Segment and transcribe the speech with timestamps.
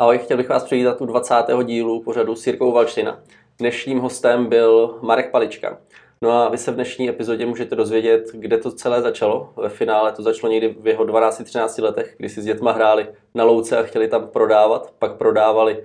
[0.00, 1.34] Ahoj, chtěl bych vás přivítat u 20.
[1.64, 3.20] dílu pořadu s Jirkou Valština.
[3.58, 5.78] Dnešním hostem byl Marek Palička.
[6.22, 9.52] No a vy se v dnešní epizodě můžete dozvědět, kde to celé začalo.
[9.56, 13.44] Ve finále to začalo někdy v jeho 12-13 letech, kdy si s dětma hráli na
[13.44, 14.92] louce a chtěli tam prodávat.
[14.98, 15.84] Pak prodávali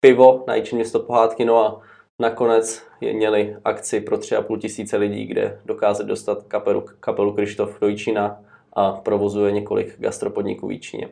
[0.00, 1.80] pivo na Jičín město pohádky, no a
[2.18, 8.40] nakonec měli akci pro 3,5 tisíce lidí, kde dokázali dostat kapelu, kapelu Krištof do Jičína
[8.72, 11.08] a provozuje několik gastropodniků v Jičíně.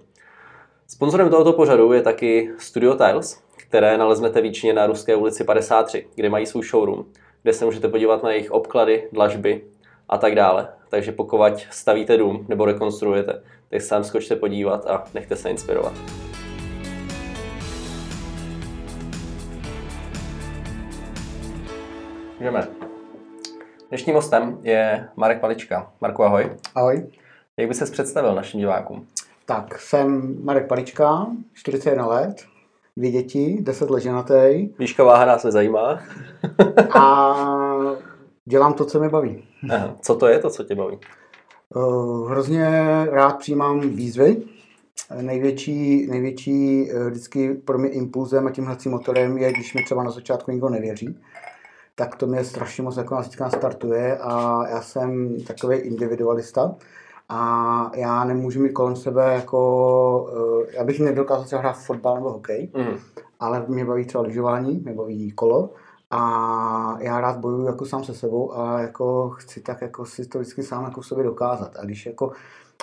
[0.86, 6.06] Sponzorem tohoto pořadu je taky Studio Tiles, které naleznete v Jičíně na Ruské ulici 53,
[6.14, 7.04] kde mají svůj showroom,
[7.42, 9.64] kde se můžete podívat na jejich obklady, dlažby
[10.08, 10.68] a tak dále.
[10.88, 11.40] Takže pokud
[11.70, 15.92] stavíte dům nebo rekonstruujete, tak se tam skočte podívat a nechte se inspirovat.
[22.38, 22.68] Můžeme.
[23.88, 25.92] Dnešním hostem je Marek Palička.
[26.00, 26.50] Marku, ahoj.
[26.74, 27.06] Ahoj.
[27.56, 29.06] Jak by se představil našim divákům?
[29.46, 32.44] Tak, jsem Marek Palička, 41 let,
[32.96, 34.68] dvě děti, 10 let ženatý.
[34.78, 36.00] Výška váha nás nezajímá.
[36.98, 37.34] a
[38.44, 39.44] dělám to, co mě baví.
[39.70, 39.96] Aha.
[40.00, 40.98] Co to je to, co tě baví?
[41.74, 42.68] Uh, hrozně
[43.10, 44.42] rád přijímám výzvy.
[45.20, 50.02] Největší, největší uh, vždycky pro mě impulzem a tím hnacím motorem je, když mi třeba
[50.02, 51.18] na začátku nikdo nevěří
[51.94, 56.74] tak to mě strašně moc jako nás startuje a já jsem takový individualista
[57.28, 60.30] a já nemůžu mít kolem sebe jako,
[60.66, 62.98] eh, já bych nedokázal třeba hrát fotbal nebo hokej, mm.
[63.40, 65.70] ale mě baví třeba lyžování, mě baví kolo
[66.10, 70.38] a já rád bojuju jako sám se sebou a jako chci tak jako si to
[70.38, 72.32] vždycky sám jako v sobě dokázat a když jako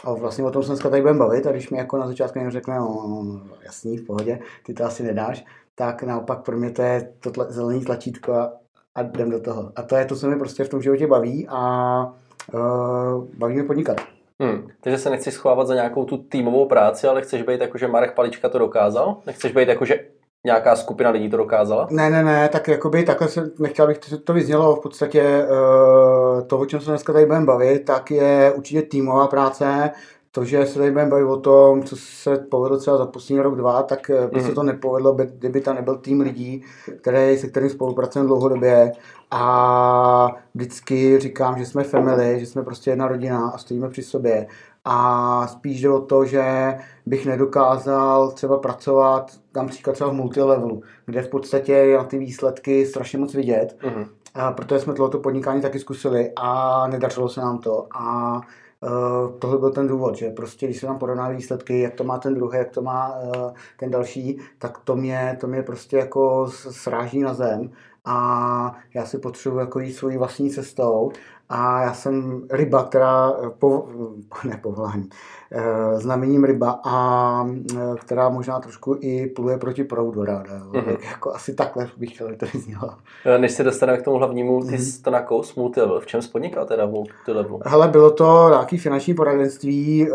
[0.04, 2.40] a vlastně o tom se dneska tady budeme bavit a když mi jako na začátku
[2.40, 6.58] někdo řekne, no, no, no, jasný, v pohodě, ty to asi nedáš, tak naopak pro
[6.58, 8.54] mě to je to tla, zelený tlačítko a,
[8.96, 9.72] a jdem do toho.
[9.76, 12.14] A to je to, co mě prostě v tom životě baví a
[12.54, 14.02] uh, baví mě podnikat.
[14.42, 14.68] Hmm.
[14.82, 18.16] Takže se nechceš schovávat za nějakou tu týmovou práci, ale chceš být jako, že Marek
[18.16, 19.18] Palička to dokázal?
[19.26, 20.00] Nechceš být jako, že
[20.44, 21.88] nějaká skupina lidí to dokázala?
[21.92, 26.48] Ne, ne, ne, tak jakoby takhle se, nechtěl bych, to, to vyznělo v podstatě uh,
[26.48, 29.92] to, o čem se dneska tady budeme bavit, tak je určitě týmová práce,
[30.32, 33.56] to, že se tady budeme bavit o tom, co se povedlo třeba za poslední rok,
[33.56, 34.30] dva, tak mm-hmm.
[34.30, 34.56] by se mhm.
[34.56, 36.64] to nepovedlo, kdyby tam nebyl tým lidí,
[37.02, 38.92] který, se kterým spolupracujeme dlouhodobě
[39.32, 44.48] a vždycky říkám, že jsme family, že jsme prostě jedna rodina a stojíme při sobě.
[44.86, 46.76] A spíš jde o to, že
[47.06, 52.18] bych nedokázal třeba pracovat, dám příklad třeba v multilevelu, kde v podstatě je na ty
[52.18, 53.78] výsledky strašně moc vidět.
[53.82, 54.08] Mm-hmm.
[54.36, 57.88] A protože jsme tohoto podnikání taky zkusili a nedařilo se nám to.
[57.96, 58.42] A
[58.84, 62.18] Uh, tohle byl ten důvod, že prostě, když se nám porovná výsledky, jak to má
[62.18, 66.48] ten druhý, jak to má uh, ten další, tak to mě, to mě prostě jako
[66.52, 67.72] sráží na zem.
[68.06, 71.12] A já si potřebuji jako jít svojí vlastní cestou
[71.52, 73.88] a já jsem ryba, která, po,
[74.46, 75.10] ne povolání,
[75.52, 77.46] eh, znamením ryba a
[77.76, 80.60] eh, která možná trošku i pluje proti proudu ráda.
[80.60, 80.86] Mm-hmm.
[80.86, 82.90] Tak jako asi takhle bych chtěl, to znělo.
[83.26, 85.04] Eh, než se dostaneme k tomu hlavnímu, ty mm-hmm.
[85.04, 86.00] to na kous multilevel.
[86.00, 87.60] V čem spodnikal teda multilevel?
[87.66, 90.08] Hele, bylo to nějaký finanční poradenství.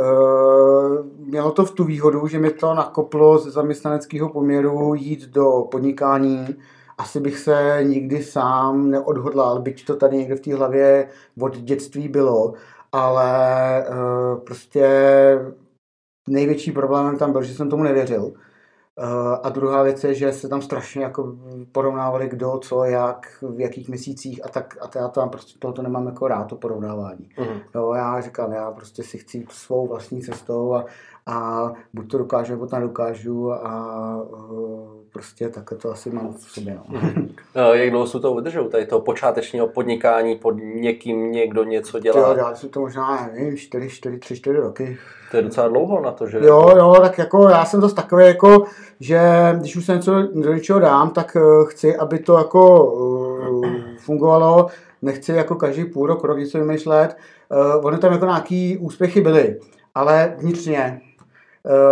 [1.18, 6.56] Mělo to v tu výhodu, že mi to nakoplo ze zaměstnaneckého poměru jít do podnikání,
[6.98, 11.08] asi bych se nikdy sám neodhodlal, byť to tady někde v té hlavě
[11.40, 12.54] od dětství bylo,
[12.92, 14.88] ale uh, prostě
[16.28, 18.24] největší problémem tam byl, že jsem tomu nevěřil.
[18.24, 21.36] Uh, a druhá věc je, že se tam strašně jako
[21.72, 26.06] porovnávali kdo, co, jak, v jakých měsících a tak a já tam prostě tohoto nemám
[26.06, 27.28] jako rád, to porovnávání.
[27.38, 27.60] Uh-huh.
[27.74, 30.84] Jo, já říkám, já prostě si chci svou vlastní cestou a,
[31.26, 36.50] a buď to dokážu, nebo to nedokážu a uh, prostě takhle to asi mám v
[36.50, 36.78] sobě.
[37.54, 37.74] No.
[37.74, 42.20] Jak dlouho jsou to vydržou, tady toho počátečního podnikání pod někým někdo něco dělá?
[42.20, 44.98] Jo, já jsem to možná, nevím, 4, 4, 3, 4 roky.
[45.30, 46.38] To je docela dlouho na to, že?
[46.38, 48.64] Jo, jo, tak jako já jsem to takový jako,
[49.00, 49.20] že
[49.58, 53.66] když už se něco do něčeho dám, tak eh, chci, aby to jako uh,
[53.98, 54.66] fungovalo,
[55.02, 57.16] nechci jako každý půl rok, rok něco vymýšlet.
[57.76, 59.60] Uh, ony tam jako nějaký úspěchy byly,
[59.94, 61.00] ale vnitřně,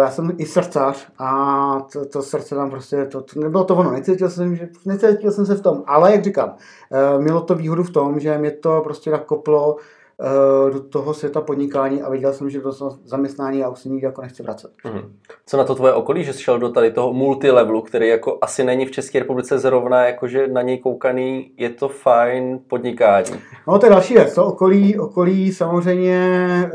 [0.01, 3.91] já jsem i srdcař a to, to srdce tam prostě, to, to nebylo to ono,
[3.91, 6.55] necítil jsem, že, necítil jsem se v tom, ale jak říkám,
[6.93, 9.77] eh, mělo to výhodu v tom, že mě to prostě nakoplo
[10.21, 12.73] eh, do toho světa podnikání a viděl jsem, že do
[13.05, 14.71] zaměstnání já už se nikdy jako nechci vracet.
[14.85, 15.13] Mm.
[15.47, 18.65] Co na to tvoje okolí, že jsi šel do tady toho multilevelu, který jako asi
[18.65, 23.31] není v České republice zrovna, jakože na něj koukaný, je to fajn podnikání.
[23.69, 26.71] No to je další věc, to okolí, okolí samozřejmě,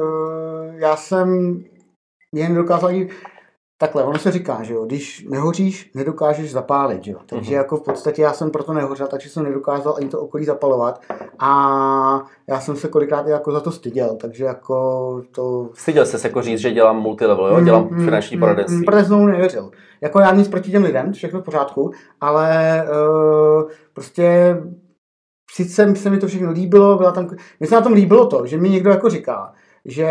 [0.80, 1.60] já jsem
[2.36, 2.92] jen dokázal
[3.82, 7.20] Takhle, ono se říká, že jo, když nehoříš, nedokážeš zapálit, že jo.
[7.26, 7.58] Takže uh-huh.
[7.58, 11.02] jako v podstatě já jsem proto nehořel, takže jsem nedokázal ani to okolí zapalovat
[11.40, 11.50] a
[12.48, 15.70] já jsem se kolikrát jako za to styděl, takže jako to...
[15.74, 18.78] Styděl se jako říct, že dělám multilevel, jo, dělám mm, finanční mm, poradenství.
[18.78, 19.72] Mm, protože jsem nevěřil.
[20.02, 21.92] Jako já nic proti těm lidem, všechno v pořádku,
[22.22, 24.58] ale uh, prostě
[25.52, 27.30] sice se mi to všechno líbilo, byla tam,
[27.60, 29.54] mně se na tom líbilo to, že mi někdo jako říká,
[29.90, 30.08] že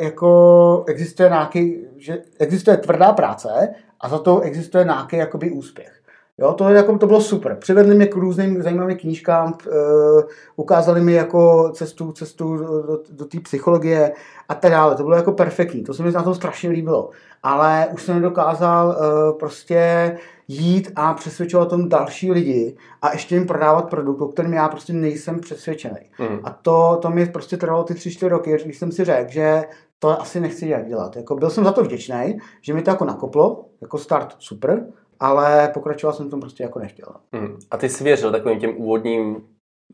[0.00, 3.68] jako existuje nějaký, že existuje tvrdá práce
[4.00, 6.02] a za to existuje nějaký jakoby úspěch.
[6.38, 7.56] Jo, to, jako, to bylo super.
[7.60, 10.22] Přivedli mě k různým zajímavým knížkám, uh,
[10.56, 14.12] ukázali mi jako cestu, cestu do, do, do té psychologie
[14.48, 14.94] a tak dále.
[14.94, 17.10] To bylo jako perfektní, to se mi na tom strašně líbilo.
[17.42, 20.18] Ale už jsem nedokázal uh, prostě
[20.48, 24.92] jít a přesvědčovat tom další lidi a ještě jim prodávat produkt, o kterém já prostě
[24.92, 26.00] nejsem přesvědčený.
[26.18, 26.38] Mm.
[26.44, 29.64] A to, to mi prostě trvalo ty tři, čtyři roky, když jsem si řekl, že
[29.98, 31.16] to asi nechci dělat.
[31.16, 34.86] Jako byl jsem za to vděčný, že mi to jako nakoplo, jako start super,
[35.20, 37.08] ale pokračoval jsem tom prostě jako nechtěl.
[37.32, 37.58] Mm.
[37.70, 39.36] A ty jsi věřil takovým těm úvodním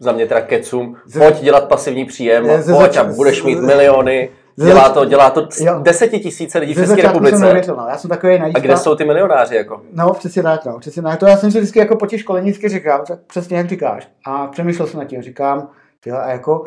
[0.01, 4.31] za mě teda kecům, pojď dělat pasivní příjem, ze, pojď a budeš mít miliony.
[4.57, 5.49] Dělá to, dělá to
[5.83, 7.37] desetitisíce lidí v České republice.
[7.37, 7.87] Jsem nevěřil, no.
[7.89, 8.59] Já jsem takový najízka.
[8.59, 9.57] A kde jsou ty milionáři?
[9.57, 9.83] Jako?
[9.93, 10.79] No, přesně tak, no.
[10.79, 11.19] Přesně tak.
[11.19, 14.09] To já jsem si vždycky jako po těch školení říkal, tak přesně jak říkáš.
[14.27, 15.69] A přemýšlel jsem nad tím, říkám,
[16.01, 16.65] tyhle, a jako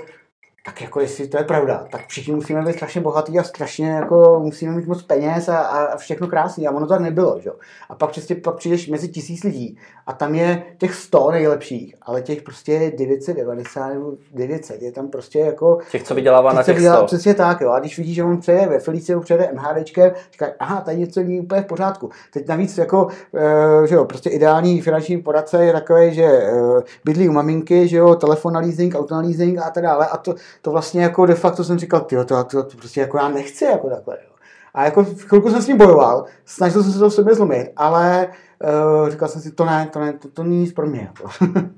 [0.66, 4.40] tak jako jestli to je pravda, tak všichni musíme být strašně bohatí a strašně jako
[4.44, 6.68] musíme mít moc peněz a, a všechno krásný.
[6.68, 7.50] A ono to tak nebylo, že?
[7.90, 9.78] A pak přesně pak přijdeš mezi tisíc lidí
[10.08, 15.40] a tam je těch 100 nejlepších, ale těch prostě 990 nebo 900 je tam prostě
[15.40, 15.78] jako...
[15.92, 17.06] Těch, co vydělává na těch 100.
[17.06, 17.70] Přesně tak, jo.
[17.70, 21.40] A když vidíš, že on přeje ve Feliciu, přejede MHDčkem, říkáš, aha, tady něco není
[21.40, 22.10] úplně v pořádku.
[22.34, 27.30] Teď navíc jako, uh, že jo, prostě ideální finanční poradce je takový, že uh, bydlí
[27.30, 30.08] u maminky, že jo, telefon na leasing, auto na leasing a tak dále.
[30.08, 33.18] A to, to vlastně jako de facto jsem říkal, tyjo, to, to, to, prostě jako
[33.18, 34.18] já nechci jako takhle.
[34.24, 34.36] Jo.
[34.74, 37.72] A jako v chvilku jsem s ním bojoval, snažil jsem se to v sobě zlomit,
[37.76, 38.28] ale
[38.64, 41.02] uh, říkal jsem si, to ne, to ne, to, to není nic pro mě.
[41.02, 41.30] Jako.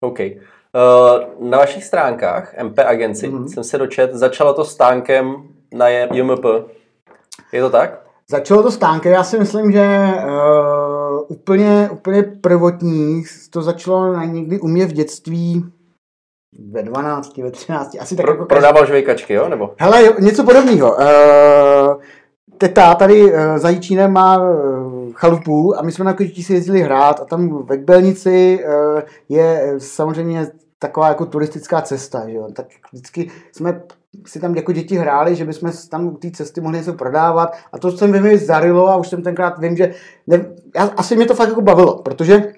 [0.00, 0.18] OK.
[0.20, 3.46] Uh, na vašich stránkách MP Agency mm-hmm.
[3.46, 5.34] jsem se dočet, začalo to stánkem
[5.74, 6.44] na JMP.
[7.52, 8.02] Je to tak?
[8.30, 14.60] Začalo to stánkem, já si myslím, že uh, úplně, úplně prvotní to začalo na někdy
[14.60, 15.72] u mě v dětství
[16.70, 19.48] ve 12, ve 13, asi tak Pro, jako Prodával žvejkačky, jo?
[19.48, 19.74] Nebo?
[19.78, 20.96] Hele, něco podobného.
[20.96, 22.02] Uh,
[22.58, 26.80] teta tady uh, za Jíčínem má uh, chalupu a my jsme na Kožití si jezdili
[26.80, 30.46] hrát a tam ve Kbelnici uh, je samozřejmě
[30.78, 32.48] taková jako turistická cesta, že jo?
[32.52, 33.82] tak vždycky jsme
[34.26, 37.78] si tam jako děti hráli, že bychom tam u té cesty mohli něco prodávat a
[37.78, 39.94] to jsem mi zarilo a už jsem tenkrát vím, že
[40.26, 40.44] ne,
[40.76, 42.52] já, asi mě to fakt jako bavilo, protože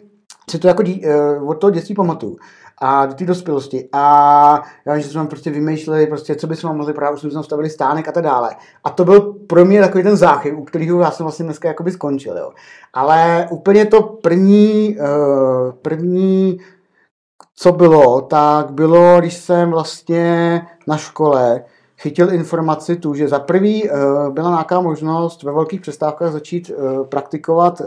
[0.50, 1.02] si to jako dí,
[1.38, 2.36] uh, od toho dětství pamatuju
[2.82, 3.88] a do té dospělosti.
[3.92, 7.70] A já vím, že jsme prostě vymýšleli, prostě, co bychom mohli právě, už jsme stavili
[7.70, 8.50] stánek a tak dále.
[8.84, 11.92] A to byl pro mě takový ten záchyt, u kterého já jsem vlastně dneska jakoby
[11.92, 12.38] skončil.
[12.38, 12.50] Jo.
[12.92, 16.58] Ale úplně to první, uh, první,
[17.54, 21.64] co bylo, tak bylo, když jsem vlastně na škole
[21.98, 23.98] chytil informaci tu, že za prvý uh,
[24.34, 26.70] byla nějaká možnost ve velkých přestávkách začít
[27.08, 27.82] praktikovat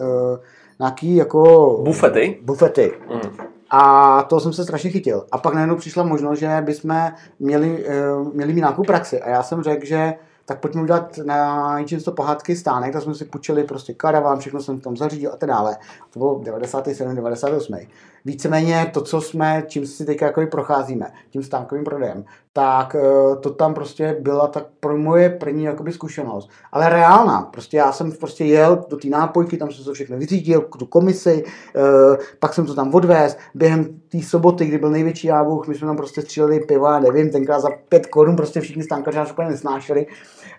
[0.79, 1.43] nějaký jako...
[1.83, 2.39] Bufety?
[2.41, 2.93] Bufety.
[3.09, 3.45] Mm.
[3.69, 5.25] A to jsem se strašně chytil.
[5.31, 7.85] A pak najednou přišla možnost, že bychom měli,
[8.19, 9.21] uh, měli mít nějakou praxi.
[9.21, 10.13] A já jsem řekl, že
[10.45, 14.79] tak pojďme udělat na to pohádky stánek, tak jsme si půjčili prostě karavan, všechno jsem
[14.79, 15.77] tam zařídil a tak dále.
[16.09, 17.75] To bylo 97, 98.
[18.25, 23.49] Víceméně to, co jsme, čím si teď jako procházíme, tím stánkovým prodejem, tak eh, to
[23.49, 26.49] tam prostě byla tak pro moje první jakoby zkušenost.
[26.71, 27.41] Ale reálná.
[27.41, 31.43] Prostě já jsem prostě jel do té nápojky, tam jsem to všechno vyřídil, tu komisi,
[31.75, 33.37] eh, pak jsem to tam odvez.
[33.55, 37.59] Během té soboty, kdy byl největší jábuch, my jsme tam prostě stříleli piva, nevím, tenkrát
[37.59, 40.05] za pět korun prostě všichni stánkaři nás úplně nesnášeli.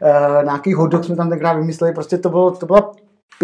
[0.03, 2.93] Uh, nějaký hodok jsme tam tenkrát vymysleli, prostě to, bylo, to byla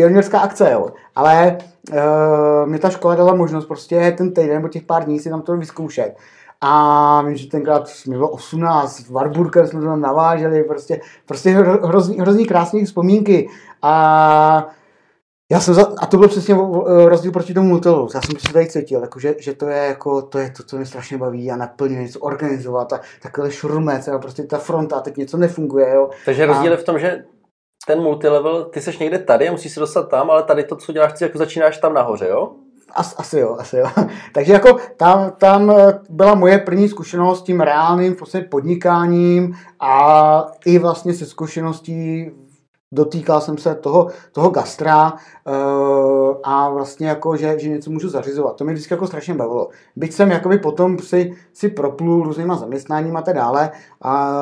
[0.00, 0.88] pionýrská akce, jo.
[1.16, 1.58] Ale
[1.92, 5.42] uh, mě ta škola dala možnost prostě ten týden nebo těch pár dní si tam
[5.42, 6.16] to vyzkoušet.
[6.60, 12.18] A vím, že tenkrát mi bylo 18, v Warburger jsme tam naváželi, prostě, prostě hrozný,
[12.18, 13.48] hrozný krásné vzpomínky.
[13.82, 14.66] A
[15.52, 16.54] já jsem za, a to byl přesně
[17.06, 18.08] rozdíl proti tomu motelu.
[18.14, 20.76] Já jsem si tady cítil, jako, že, že, to je jako, to je to, co
[20.76, 25.00] mě strašně baví a naplňuje něco organizovat a takhle šrumec, a prostě ta fronta a
[25.00, 25.94] teď něco nefunguje.
[25.94, 26.10] Jo.
[26.24, 27.24] Takže rozdíl je v tom, že
[27.86, 30.92] ten multilevel, ty seš někde tady a musíš se dostat tam, ale tady to, co
[30.92, 32.52] děláš, ty jako začínáš tam nahoře, jo?
[32.92, 33.86] As, asi jo, asi jo.
[34.34, 40.46] Takže jako tam, tam eh, byla moje první zkušenost s tím reálným vlastně podnikáním a
[40.66, 42.30] i vlastně se zkušeností
[42.92, 48.56] dotýkal jsem se toho, toho gastra uh, a vlastně jako, že, že něco můžu zařizovat.
[48.56, 49.68] To mě vždycky jako strašně bavilo.
[49.96, 53.70] Byť jsem jakoby potom si, si proplul různýma zaměstnáníma a tak dále
[54.02, 54.40] a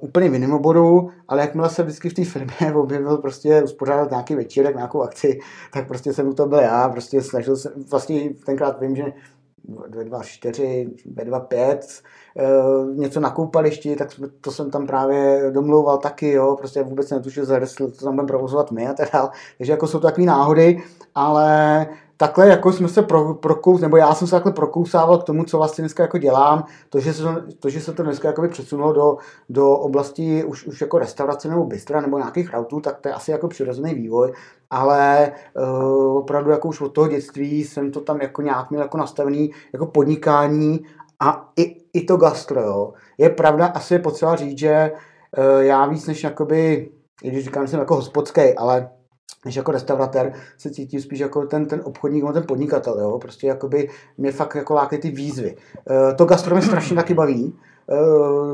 [0.00, 4.34] úplně v jiném oboru, ale jakmile se vždycky v té firmě objevil prostě uspořádat nějaký
[4.34, 5.38] večírek, nějakou akci,
[5.72, 9.12] tak prostě jsem toho byl já, prostě snažil se, vlastně tenkrát vím, že
[9.68, 12.02] ve 2.4, ve 2.5,
[12.34, 14.08] uh, něco na koupališti, tak
[14.40, 18.70] to jsem tam právě domlouval taky, jo, prostě vůbec netušil, za to tam budeme provozovat
[18.70, 19.30] my a tak dále.
[19.58, 20.82] Takže jako jsou to takové náhody,
[21.14, 21.86] ale
[22.22, 25.58] takhle jako jsme se pro, prokous, nebo já jsem se takhle prokousával k tomu, co
[25.58, 27.22] vlastně dneska jako dělám, to, že se
[27.60, 29.16] to, že se to dneska jako přesunulo do,
[29.48, 33.30] do oblasti už, už jako restaurace nebo bystra nebo nějakých routů, tak to je asi
[33.30, 34.32] jako přirozený vývoj,
[34.70, 38.98] ale uh, opravdu jako už od toho dětství jsem to tam jako nějak měl jako
[38.98, 40.80] nastavený jako podnikání
[41.20, 42.92] a i, i to gastro, jo.
[43.18, 44.92] Je pravda, asi je potřeba říct, že
[45.38, 46.90] uh, já víc než jakoby,
[47.22, 48.90] když říkám, že jsem jako hospodský, ale
[49.44, 53.18] než jako restauratér se cítím spíš jako ten, ten obchodník, ten podnikatel, jo?
[53.18, 55.56] prostě jakoby mě fakt jako lákají ty výzvy.
[55.90, 57.54] E, to gastro mě strašně taky baví,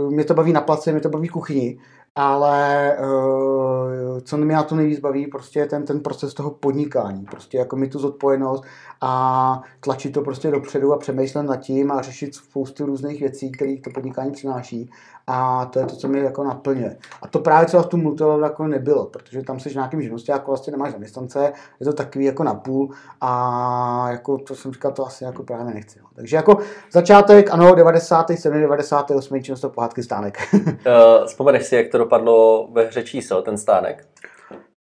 [0.09, 1.79] mě to baví na place, mě to baví kuchyni,
[2.15, 7.25] ale uh, co mě na to nejvíc baví, prostě je ten, ten proces toho podnikání,
[7.25, 8.65] prostě jako mi tu zodpovědnost
[9.01, 13.77] a tlačit to prostě dopředu a přemýšlet nad tím a řešit spoustu různých věcí, které
[13.85, 14.91] to podnikání přináší
[15.31, 16.97] a to je to, co mě jako naplňuje.
[17.23, 20.51] A to právě třeba v tom multilevel jako nebylo, protože tam jsi nějakým živnosti, jako
[20.51, 22.91] vlastně nemáš zaměstnance, je to takový jako napůl
[23.21, 25.99] a jako to jsem říkal, to asi jako právě nechci.
[26.03, 26.09] No.
[26.15, 26.59] Takže jako
[26.93, 30.49] začátek, ano, 97, 98, často pohádky stánek.
[30.55, 30.63] uh,
[31.27, 34.05] vzpomeneš si, jak to dopadlo ve hře čísel, ten stánek?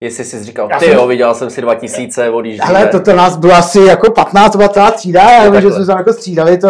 [0.01, 2.68] Jestli jsi říkal, ty jo, viděl jsem si 2000, odjíždíme.
[2.68, 5.92] Ale to, to nás bylo asi jako 15, 20 třída, já vím, že jsme se
[5.92, 6.68] jako střídali, to,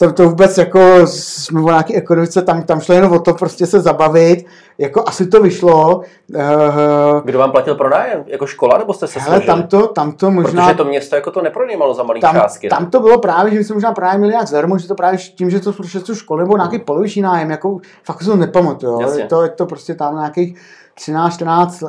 [0.00, 3.66] to, to vůbec jako jsme o nějaké ekonomice, tam, tam šlo jenom o to prostě
[3.66, 4.46] se zabavit,
[4.78, 5.98] jako asi to vyšlo.
[5.98, 8.24] Uh, Kdo vám platil pronájem?
[8.26, 10.64] Jako škola, nebo jste se hele, tam to, tam to možná...
[10.66, 12.68] Protože to město jako to nepronajímalo za malý tam, částky.
[12.68, 15.18] Tam to bylo právě, že my jsme možná právě měli nějak zdarmo, že to právě
[15.18, 19.18] tím, že to jsou školy nebo nějaký poloviční nájem, jako fakt se to nepamatuju.
[19.18, 20.58] Je to, je to prostě tam nějakých
[20.94, 21.82] 13, 14,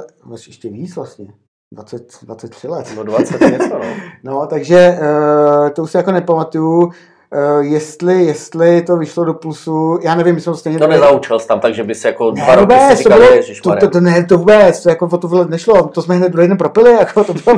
[0.48, 1.27] ještě víc vlastně.
[1.74, 2.94] 20, 23 let.
[2.96, 3.86] No 20 něco, no.
[4.24, 6.91] no, takže uh, to už si jako nepamatuju.
[7.33, 10.79] Uh, jestli, jestli to vyšlo do plusu, já nevím, jestli to stejně...
[10.79, 13.75] To nezaučil tam, takže by si jako ne, dva roky vůbec, si říkal, to, bylo,
[13.75, 16.31] to, to, to, ne, to vůbec, to jako o to vůbec nešlo, to jsme hned
[16.31, 17.57] druhý den propili, jako to bylo,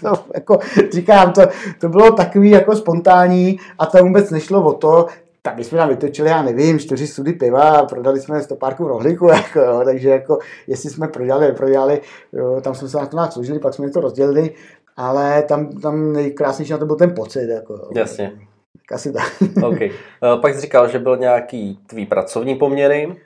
[0.00, 0.58] to, jako,
[0.92, 1.42] říkám, to,
[1.80, 5.06] to bylo takový jako spontánní a to vůbec nešlo o to,
[5.42, 9.26] tak my jsme tam vytočili, já nevím, čtyři sudy piva a prodali jsme stopárku rohlíku,
[9.28, 12.00] jako, jo, takže jako, jestli jsme prodali, prodali,
[12.32, 14.50] jo, tam jsme se na to nějak složili, pak jsme to rozdělili,
[14.96, 17.48] ale tam, tam nejkrásnější na to byl ten pocit.
[17.48, 17.88] Jako.
[17.94, 18.32] Jasně.
[18.92, 19.42] Asi tak.
[19.64, 19.90] okay.
[20.34, 23.16] Uh, pak jsi říkal, že byl nějaký tvý pracovní poměry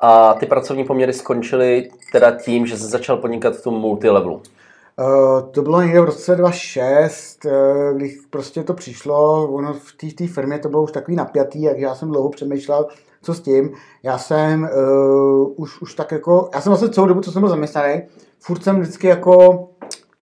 [0.00, 4.42] a ty pracovní poměry skončily teda tím, že jsi začal podnikat v tom multilevelu.
[4.98, 7.52] Uh, to bylo někde v roce 2006, uh,
[7.96, 11.94] když prostě to přišlo, ono v té firmě to bylo už takový napjatý, jak já
[11.94, 12.86] jsem dlouho přemýšlel,
[13.22, 13.70] co s tím.
[14.02, 17.48] Já jsem uh, už, už tak jako, já jsem vlastně celou dobu, co jsem byl
[17.48, 18.02] zaměstnaný,
[18.40, 19.68] furt jsem vždycky jako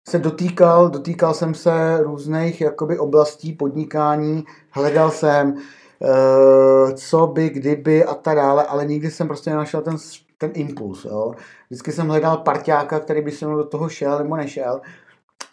[0.09, 8.05] se dotýkal, dotýkal jsem se různých jakoby oblastí podnikání, hledal jsem, uh, co by, kdyby
[8.05, 9.97] a tak dále, ale nikdy jsem prostě nenašel ten,
[10.39, 11.05] ten impuls.
[11.05, 11.33] Jo.
[11.71, 14.81] Vždycky jsem hledal parťáka, který by se mnou do toho šel nebo nešel.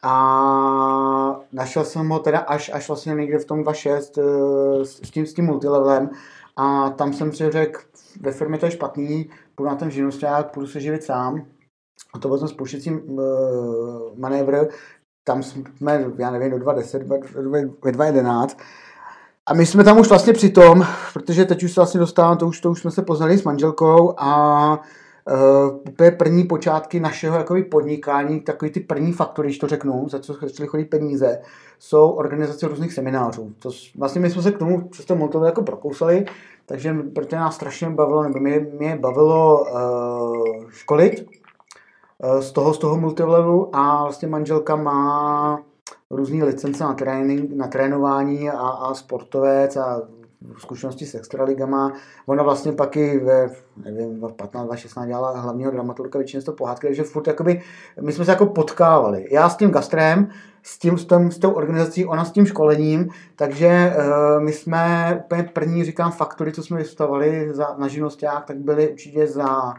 [0.04, 5.26] A našel jsem ho teda až, až vlastně někde v tom 2.6 uh, s, tím,
[5.26, 6.10] s tím multilevelem.
[6.58, 7.82] A tam jsem si řekl,
[8.22, 11.46] ve firmě to je špatný, půjdu na ten živnosták, půjdu se živit sám
[12.14, 13.22] a to byl ten spouštěcí uh,
[14.18, 14.68] manévr,
[15.24, 15.64] tam jsme,
[16.18, 17.08] já nevím, do 2.10,
[17.84, 18.48] ve 2.11.
[19.46, 22.48] A my jsme tam už vlastně při tom, protože teď už se vlastně dostávám, to
[22.48, 27.64] už, to už jsme se poznali s manželkou a uh, úplně první počátky našeho jakoby,
[27.64, 31.42] podnikání, takový ty první faktory, když to řeknu, za co začaly chodit peníze,
[31.80, 33.54] jsou organizace různých seminářů.
[33.60, 36.26] To, vlastně my jsme se k tomu přes to motoru jako prokousali,
[36.66, 41.41] takže protože nás strašně bavilo, nebo mě, mě bavilo uh, školit, Eh,
[42.40, 45.60] z toho, z toho multilevelu a vlastně manželka má
[46.10, 50.02] různé licence na, trénink, na trénování a, a sportovec a
[50.58, 51.94] zkušenosti s extraligama.
[52.26, 53.50] Ona vlastně pak i ve,
[53.86, 57.62] nevím, v 15, 16 dělala hlavního dramaturka, většině to pohádky, takže furt jakoby,
[58.02, 59.28] my jsme se jako potkávali.
[59.32, 60.30] Já s tím gastrem,
[60.64, 65.14] s, tím, s, tom, s tou organizací, ona s tím školením, takže uh, my jsme
[65.26, 69.74] úplně první, říkám, faktory, co jsme vystavovali za, na živnosták, tak byly určitě za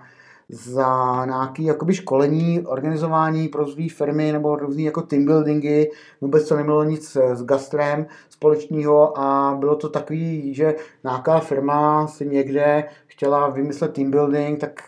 [0.52, 5.90] za nějaké jakoby školení, organizování pro rozvíj firmy nebo různý jako team buildingy.
[6.20, 12.26] Vůbec to nemělo nic s gastrem společného a bylo to takový, že nějaká firma si
[12.26, 14.82] někde chtěla vymyslet team building, tak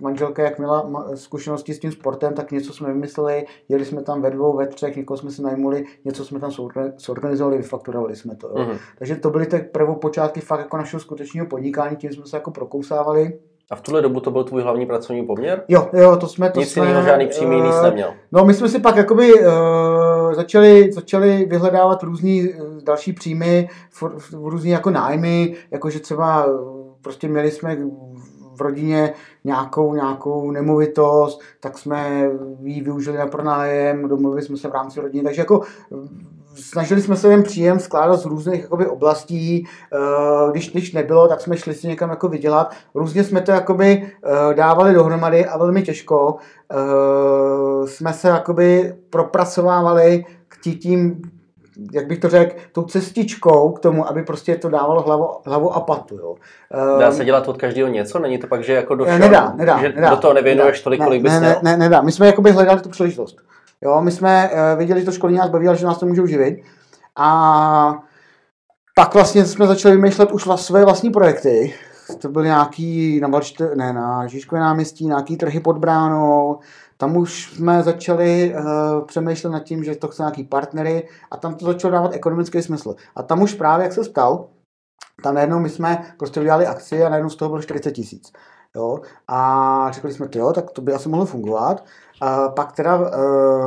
[0.00, 4.30] manželka, jak měla zkušenosti s tím sportem, tak něco jsme vymysleli, jeli jsme tam ve
[4.30, 6.50] dvou, ve třech, někoho jsme si najmuli, něco jsme tam
[6.98, 8.48] zorganizovali, vyfakturovali jsme to.
[8.48, 8.54] Jo.
[8.54, 8.78] Mm-hmm.
[8.98, 13.38] Takže to byly ty prvopočátky fakt jako našeho skutečného podnikání, tím jsme se jako prokousávali.
[13.70, 15.62] A v tuhle dobu to byl tvůj hlavní pracovní poměr?
[15.68, 16.50] Jo, jo, to jsme...
[16.50, 18.14] To Nic jsme, jiného, žádný přímý uh, neměl.
[18.32, 19.32] No, my jsme si pak jakoby...
[19.34, 23.68] Uh, začali, začali vyhledávat různý uh, další příjmy,
[24.32, 27.76] různý jako nájmy, jakože třeba uh, prostě měli jsme
[28.56, 29.12] v rodině
[29.44, 32.30] nějakou, nějakou nemovitost, tak jsme
[32.62, 35.60] ji využili na pronájem, domluvili jsme se v rámci rodiny, takže jako
[36.54, 39.66] snažili jsme se ten příjem skládat z různých jakoby, oblastí.
[39.92, 42.74] Eh, když, když nebylo, tak jsme šli si někam jako vydělat.
[42.94, 46.36] Různě jsme to jakoby eh, dávali dohromady a velmi těžko
[46.72, 51.22] eh, jsme se jakoby propracovávali k tím
[51.92, 55.80] jak bych to řekl, tou cestičkou k tomu, aby prostě to dávalo hlavu, hlavu a
[55.80, 56.18] patu.
[56.18, 56.34] Jo.
[56.98, 58.18] Dá se dělat od každého něco?
[58.18, 61.04] Není to pak, že jako do nedá, nedá, že nedá, do toho nevěnuješ nedá, tolik,
[61.04, 61.40] kolik bys ne?
[61.40, 62.00] Ne, ne, nedá.
[62.00, 63.36] My jsme jakoby hledali tu příležitost.
[63.84, 66.62] Jo, my jsme uh, viděli, že to školení nás bavilo, že nás to můžou živit.
[67.16, 68.02] A
[68.94, 71.74] pak vlastně jsme začali vymýšlet už své vlastní projekty.
[72.18, 76.58] To byly nějaký na, Valčte, ne, na Žižkové náměstí, nějaký trhy pod bránou.
[76.96, 81.54] Tam už jsme začali uh, přemýšlet nad tím, že to chce nějaký partnery a tam
[81.54, 82.94] to začalo dávat ekonomický smysl.
[83.16, 84.48] A tam už právě, jak se ptal,
[85.22, 88.32] tam najednou my jsme prostě udělali akci a najednou z toho bylo 40 tisíc.
[88.76, 89.00] Jo?
[89.28, 91.84] A řekli jsme, jo, tak to by asi mohlo fungovat.
[92.20, 93.06] A pak teda uh,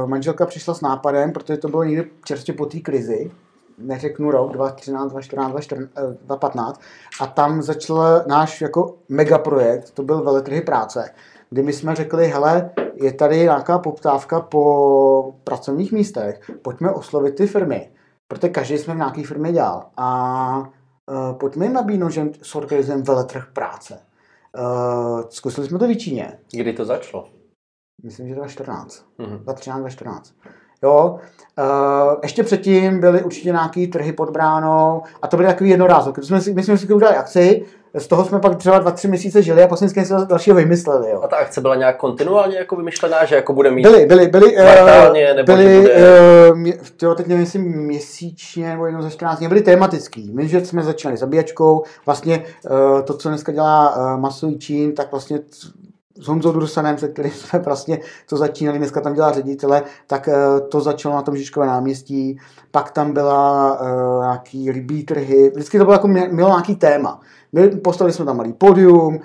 [0.10, 3.32] manželka přišla s nápadem, protože to bylo někdy čerstvě po té krizi,
[3.78, 6.82] neřeknu rok, 2013, 2014, 2015,
[7.20, 11.10] a tam začal náš jako megaprojekt, to byl veletrhy práce,
[11.50, 17.48] kdy my jsme řekli, hele, je tady nějaká poptávka po pracovních místech, pojďme oslovit ty
[17.48, 17.92] firmy,
[18.28, 23.48] protože každý jsme v nějaké firmě dělal a uh, pojďme jim nabídnout, že sorganizujeme veletrh
[23.54, 24.00] práce.
[24.60, 26.40] Uh, zkusili jsme to v Číně.
[26.52, 27.30] Kdy to začalo?
[28.04, 29.06] Myslím, že 2014.
[29.20, 29.40] Mm-hmm.
[29.40, 30.36] 2013, 2014.
[30.84, 31.20] Jo,
[31.60, 36.22] uh, ještě předtím byly určitě nějaké trhy pod bránou a to byly takový jednorázovky.
[36.22, 39.08] My jsme si, my jsme si udělali akci, z toho jsme pak třeba dva, tři
[39.08, 41.10] měsíce žili a potom jsme si dalšího vymysleli.
[41.12, 41.22] Jo.
[41.24, 44.52] A ta akce byla nějak kontinuálně jako vymyšlená, že jako bude mít byly, byly, byly,
[44.52, 46.76] kvartálně, nebo byly, bude...
[47.04, 50.32] uh, teď nevím, jestli měsíčně nebo jednou za 14 dní, byly tematický.
[50.34, 55.12] My, že jsme začali zabíjačkou, vlastně uh, to, co dneska dělá uh, masový Čín, tak
[55.12, 55.40] vlastně
[56.20, 58.00] s Honzou Dursanem, se kterým jsme vlastně
[58.30, 62.40] to začínali, dneska tam dělá ředitele, tak uh, to začalo na tom Žižkové náměstí,
[62.72, 67.20] pak tam byla uh, nějaký rybí trhy, vždycky to bylo jako mělo nějaký téma.
[67.54, 69.22] My postavili jsme tam malý pódium, uh,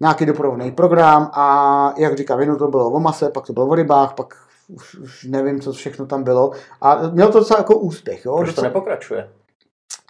[0.00, 3.74] nějaký doprovodný program a jak říkám, jednou to bylo o mase, pak to bylo o
[3.74, 4.34] rybách, pak
[4.68, 6.50] už, už nevím, co všechno tam bylo.
[6.80, 8.24] A mělo to docela jako úspěch.
[8.24, 8.36] Jo?
[8.36, 8.68] Proč to docela...
[8.68, 9.28] nepokračuje?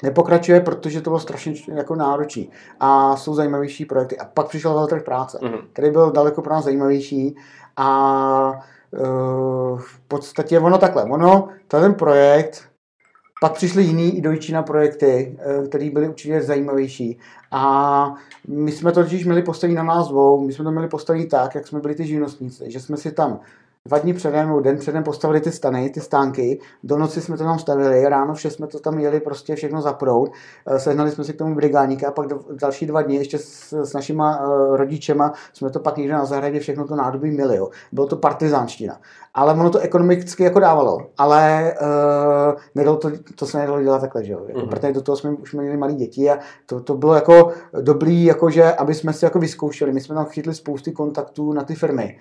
[0.03, 2.51] Nepokračuje, protože to bylo strašně jako náročný.
[2.81, 4.19] A jsou zajímavější projekty.
[4.19, 5.63] A pak přišel veletrh práce, mm-hmm.
[5.73, 7.37] který byl daleko pro nás zajímavější.
[7.77, 8.53] A
[8.91, 11.05] uh, v podstatě ono takhle.
[11.05, 12.71] Ono, ten projekt
[13.41, 17.19] pak přišly jiný i dojčí projekty, eh, které byly určitě zajímavější.
[17.51, 18.15] A
[18.49, 21.55] my jsme to totiž měli postavit na nás dvou, my jsme to měli postavit tak,
[21.55, 23.41] jak jsme byli ty živnostníci, že jsme si tam
[23.89, 27.45] dva dny předem nebo den předem postavili ty stany, ty stánky, do noci jsme to
[27.45, 30.33] tam stavili, ráno vše jsme to tam jeli prostě všechno zaprout,
[30.67, 33.73] eh, sehnali jsme si k tomu brigádníka a pak do, další dva dny ještě s,
[33.73, 37.57] s našima uh, rodičema jsme to pak někde na zahradě všechno to nádobí měli.
[37.57, 37.69] Jo.
[37.93, 39.01] Bylo to partizánština.
[39.35, 44.25] Ale ono to ekonomicky jako dávalo, ale uh, nedalo to, to se nedalo dělat takhle,
[44.25, 44.45] že jo.
[44.49, 44.69] Jako, mm-hmm.
[44.69, 48.73] Protože do toho jsme už měli malí děti a to, to bylo jako dobrý, jakože,
[48.73, 49.93] aby jsme si jako vyzkoušeli.
[49.93, 52.19] My jsme tam chytli spousty kontaktů na ty firmy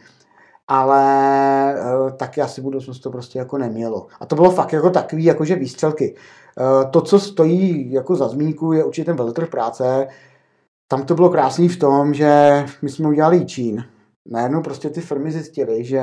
[0.70, 4.08] ale uh, taky asi budoucnost to prostě jako nemělo.
[4.20, 6.16] A to bylo fakt jako takový jakože výstřelky.
[6.60, 10.08] Uh, to, co stojí jako za zmínku, je určitě ten veletrh práce.
[10.88, 13.86] Tam to bylo krásný v tom, že my jsme udělali Čín.
[14.26, 16.02] Najednou prostě ty firmy zjistily, že,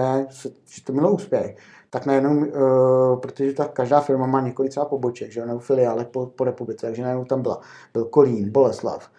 [0.64, 1.56] že to mělo úspěch.
[1.90, 6.26] Tak najednou, uh, protože ta každá firma má několik třeba poboček, že nebo filiále po,
[6.26, 7.60] po republice, takže najednou tam byla,
[7.92, 9.10] byl Kolín, Boleslav.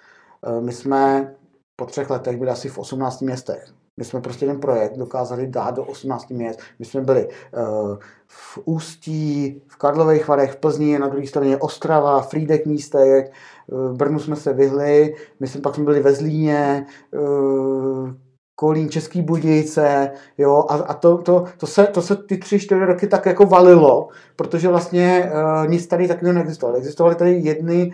[0.59, 1.33] My jsme
[1.75, 3.76] po třech letech byli asi v 18 městech.
[3.97, 6.59] My jsme prostě ten projekt dokázali dát do 18 měst.
[6.79, 12.21] My jsme byli uh, v Ústí, v Karlových Varech, v Plzni, na druhé straně Ostrava,
[12.21, 13.33] Frídek místek,
[13.67, 18.09] v Brnu jsme se vyhli, my jsme pak jsme byli ve Zlíně, uh,
[18.59, 22.85] Kolín, Český Budějce, jo, a, a to, to, to, se, to se ty tři, čtyři
[22.85, 26.77] roky tak jako valilo, protože vlastně uh, nic tady takového neexistovalo.
[26.77, 27.91] Existovaly tady jedny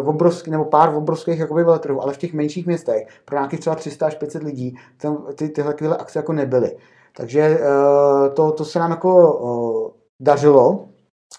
[0.00, 3.76] uh, obrovský, nebo pár obrovských jakoby veletrhů, ale v těch menších městech pro nějakých třeba
[3.76, 6.76] 300 až 500 lidí tam ty, tyhle, akce jako nebyly.
[7.16, 10.88] Takže uh, to, to se nám jako uh, dařilo,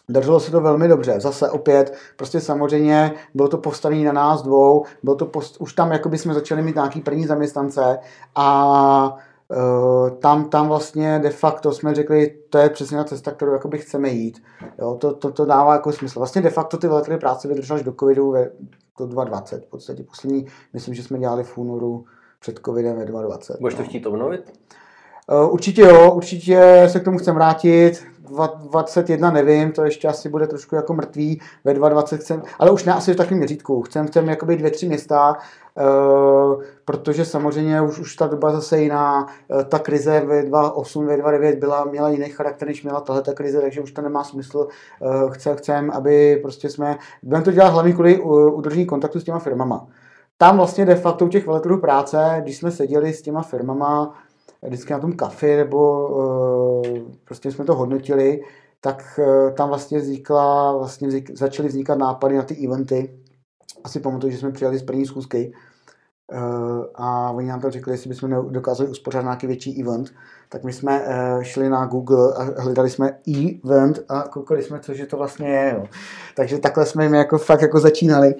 [0.09, 1.19] Dařilo se to velmi dobře.
[1.19, 5.91] Zase opět, prostě samozřejmě bylo to postavené na nás dvou, bylo to post, už tam
[5.91, 7.99] jako by jsme začali mít nějaký první zaměstnance
[8.35, 13.53] a uh, tam, tam vlastně de facto jsme řekli, to je přesně ta cesta, kterou
[13.53, 14.43] jakoby chceme jít.
[14.79, 16.19] Jo, to, to, to, dává jako smysl.
[16.19, 18.51] Vlastně de facto ty velké práce vydržely až do covidu ve,
[18.99, 19.65] do 2020.
[19.65, 22.05] V podstatě poslední, myslím, že jsme dělali v únoru
[22.39, 23.59] před covidem ve 2020.
[23.59, 23.89] Budeš to no.
[23.89, 24.53] chtít obnovit?
[25.31, 28.03] Uh, určitě jo, určitě se k tomu chcem vrátit
[28.69, 32.93] 21 nevím, to ještě asi bude trošku jako mrtvý, ve 22 chcem, ale už ne
[32.93, 35.35] asi v takovém měřítku, chcem, chcem jakoby dvě, tři města,
[35.79, 41.17] Uh, protože samozřejmě už, už ta doba zase jiná, uh, ta krize ve 2008, ve
[41.17, 44.67] 2009 byla, měla jiný charakter, než měla tahle ta krize, takže už to nemá smysl.
[44.99, 48.19] Uh, chce, chcem, aby prostě jsme, budeme to dělat hlavně kvůli
[48.51, 49.87] udržení kontaktu s těma firmama.
[50.37, 54.13] Tam vlastně de facto u těch veletrhů práce, když jsme seděli s těma firmama,
[54.63, 56.83] vždycky na tom kafi, nebo uh,
[57.25, 58.41] prostě jsme to hodnotili,
[58.81, 63.19] tak uh, tam vlastně vznikla, vlastně vznik, začaly vznikat nápady na ty eventy.
[63.83, 65.53] Asi pamatuju, že jsme přijali z první schůzky
[66.33, 70.13] uh, a oni nám to řekli, jestli bychom dokázali uspořádat nějaký větší event.
[70.49, 71.05] Tak my jsme
[71.41, 73.17] šli na Google a hledali jsme
[73.65, 75.73] event a koukali jsme, co že to vlastně je.
[75.75, 75.85] Jo.
[76.35, 78.35] Takže takhle jsme jim jako fakt jako začínali.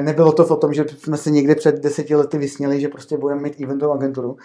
[0.00, 3.40] Nebylo to o tom, že jsme se někde před deseti lety vysněli, že prostě budeme
[3.40, 4.36] mít eventovou agenturu,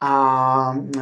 [0.00, 1.00] a e,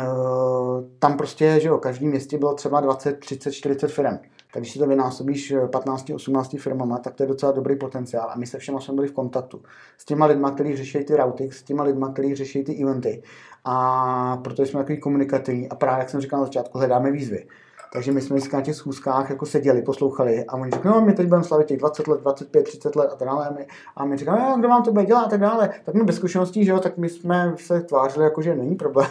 [0.98, 4.18] tam prostě, že jo, každý městě bylo třeba 20, 30, 40 firm.
[4.52, 8.30] Tak když si to vynásobíš 15, 18 firmama, tak to je docela dobrý potenciál.
[8.30, 9.62] A my se všema jsme byli v kontaktu
[9.98, 13.22] s těma lidma, kteří řeší ty routing, s těma lidma, kteří řeší ty eventy.
[13.64, 17.46] A protože jsme takový komunikativní a právě, jak jsem říkal na začátku, hledáme výzvy.
[17.92, 21.12] Takže my jsme vždycky na těch schůzkách jako seděli, poslouchali a oni řekli, no my
[21.12, 23.66] teď budeme slavit těch 20 let, 25, 30 let a tak dále.
[23.96, 25.70] A my říkáme, no, kdo vám to bude dělat a tak dále.
[25.84, 29.10] Tak my bez zkušeností, že jo, tak my jsme se tvářili jako, že není problém.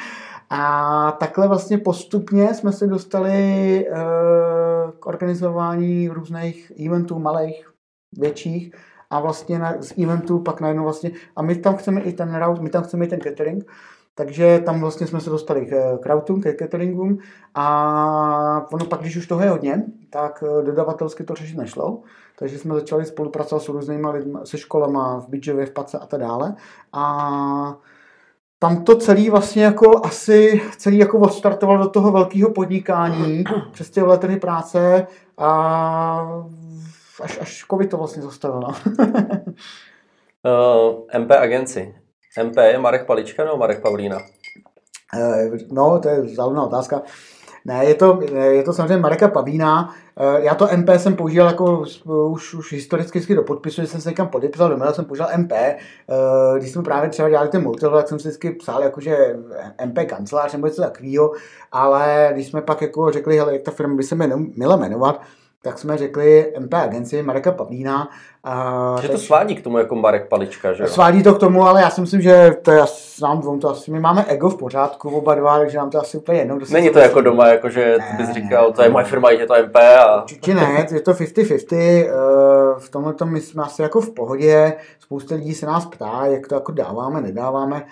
[0.50, 3.96] a takhle vlastně postupně jsme se dostali uh,
[5.00, 7.70] k organizování různých eventů, malých,
[8.18, 8.74] větších,
[9.10, 12.62] a vlastně na, z eventů pak najednou vlastně, a my tam chceme i ten route,
[12.62, 13.64] my tam chceme i ten catering,
[14.14, 17.18] takže tam vlastně jsme se dostali k crowdům, ke cateringům
[17.54, 22.00] a ono pak, když už toho je hodně, tak eh, dodavatelsky to řešit nešlo.
[22.38, 26.20] Takže jsme začali spolupracovat s různými lidmi, se školama v Bidžově, v Pace a tak
[26.20, 26.54] dále.
[26.92, 27.76] A
[28.58, 34.02] tam to celý vlastně jako asi celý jako odstartoval do toho velkého podnikání přes ty
[34.02, 35.06] letrhy práce
[35.38, 36.42] a
[37.22, 38.60] až, až covid to vlastně zastavil.
[38.60, 38.74] No.
[40.44, 41.99] uh, MP agenci.
[42.38, 44.18] MP je Marek Palička nebo Marek Pavlína?
[45.18, 47.02] Eh, no, to je zaujímavá otázka.
[47.64, 49.94] Ne, je to, je to samozřejmě Mareka Pavlína.
[50.16, 51.84] Eh, já to MP jsem používal jako
[52.30, 55.52] už, už historicky do podpisu, že jsem se někam podepsal, do jsem používal MP.
[55.52, 55.76] Eh,
[56.58, 59.36] když jsme právě třeba dělali ten multilevel, tak jsem si vždycky psal jakože
[59.84, 61.32] MP kancelář nebo něco takového,
[61.72, 64.14] ale když jsme pak jako řekli, hele, jak ta firma by se
[64.56, 65.22] měla jmenovat,
[65.62, 68.08] tak jsme řekli MP agenci Mareka Pavlína.
[68.44, 70.88] A, že to svádí k tomu jako Marek Palička, že jo?
[70.88, 72.82] Svádí to k tomu, ale já si myslím, že to je
[73.22, 76.18] nám dvou, to asi, my máme ego v pořádku oba dva, takže nám to asi
[76.18, 76.58] úplně jedno.
[76.70, 79.46] Není to jako doma, jako že ne, bys říkal, ne, to je moje firma, je
[79.46, 80.22] to MP a...
[80.22, 82.10] Určitě ne, je to 50-50, eh,
[82.78, 86.54] v tomhle my jsme asi jako v pohodě, spousta lidí se nás ptá, jak to
[86.54, 87.86] jako dáváme, nedáváme.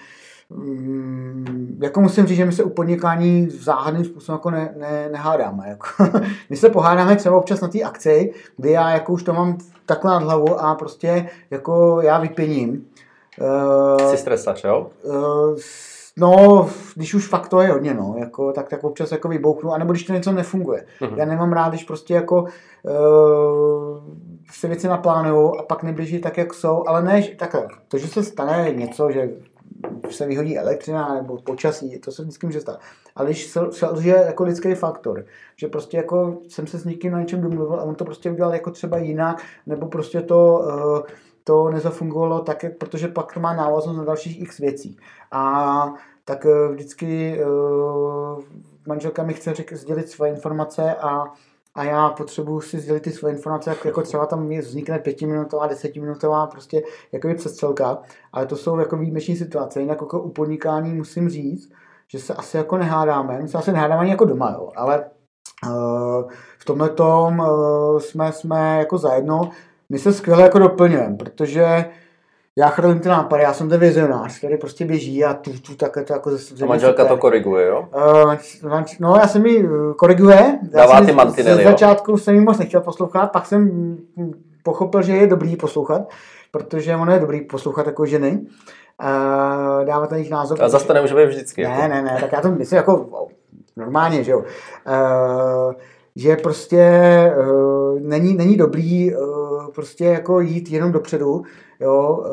[0.50, 5.68] Mm, jako musím říct, že my se u podnikání záhadným způsobem jako ne, ne, nehádáme.
[5.68, 5.88] Jako.
[6.50, 10.10] my se pohádáme třeba občas na té akci, kdy já jako už to mám takhle
[10.10, 12.86] nad hlavu a prostě jako já vypěním.
[14.10, 14.90] Jsi stresač, jo?
[15.02, 15.58] Uh,
[16.20, 19.92] No, když už fakt to je hodně, no, jako, tak, tak občas jako vybouchnu, anebo
[19.92, 20.84] když to něco nefunguje.
[21.00, 21.16] Uh-huh.
[21.16, 22.50] Já nemám rád, když prostě jako uh,
[24.52, 28.22] se věci naplánují a pak neběží tak, jak jsou, ale ne, takhle, to, že se
[28.22, 29.30] stane něco, že
[30.10, 32.80] se vyhodí elektřina nebo počasí, to se vždycky může stát.
[33.16, 35.24] Ale když selže jako lidský faktor,
[35.56, 38.52] že prostě jako jsem se s někým na něčem domluvil a on to prostě udělal
[38.52, 40.68] jako třeba jinak, nebo prostě to,
[41.08, 41.12] eh,
[41.44, 44.96] to nezafungovalo tak, protože pak to má návaznost na dalších x věcí.
[45.32, 47.46] A tak eh, vždycky eh,
[48.86, 51.24] manželka mi chce sdělit své informace a
[51.74, 56.46] a já potřebuji si sdělit ty své informace, jak, jako třeba tam vznikne pětiminutová, desetiminutová
[56.46, 57.98] prostě jakoby přestřelka,
[58.32, 61.72] ale to jsou jako výjimeční situace, jinak jako u podnikání musím říct,
[62.08, 65.04] že se asi jako nehádáme, my se asi nehádáme ani jako doma, jo, ale
[65.66, 69.50] uh, v tomhle tom uh, jsme, jsme jako zajedno,
[69.88, 71.84] my se skvěle jako doplňujeme, protože
[72.58, 76.04] já chrlím ty nápady, já jsem ten vizionář, který prostě běží a tu, tu takhle
[76.04, 76.54] to jako zase...
[76.62, 77.88] A manželka to koriguje, jo?
[78.24, 78.34] Uh,
[79.00, 80.58] no, já jsem mi eh, koriguje.
[80.62, 83.64] Dává ty mantinely, Z začátku jsem ji moc nechtěl poslouchat, pak jsem
[84.16, 86.02] hm, pochopil, že je dobrý poslouchat,
[86.50, 88.40] protože ono je dobrý poslouchat jako ženy.
[89.02, 90.62] Uh, dávat ten jejich názor.
[90.62, 91.62] A zase to nemůže být vždycky.
[91.62, 91.88] Ne, jako.
[91.88, 93.08] ne, ne, tak já to myslím jako
[93.76, 94.38] normálně, že jo.
[94.38, 95.72] Uh,
[96.18, 96.86] že prostě
[97.38, 101.42] uh, není, není dobrý uh, prostě jako jít jenom dopředu,
[101.80, 102.24] jo,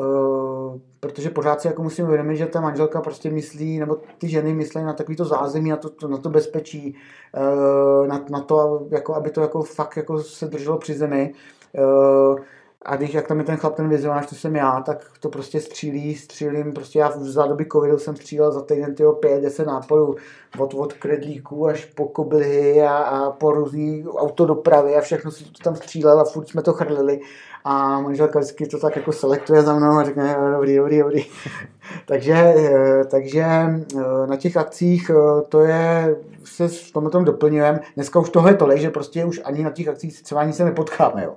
[0.74, 4.54] uh, protože pořád si jako musím uvědomit, že ta manželka prostě myslí, nebo ty ženy
[4.54, 6.96] myslí na takový to zázemí, na to, na to bezpečí,
[7.36, 11.32] uh, na, na to, jako, aby to jako fakt jako se drželo při zemi.
[11.78, 12.38] Uh,
[12.86, 15.60] a když jak tam je ten chlap, ten vizionář, to jsem já, tak to prostě
[15.60, 20.16] střílí, střílím, prostě já za doby covidu jsem střílel za týden tyho 5, 10 nápojů,
[20.58, 25.62] od, od kredlíků až po koblihy a, a po různý autodopravy a všechno si to
[25.64, 27.20] tam střílel a furt jsme to chrlili
[27.64, 31.24] a manželka vždycky to tak jako selektuje za mnou a řekne, dobrý, dobrý, dobrý.
[32.06, 37.80] takže, eh, takže eh, na těch akcích eh, to je, se v tomhle tom doplňujeme.
[37.94, 40.64] Dneska už tohle je tolik, že prostě už ani na těch akcích třeba ani se
[40.64, 41.36] nepotkáme, jo.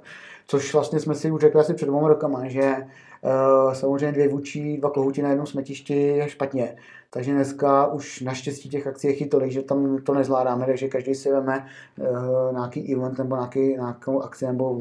[0.50, 2.76] Což vlastně jsme si už řekli asi před dvěma rokama, že
[3.22, 6.76] uh, samozřejmě dvě vůči, dva kohouti na jednom smetišti je špatně.
[7.10, 11.32] Takže dneska už naštěstí těch akcí je tolik, že tam to nezvládáme, takže každý si
[11.32, 11.66] veme
[12.00, 14.80] uh, nějaký event nebo nějaký, nějakou akci nebo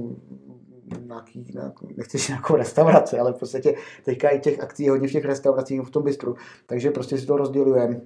[1.07, 1.47] nějaký,
[1.97, 5.81] nechci nějakou restauraci, ale v podstatě teďka i těch akcí je hodně v těch restauracích
[5.81, 8.01] v tom bistru, takže prostě si to rozdělujeme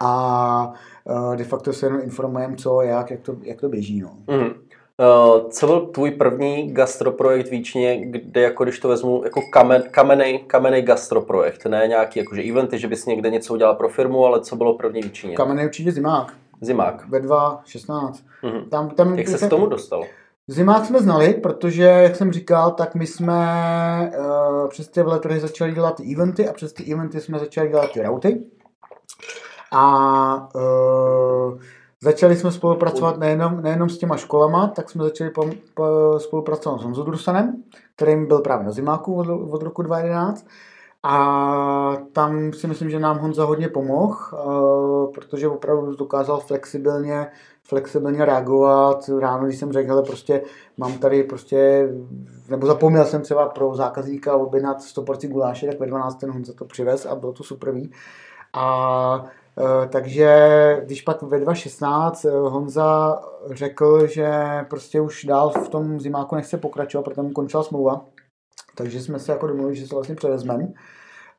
[0.00, 0.72] a
[1.04, 4.00] uh, de facto se jenom informujeme, co, jak, jak to, jak to běží.
[4.00, 4.16] No.
[4.30, 4.61] Mm.
[5.02, 10.38] Uh, co byl tvůj první gastroprojekt Víčně, kde, jako když to vezmu, jako kamen, kamenej,
[10.38, 14.56] kamenej gastroprojekt, ne nějaký jakože eventy, že bys někde něco udělal pro firmu, ale co
[14.56, 15.34] bylo první Víčně?
[15.36, 16.32] Kamenej určitě zimák.
[16.60, 17.08] Zimák.
[17.08, 18.12] Ve 2.16.
[18.42, 18.68] Mm-hmm.
[18.68, 20.04] Tam, tam, jak se k tomu dostal?
[20.46, 25.72] Zimák jsme znali, protože, jak jsem říkal, tak my jsme uh, přes ty vletrhy začali
[25.72, 28.42] dělat ty eventy a přes ty eventy jsme začali dělat ty routy.
[29.72, 31.60] A uh,
[32.02, 35.84] začali jsme spolupracovat nejenom, nejenom s těma školama, tak jsme začali po, po,
[36.18, 37.62] spolupracovat s Honzou Drusanem,
[37.96, 40.46] kterým byl právě na Zimáku od, od roku 2011.
[41.02, 47.26] A tam si myslím, že nám Honza hodně pomohl, uh, protože opravdu dokázal flexibilně
[47.62, 49.10] flexibilně reagovat.
[49.20, 50.42] Ráno, když jsem řekl, hele, prostě
[50.76, 51.88] mám tady prostě,
[52.48, 56.52] nebo zapomněl jsem třeba pro zákazníka objednat 100 porcí guláše, tak ve 12 ten Honza
[56.52, 57.74] to přivez a bylo to super.
[58.52, 59.24] A
[59.88, 60.30] takže
[60.84, 64.32] když pak ve 2016 e, Honza řekl, že
[64.70, 68.04] prostě už dál v tom zimáku nechce pokračovat, protože tam končila smlouva,
[68.74, 70.68] takže jsme se jako domluvili, že se vlastně převezmeme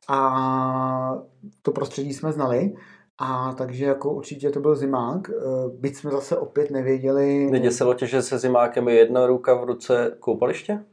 [0.08, 1.18] a
[1.62, 2.74] to prostředí jsme znali.
[3.18, 5.34] A takže jako určitě to byl zimák, eh,
[5.78, 7.50] byť jsme zase opět nevěděli...
[7.50, 10.84] Neděsilo tě, že se zimákem je jedna ruka v ruce koupaliště?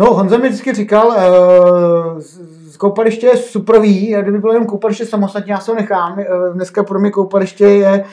[0.00, 2.20] No, Honza mi vždycky říkal, uh,
[2.68, 6.18] z koupaliště je superví, a kdyby bylo jen koupaliště samostatně, já se ho nechám.
[6.18, 8.04] Uh, dneska pro mě koupaliště je,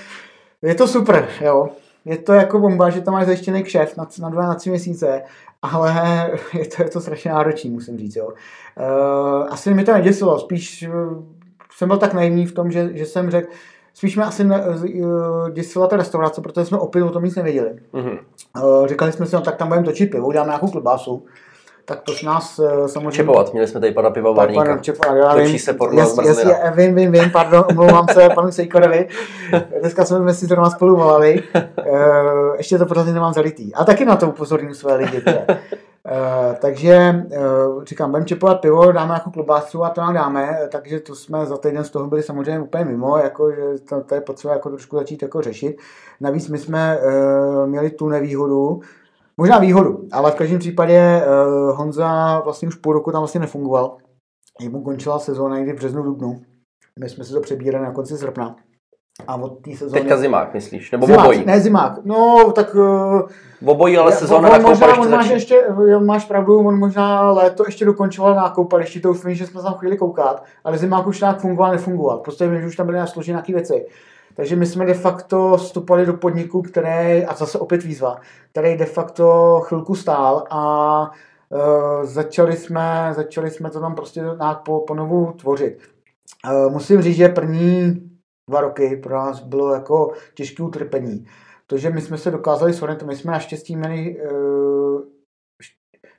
[0.62, 1.70] je to super, jo.
[2.06, 5.22] Je to jako bomba, že tam máš zajištěný kšef na, na dva, na tři měsíce,
[5.62, 5.94] ale
[6.54, 8.28] je to, je to strašně náročný, musím říct, jo.
[8.28, 10.90] Uh, asi mi to neděsilo, spíš
[11.78, 13.50] jsem byl tak naivní v tom, že, že jsem řekl,
[13.94, 17.76] spíš mě asi uh, děsila ta restaurace, protože jsme opět o tom nic nevěděli.
[17.94, 18.20] Mm-hmm.
[18.64, 21.26] Uh, říkali jsme si, no tak tam budeme točit pivo, uděláme nějakou klobásu.
[21.90, 23.12] Tak to nás uh, samozřejmě...
[23.12, 24.62] Čepovat, měli jsme tady pana pivovárníka.
[24.62, 28.08] Pardon, čepovat, já Točí vím, se porno jas, jas, jas, vím, vím, vím, pardon, omlouvám
[28.14, 29.08] se panu Sejkorovi.
[29.80, 31.44] Dneska jsme si zrovna spolu volali.
[31.90, 33.76] Uh, ještě to pořád nemám zalitý.
[33.76, 35.24] A taky na to upozorním své lidi.
[35.28, 41.00] Uh, takže uh, říkám, budeme čepovat pivo, dáme jako klobásu a to nám dáme, takže
[41.00, 44.22] to jsme za týden z toho byli samozřejmě úplně mimo, jako, že to, to je
[44.22, 45.78] potřeba jako trošku začít jako řešit.
[46.22, 48.82] Navíc my jsme uh, měli tu nevýhodu,
[49.40, 53.98] možná výhodu, ale v každém případě uh, Honza vlastně už půl roku tam vlastně nefungoval.
[54.62, 56.42] Jemu končila sezóna někdy v březnu, dubnu.
[57.00, 58.56] My jsme si to přebírali na konci srpna.
[59.28, 60.02] A od té sezóny...
[60.02, 60.92] Teďka zimák, myslíš?
[60.92, 61.46] Nebo zimák, obojí?
[61.46, 62.06] Ne, zimák.
[62.06, 62.76] No, tak...
[62.76, 63.22] Uh,
[63.66, 65.68] obojí, ale sezóna on, na možná, on máš ještě,
[66.06, 69.74] máš pravdu, on možná léto ještě dokončoval na koupališti, to už vím, že jsme tam
[69.74, 72.18] chvíli koukat, ale zimák už nějak fungoval, nefungoval.
[72.18, 73.86] Prostě vím, že už tam byly složeny nějaké věci.
[74.38, 78.22] Takže my jsme de facto vstupovali do podniku, který, a zase opět výzva,
[78.52, 81.12] který de facto chvilku stál a
[81.50, 84.24] uh, začali, jsme, začali jsme to tam prostě
[84.66, 85.80] po, po novu tvořit.
[86.46, 88.10] Uh, musím říct, že první
[88.50, 91.28] dva roky pro nás bylo jako těžké utrpení.
[91.68, 95.02] To, že my jsme se dokázali shodnout, my jsme naštěstí měli, uh,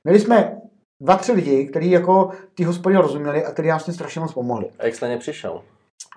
[0.05, 0.61] měli jsme
[1.03, 4.71] dva, tři lidi, kteří jako ty hospody rozuměli a kteří nám strašně moc pomohli.
[4.79, 5.63] A jak jste nepřišel?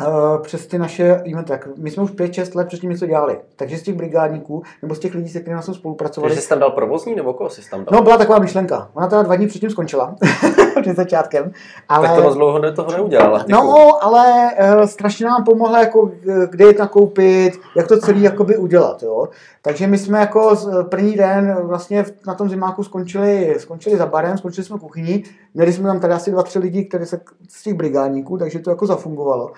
[0.07, 1.49] Uh, přes ty naše eventy.
[1.49, 3.39] Tak my jsme už 5-6 let předtím něco dělali.
[3.55, 6.31] Takže z těch brigádníků nebo z těch lidí, se kterými jsme spolupracovali.
[6.31, 7.99] Takže jsi tam dal provozní nebo koho jsi tam dal?
[7.99, 8.89] No, byla taková myšlenka.
[8.93, 10.15] Ona teda dva dní předtím skončila.
[10.81, 11.51] před začátkem.
[11.89, 12.07] Ale...
[12.07, 13.45] Tak to moc dlouho toho neudělala.
[13.49, 16.11] No, ale uh, strašně nám pomohla, jako,
[16.49, 19.03] kde je nakoupit, jak to celý jakoby udělat.
[19.03, 19.27] Jo?
[19.61, 20.55] Takže my jsme jako
[20.89, 25.23] první den vlastně na tom zimáku skončili, skončili za barem, skončili jsme kuchyni.
[25.53, 28.69] Měli jsme tam tady asi dva, tři lidi, kteří se z těch brigádníků, takže to
[28.69, 29.51] jako zafungovalo.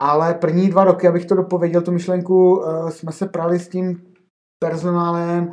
[0.00, 4.02] Ale první dva roky, abych to dopověděl, tu myšlenku, eh, jsme se prali s tím
[4.58, 5.50] personálem,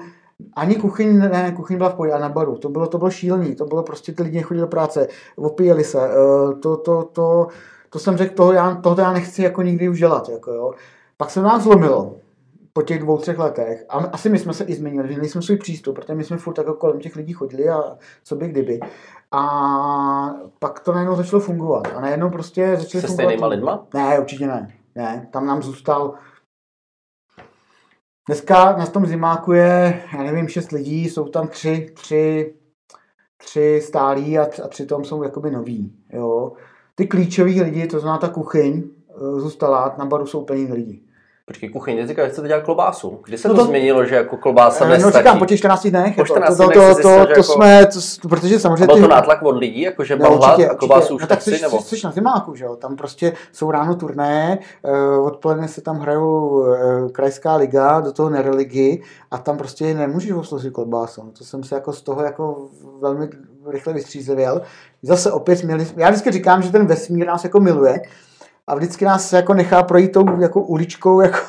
[0.56, 2.58] ani kuchyň, ne, kuchyň byla v pohodě, na baru.
[2.58, 6.10] To bylo, to bylo šílený, to bylo prostě, ty lidi chodili do práce, opíjeli se,
[6.10, 7.48] eh, to, to, to,
[7.90, 10.74] to jsem řekl, toho já, toho já nechci jako nikdy už dělat, jako jo.
[11.18, 12.16] Pak se nás zlomilo.
[12.78, 15.58] Po těch dvou, třech letech, a asi my jsme se i změnili, že nejsme svůj
[15.58, 18.80] přístup, protože my jsme furt jako kolem těch lidí chodili a co by kdyby.
[19.32, 19.42] A
[20.60, 21.88] pak to najednou začalo fungovat.
[21.96, 23.24] A najednou prostě začali Se fungovat.
[23.24, 23.88] stejnýma lidma?
[23.94, 24.74] Ne, určitě ne.
[24.96, 26.14] Ne, tam nám zůstal
[28.28, 32.54] Dneska na tom zimáku je, já nevím, šest lidí, jsou tam tři, tři,
[33.38, 35.96] tři stálí a, tři, a přitom jsou jakoby noví.
[36.14, 36.54] Jo.
[36.96, 41.07] Ty klíčoví lidi, to znamená ta kuchyň, eh, zůstala, na baru jsou úplně lidi.
[41.48, 43.20] Počkej, kuchyň, ty říkáš, že chcete dělat klobásu.
[43.26, 45.14] Kdy se No to, to- změnilo, že jako klobása Eh, nestačí?
[45.14, 46.16] No říkám, po těch 14 dnech.
[46.16, 47.86] Po jako, 14 to, dnech to, to, to, že to jako- jsme,
[48.22, 51.16] to, protože samozřejmě A byl to nátlak od lidí, jakože No, byl hlad a klobásu
[51.16, 51.82] už no, tak jsi, nebo?
[51.82, 52.76] jsi, na zimáku, že jo?
[52.76, 54.60] Tam prostě jsou ráno turné,
[55.18, 56.68] uh, odpoledne se tam hrajou uh,
[57.12, 61.22] krajská liga, do toho nereligy a tam prostě nemůžeš oslovit klobásu.
[61.26, 62.68] No, To jsem se jako z toho jako
[63.02, 63.30] velmi
[63.68, 64.62] rychle vystřízlivěl.
[65.02, 68.02] Zase opět měli, já vždycky říkám, že ten vesmír nás jako miluje
[68.68, 71.40] a vždycky nás jako nechá projít tou jako uličkou jako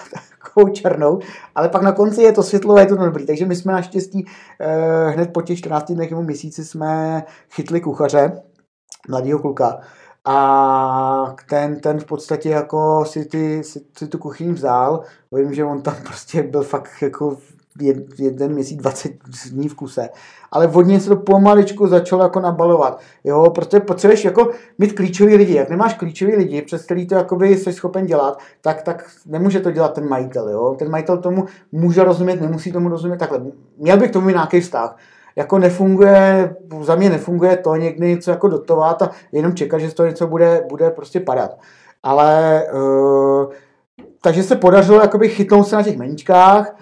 [0.44, 1.18] takovou černou,
[1.54, 3.26] ale pak na konci je to světlo a je to dobrý.
[3.26, 4.26] Takže my jsme naštěstí
[4.60, 8.42] eh, hned po těch 14 dnech nebo měsíci jsme chytli kuchaře,
[9.08, 9.80] mladýho kluka.
[10.24, 15.02] A ten, ten v podstatě jako si, ty, si, si tu kuchyň vzal.
[15.32, 17.36] Vím, že on tam prostě byl fakt jako
[18.18, 19.12] jeden měsíc, 20
[19.50, 20.08] dní v kuse.
[20.52, 23.00] Ale vodně se to pomaličku začalo jako nabalovat.
[23.24, 25.54] Jo, protože potřebuješ jako mít klíčový lidi.
[25.54, 29.70] Jak nemáš klíčový lidi, přes který to jakoby jsi schopen dělat, tak, tak nemůže to
[29.70, 30.48] dělat ten majitel.
[30.48, 30.76] Jo?
[30.78, 33.40] Ten majitel tomu může rozumět, nemusí tomu rozumět takhle.
[33.78, 34.96] Měl bych k tomu nějaký vztah
[35.38, 39.94] jako nefunguje, za mě nefunguje to někdy něco jako dotovat a jenom čekat, že z
[39.94, 41.58] toho něco bude, bude prostě padat.
[42.02, 43.52] Ale uh,
[44.28, 46.76] takže se podařilo jakoby chytnout se na těch meničkách.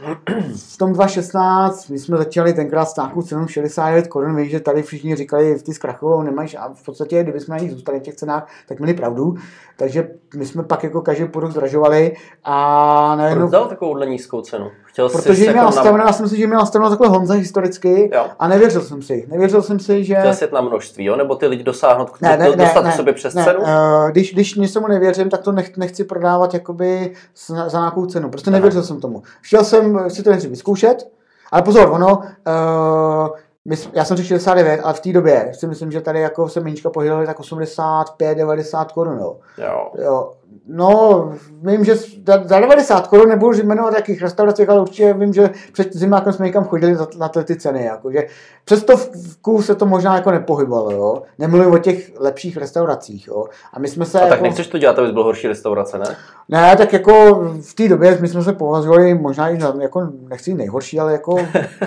[0.56, 4.36] V tom 2016 my jsme začali tenkrát s nějakou cenou 69 korun.
[4.36, 7.72] Vím, že tady všichni říkali, ty zkrachovou nemají a v podstatě, kdyby jsme na nich
[7.72, 9.34] zůstali v těch cenách, tak měli pravdu.
[9.76, 13.48] Takže my jsme pak jako každý produkt zdražovali a Proč najednou...
[13.48, 14.70] dal takovouhle nízkou cenu?
[14.96, 17.34] Chtěl jsi Protože jako měl na- nastaveno, já jsem si, že měl nastaveno takhle Honza
[17.34, 18.26] historicky Jo.
[18.38, 19.26] a nevěřil jsem si.
[19.30, 20.14] Nevěřil jsem si, že...
[20.14, 21.16] Chtěl jsi na množství, jo?
[21.16, 23.58] Nebo ty lidi dosáhnout, Ne, ne, ne, dostat ne, sobě přes ne, cenu?
[23.66, 27.12] eh, když, když něčemu nevěřím, tak to nech, nechci prodávat jakoby
[27.46, 28.30] za, za nějakou cenu.
[28.30, 28.58] Prostě Aha.
[28.58, 29.22] nevěřil jsem tomu.
[29.40, 31.08] Chtěl jsem si to nejdřív vyzkoušet,
[31.52, 33.28] ale pozor, ono, uh,
[33.64, 36.60] my, já jsem řekl 69, ale v té době si myslím, že tady jako se
[36.60, 39.18] menička pohybily tak 85, 90 korun.
[39.18, 39.36] Jo.
[39.58, 39.90] Jo.
[40.04, 40.32] Jo.
[40.66, 41.94] No, vím, že
[42.26, 46.46] za, za 90 korun nebudu jmenovat jakých restauracích, ale určitě vím, že před zimákem jsme
[46.46, 47.84] někam chodili na ty, ceny.
[47.84, 48.26] Jako, že
[48.64, 48.96] přes to
[49.32, 50.90] vku se to možná jako nepohybalo.
[50.90, 51.22] Jo.
[51.38, 53.28] Nemluvím o těch lepších restauracích.
[53.28, 53.44] Jo.
[53.72, 54.18] A my jsme se...
[54.18, 56.16] A tak jako, nechceš to dělat, aby byl horší restaurace, ne?
[56.48, 60.54] Ne, tak jako v té době my jsme se považovali možná i za, jako, nechci
[60.54, 61.36] nejhorší, ale jako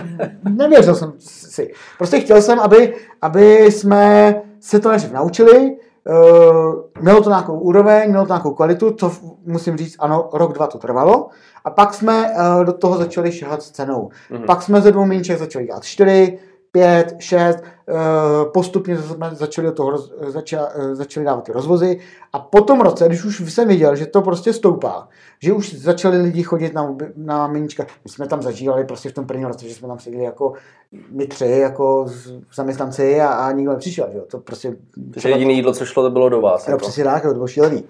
[0.49, 1.73] nevěřil jsem si.
[1.97, 5.75] Prostě chtěl jsem, aby, aby jsme se to nejdřív naučili,
[6.07, 9.11] Uh, mělo to nějakou úroveň, mělo to nějakou kvalitu, co
[9.45, 11.27] musím říct, ano, rok, dva to trvalo.
[11.65, 14.09] A pak jsme uh, do toho začali šahat s cenou.
[14.29, 14.43] Mhm.
[14.43, 16.39] Pak jsme ze dvou míček začali dělat čtyři,
[16.71, 21.99] pět, šest, uh, postupně jsme začali, do toho roz, zača, uh, začali dávat ty rozvozy.
[22.33, 25.07] A po tom roce, když už jsem viděl, že to prostě stoupá,
[25.39, 29.25] že už začali lidi chodit na, na menička, my jsme tam zažívali prostě v tom
[29.25, 30.53] prvním roce, že jsme tam seděli jako
[31.11, 32.05] my tři, jako
[32.55, 34.23] zaměstnanci a, a nikdo nepřišel, že jo.
[34.31, 34.75] To prostě...
[35.13, 36.67] Takže jediné jídlo, co šlo, to bylo do vás.
[36.67, 36.81] Jo, Jako.
[36.81, 37.83] přesně tak, to bylo šílený.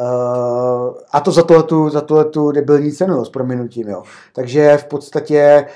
[0.00, 4.02] Uh, a to za tuhletu, za tuhletu debilní cenu, jo, s prominutím, jo.
[4.32, 5.66] Takže v podstatě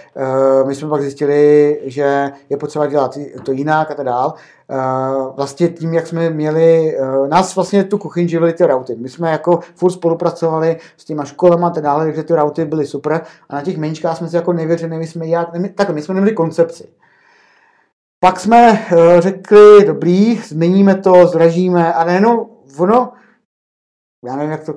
[0.61, 4.35] uh, my jsme pak zjistili, že je potřeba dělat to jinak a tak dál.
[4.71, 8.97] Uh, vlastně tím, jak jsme měli, uh, nás vlastně tu kuchyň živily ty rauty.
[8.97, 12.87] My jsme jako furt spolupracovali s těma školama a tak dále, takže ty rauty byly
[12.87, 16.03] super a na těch meničkách jsme si jako nevěřili, my jsme jak, ne, takhle, my
[16.03, 16.89] jsme neměli koncepci.
[18.21, 22.47] Pak jsme uh, řekli, dobrý, změníme to, zdražíme a nejenom
[22.79, 23.13] ono,
[24.27, 24.75] já nevím, jak to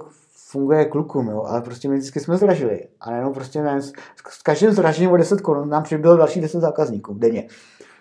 [0.49, 2.87] funguje klukům, jo, ale prostě my vždycky jsme zdražili.
[2.99, 3.93] A nejenom prostě ne, s,
[4.29, 7.47] s každým zdražením o 10 korun nám přibylo další 10 zákazníků denně.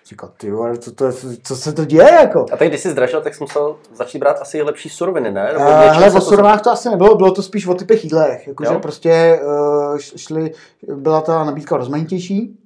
[0.06, 2.46] Říkal, ty co, to, co se to děje, jako?
[2.52, 5.52] A teď, když jsi zdražil, tak jsi musel začít brát asi lepší suroviny, ne?
[5.52, 8.48] Nebo Uh, hele, se o surovinách to asi nebylo, bylo to spíš o typech jídlech.
[8.48, 10.52] Jakože prostě uh, šli,
[10.94, 12.58] byla ta nabídka rozmanitější.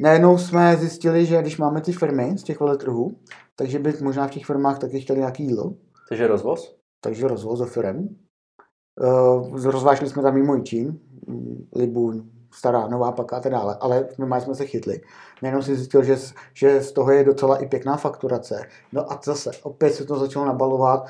[0.00, 3.16] Najednou jsme zjistili, že když máme ty firmy z těch veletrhů,
[3.56, 5.72] takže by možná v těch firmách taky chtěli nějaký jídlo.
[6.08, 6.76] Takže rozvoz?
[7.04, 8.08] Takže rozvoz za firem.
[9.00, 12.12] Uh, rozvážili jsme tam mimo Čín, mm, Libu,
[12.54, 15.00] stará, nová paka a tak dále, ale my jsme se chytli.
[15.42, 18.62] Nejenom si zjistil, že, z- že z toho je docela i pěkná fakturace.
[18.92, 21.08] No a zase, opět se to začalo nabalovat, uh,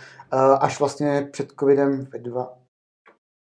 [0.60, 2.52] až vlastně před covidem ve dva,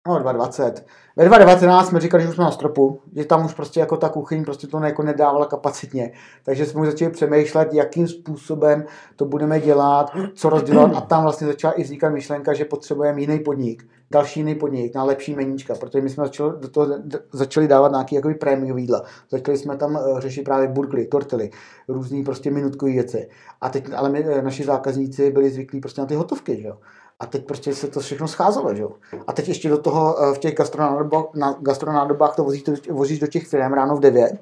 [0.08, 0.74] No, 2,20.
[1.16, 4.10] Ve 2019 jsme říkali, že už jsme na stropu, že tam už prostě jako ta
[4.10, 6.12] kuchyň prostě to jako nedávala kapacitně.
[6.44, 8.86] Takže jsme už začali přemýšlet, jakým způsobem
[9.16, 13.40] to budeme dělat, co rozdělat a tam vlastně začala i vznikat myšlenka, že potřebujeme jiný
[13.40, 16.88] podnik, další jiný podnik na lepší meníčka, protože my jsme začali, do toho
[17.32, 19.04] začali dávat nějaký jako prémiový jídla.
[19.30, 21.50] Začali jsme tam eh, řešit právě burgery, tortily,
[21.88, 23.30] různé prostě minutkové věci.
[23.62, 26.78] A teď ale my, eh, naši zákazníci byli zvyklí prostě na ty hotovky, že jo.
[27.20, 28.92] A teď prostě se to všechno scházelo, že jo.
[29.28, 30.56] A teď ještě do toho eh, v těch
[31.62, 34.40] gastronádobách to vozíš, vozíš do těch firm ráno v 9,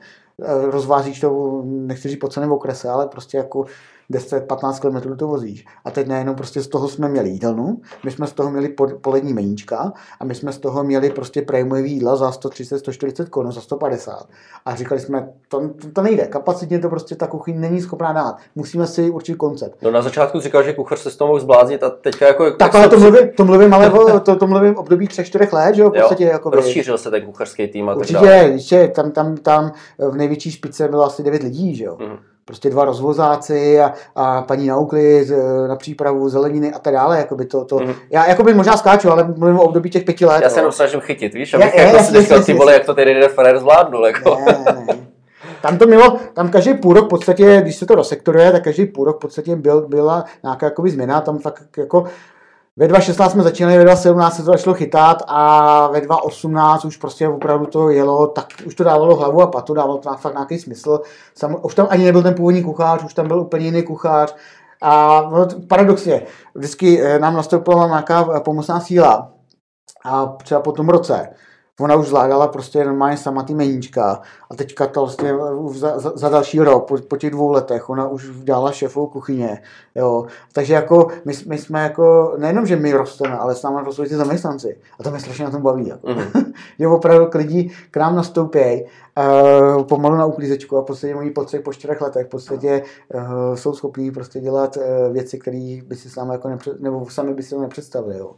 [0.69, 3.65] rozvázíš to, nechci říct po celém okrese, ale prostě jako
[4.11, 5.65] 10-15 km to vozíš.
[5.86, 9.33] A teď najednou prostě z toho jsme měli jídelnu, my jsme z toho měli polední
[9.33, 13.61] meníčka a my jsme z toho měli prostě prémiový jídla za 130, 140 korun, za
[13.61, 14.27] 150.
[14.65, 18.36] A říkali jsme, to, to, to nejde, kapacitně to prostě ta kuchyň není schopná dát.
[18.55, 19.77] Musíme si určit koncept.
[19.81, 22.51] No na začátku říkal, že kuchař se s toho mohl zbláznit a teďka jako...
[22.51, 25.89] Tak ale to mluvím, to mluvím, ale to, to mluvím období 3-4 let, že jo,
[25.89, 29.71] v podstatě jo, jako rozšířil se ten kuchařský tým a Určitě, ještě, tam, tam, tam
[29.97, 31.97] v největší špice bylo asi 9 lidí, že jo.
[31.99, 36.93] Mm prostě dva rozvozáci a, a paní na úklid, e, na přípravu zeleniny a tak
[36.93, 37.17] dále.
[37.17, 37.93] Jakoby to, to, mm.
[38.09, 40.41] Já jakoby možná skáču, ale mluvím o období těch pěti let.
[40.43, 42.86] Já se jenom snažím chytit, víš, abych je, jako je, si říkal, ty vole, jak
[42.86, 44.05] to ty Rider Ferrer zvládnul.
[44.05, 44.38] Jako.
[44.45, 44.97] Ne, ne.
[45.61, 48.86] Tam to mělo, tam každý půl rok v podstatě, když se to rozsektoruje, tak každý
[48.86, 52.05] půl rok v podstatě byl, byla nějaká jakoby změna, tam fakt jako
[52.78, 57.28] ve 2016 jsme začínali, ve 2017 se to začalo chytat a ve 2018 už prostě
[57.28, 61.01] opravdu to jelo, tak už to dávalo hlavu a patu, dávalo to fakt nějaký smysl.
[61.36, 64.36] Sam, už tam ani nebyl ten původní kuchař, už tam byl úplně jiný kuchař.
[64.82, 69.32] A no, paradoxně, vždycky eh, nám nastoupila nějaká pomocná síla.
[70.05, 71.30] A třeba po tom roce
[71.80, 75.34] ona už zvládala prostě normálně sama ty meníčka a teďka to vlastně
[75.71, 79.61] za, za, za další rok, po, po těch dvou letech, ona už dělala šéfou kuchyně,
[79.95, 80.26] jo.
[80.53, 84.15] Takže jako my, my jsme jako, nejenom, že my rosteme, ale s námi rostou ty
[84.15, 86.07] zaměstnanci a to mě strašně na tom baví, jako.
[86.07, 86.53] Mm-hmm.
[86.80, 88.86] že opravdu k lidi k nám nastoupí,
[89.17, 92.84] uh, pomalu na uklízečku a v podstatě oni po třech, po čtyřech letech v podstatě
[93.13, 97.34] uh, jsou schopní prostě dělat uh, věci, které by si sami jako nepřed, nebo sami
[97.34, 98.36] by si to nepředstavili, jo.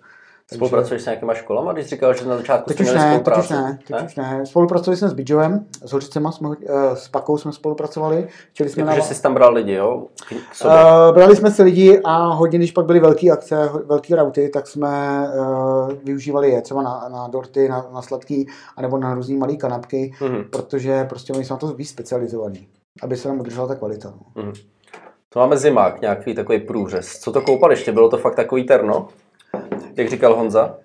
[0.54, 3.80] Spolupracuješ s nějakýma školama, když říkal, že na začátku teď už ne, teď už ne,
[3.88, 4.46] teď už ne.
[4.46, 6.56] Spolupracovali jsme s Bidžovem, s Hořicema, jsme, uh,
[6.94, 8.28] s Pakou jsme spolupracovali.
[8.54, 9.02] Čili jsme jako, na...
[9.04, 10.06] jsi tam bral lidi, jo?
[10.66, 10.72] Uh,
[11.14, 15.24] brali jsme si lidi a hodně, když pak byly velké akce, velké rauty, tak jsme
[15.40, 20.14] uh, využívali je třeba na, na dorty, na, na sladký, anebo na různé malé kanapky,
[20.20, 20.50] mm-hmm.
[20.50, 22.68] protože prostě oni jsou na to víc specializovaní,
[23.04, 24.14] aby se nám udržela ta kvalita.
[24.16, 24.44] No.
[24.44, 24.54] Mm-hmm.
[25.30, 27.20] To máme zimák, nějaký takový průřez.
[27.20, 27.92] Co to koupaliště?
[27.92, 29.08] Bylo to fakt takový terno?
[29.98, 30.76] Jak říkal Honza?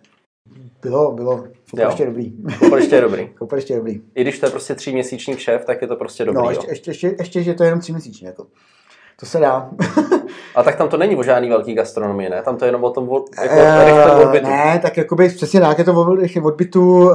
[0.83, 1.45] Bylo, bylo.
[1.71, 2.33] Koupaliště dobrý.
[2.59, 3.29] Koupaliště je dobrý.
[3.29, 4.01] Koupaliště je dobrý.
[4.15, 6.43] I když to je prostě tříměsíční šéf, tak je to prostě dobrý.
[6.43, 8.27] No, ještě, ještě, ještě, ještě, že to je jenom tříměsíční.
[8.27, 8.47] Jako.
[9.21, 9.71] To se dá.
[10.55, 12.43] A tak tam to není o žádný velký gastronomii, ne?
[12.43, 14.47] Tam to je jenom o tom jako, uh, odbytu.
[14.47, 16.81] Ne, tak jakoby přesně tak, je to o odbytu.
[16.81, 17.15] Uh,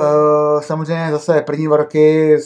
[0.59, 2.37] samozřejmě zase první dva roky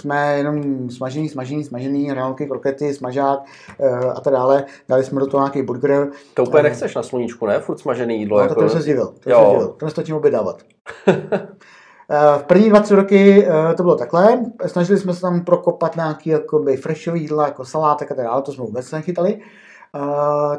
[0.00, 3.38] jsme jenom smažený, smažený, smažený, hranolky, krokety, smažák
[3.78, 4.64] uh, a tak dále.
[4.88, 6.08] Dali jsme do toho nějaký burger.
[6.34, 7.60] To úplně uh, nechceš na sluníčku, ne?
[7.60, 8.38] Furt smažený jídlo.
[8.38, 8.54] No, jako...
[8.54, 9.14] to, to se zdivil.
[9.20, 9.38] To jo.
[9.40, 9.68] se zdivil.
[9.68, 10.62] To nestačím obědávat.
[12.38, 13.46] V první dva, tři roky
[13.76, 14.40] to bylo takhle.
[14.66, 18.52] Snažili jsme se tam prokopat nějaký jakoby freshový jídla, jako salátek a tak dále, to
[18.52, 19.40] jsme vůbec nechytali.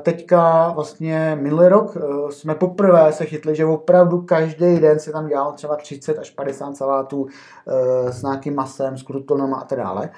[0.02, 5.28] Teďka vlastně minulý rok eh, jsme poprvé se chytli, že opravdu každý den se tam
[5.28, 10.10] dělalo třeba 30 až 50 salátů eh, s nějakým masem, s krutonama a tak dále.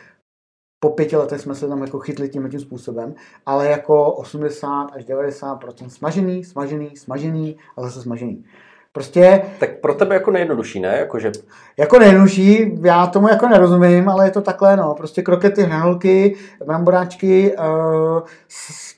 [0.80, 3.14] Po pěti letech jsme se tam jako chytli tím tím způsobem,
[3.46, 8.46] ale jako 80 až 90% smažený, smažený, smažený a zase smažený.
[8.94, 9.42] Prostě...
[9.60, 10.98] Tak pro tebe jako nejjednodušší, ne?
[10.98, 11.32] Jakože...
[11.78, 14.94] Jako nejjednodušší, já tomu jako nerozumím, ale je to takhle, no.
[14.94, 16.36] Prostě krokety, hranolky,
[16.66, 18.22] bramboráčky, uh,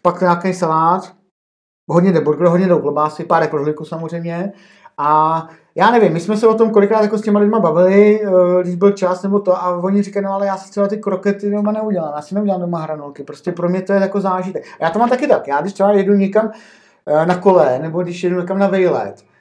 [0.02, 1.14] pak nějaký salát,
[1.88, 4.54] hodně jde burger, hodně jdou klobásy, pár rožliku samozřejmě.
[4.98, 8.62] A já nevím, my jsme se o tom kolikrát jako s těma lidma bavili, uh,
[8.62, 11.52] když byl čas nebo to, a oni říkají, no ale já si třeba ty krokety
[11.52, 14.64] doma neudělám, já si neudělám doma hranolky, prostě pro mě to je jako zážitek.
[14.80, 18.04] A já to mám taky tak, já když třeba jedu někam uh, na kole, nebo
[18.04, 19.33] když jedu někam na vejlet, Eh,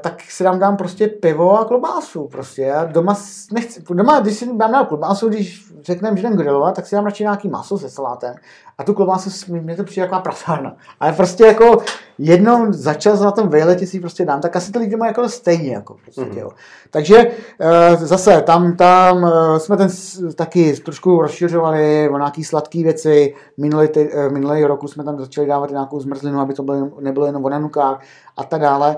[0.00, 2.28] tak si dám, dám prostě pivo a klobásu.
[2.28, 2.62] Prostě.
[2.62, 3.16] Já doma
[3.52, 7.04] nechci, doma, když si dám na klobásu, když řekneme, že jdem grilovat, tak si dám
[7.04, 8.34] radši nějaký maso se salátem.
[8.78, 10.76] A tu klobásu, mě to přijde jako prasárna.
[11.00, 11.82] Ale prostě jako
[12.18, 15.28] jednou za čas na tom vejletě si prostě dám, tak asi to lidi mají jako
[15.28, 15.72] stejně.
[15.72, 16.38] Jako prostě, mm-hmm.
[16.38, 16.50] jo.
[16.90, 17.30] Takže
[17.60, 19.88] e, zase tam, tam e, jsme ten
[20.34, 23.34] taky trošku rozšiřovali o nějaké sladké věci.
[23.56, 23.88] Minulý,
[24.30, 28.00] minulý roku jsme tam začali dávat nějakou zmrzlinu, aby to bylo, nebylo jenom o nanukách
[28.36, 28.96] a tak dále.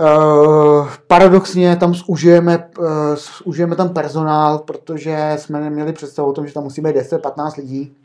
[0.00, 2.86] Uh, paradoxně tam zužijeme, uh,
[3.44, 7.96] zužijeme tam personál, protože jsme neměli představu o tom, že tam musí být 10-15 lidí.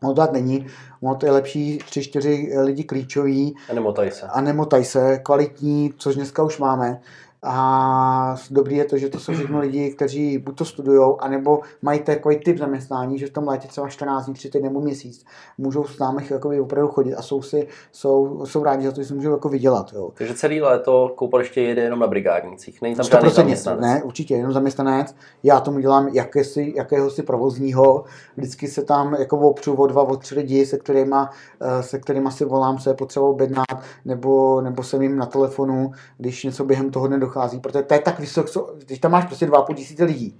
[0.00, 0.66] To tak není.
[1.04, 3.56] Ono to je lepší 3-4 lidi klíčoví.
[3.70, 4.26] A nemotaj se.
[4.26, 7.00] A nemotaj se, kvalitní, což dneska už máme.
[7.46, 12.00] A dobrý je to, že to jsou všechno lidi, kteří buď to studují, anebo mají
[12.00, 15.24] takový typ zaměstnání, že v tom létě třeba 14 dní, 3 týdny nebo měsíc
[15.58, 19.08] můžou s námi jakoby opravdu chodit a jsou, si, jsou, jsou rádi za to, že
[19.08, 19.92] si můžou jako vydělat.
[19.92, 20.10] Jo.
[20.14, 23.80] Takže celý léto koupaliště jede jenom na brigádnicích, není tam žádný zaměstnanec.
[23.80, 25.14] Ne, určitě, jenom zaměstnanec.
[25.42, 28.04] Já tomu dělám jakési, jakého si provozního.
[28.36, 32.30] Vždycky se tam jako opřu o dva, o tři lidi, se kterými, eh, se kterýma
[32.30, 36.90] si volám, co je potřeba objednat, nebo, nebo jsem jim na telefonu, když něco během
[36.90, 37.60] toho nedochází.
[37.60, 40.38] Protože to je tak vysoko, když tam máš prostě dva půl tisíce lidí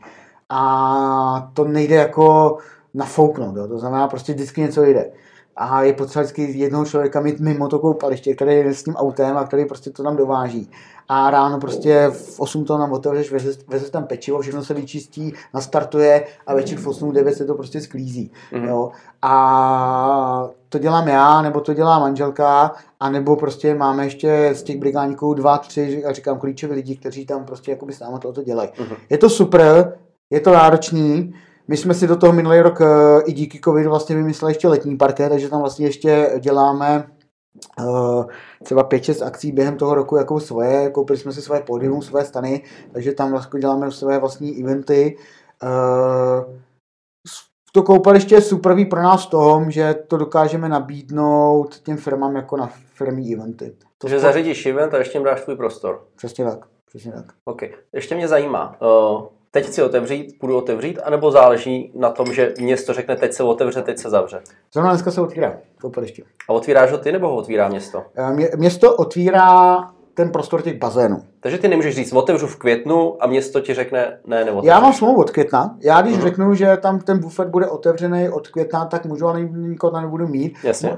[0.49, 2.57] a to nejde jako
[2.95, 3.69] nafouknout, jo.
[3.69, 5.13] to znamená prostě vždycky něco jde
[5.57, 9.37] a je potřeba vždycky jednoho člověka mít mimo to koupaliště, který je s tím autem
[9.37, 10.71] a který prostě to tam dováží.
[11.09, 16.25] A ráno prostě v 8 to nám otevřeš, vezeš, tam pečivo, všechno se vyčistí, nastartuje
[16.47, 18.31] a večer v 8 9 se to prostě sklízí.
[18.53, 18.69] Mm-hmm.
[18.69, 18.91] Jo.
[19.23, 24.79] A to dělám já, nebo to dělá manželka, a nebo prostě máme ještě z těch
[24.79, 28.69] brigádníků dva, tři, já říkám, klíčoví lidi, kteří tam prostě jakoby s námi tohoto dělají.
[28.69, 28.97] Mm-hmm.
[29.11, 29.99] Je to super,
[30.31, 31.35] je to náročný,
[31.69, 34.97] my jsme si do toho minulý rok eh, i díky covidu vlastně vymysleli ještě letní
[34.97, 37.07] parké, takže tam vlastně ještě děláme
[37.79, 38.25] uh,
[38.62, 42.62] třeba 5-6 akcí během toho roku jako svoje, koupili jsme si svoje pódium, svoje stany,
[42.93, 45.17] takže tam vlastně děláme své vlastní eventy.
[45.62, 46.55] Uh,
[47.73, 52.57] to koupaliště je super pro nás v tom, že to dokážeme nabídnout těm firmám jako
[52.57, 53.77] na firmní eventy.
[53.99, 56.05] To že zařídíš event a ještě jim dáš tvůj prostor.
[56.17, 56.67] Přesně tak.
[56.87, 57.25] Přesně tak.
[57.45, 57.62] OK.
[57.93, 62.93] Ještě mě zajímá, uh, teď chci otevřít, půjdu otevřít, anebo záleží na tom, že město
[62.93, 64.41] řekne, teď se otevře, teď se zavře?
[64.73, 66.23] Zrovna dneska se otvírá koupaliště.
[66.49, 68.03] A otvíráš ho ty, nebo ho otvírá město?
[68.17, 69.79] Eh, mě, město otvírá
[70.15, 71.23] ten prostor těch bazénů.
[71.41, 74.61] Takže ty nemůžeš říct, otevřu v květnu a město ti řekne, ne, nebo.
[74.65, 75.77] Já mám smlouvu od května.
[75.81, 76.23] Já když uh-huh.
[76.23, 80.27] řeknu, že tam ten bufet bude otevřený od května, tak můžu, ale nikoho tam nebudu
[80.29, 80.57] mít.
[80.63, 80.91] Jasně.
[80.91, 80.97] Uh,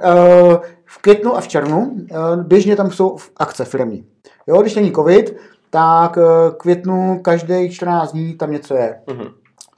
[0.84, 4.04] v květnu a v červnu uh, běžně tam jsou akce firmní.
[4.46, 5.36] Jo, když není covid,
[5.70, 9.00] tak eh, květnu každý 14 dní tam něco je.
[9.06, 9.32] Mm-hmm.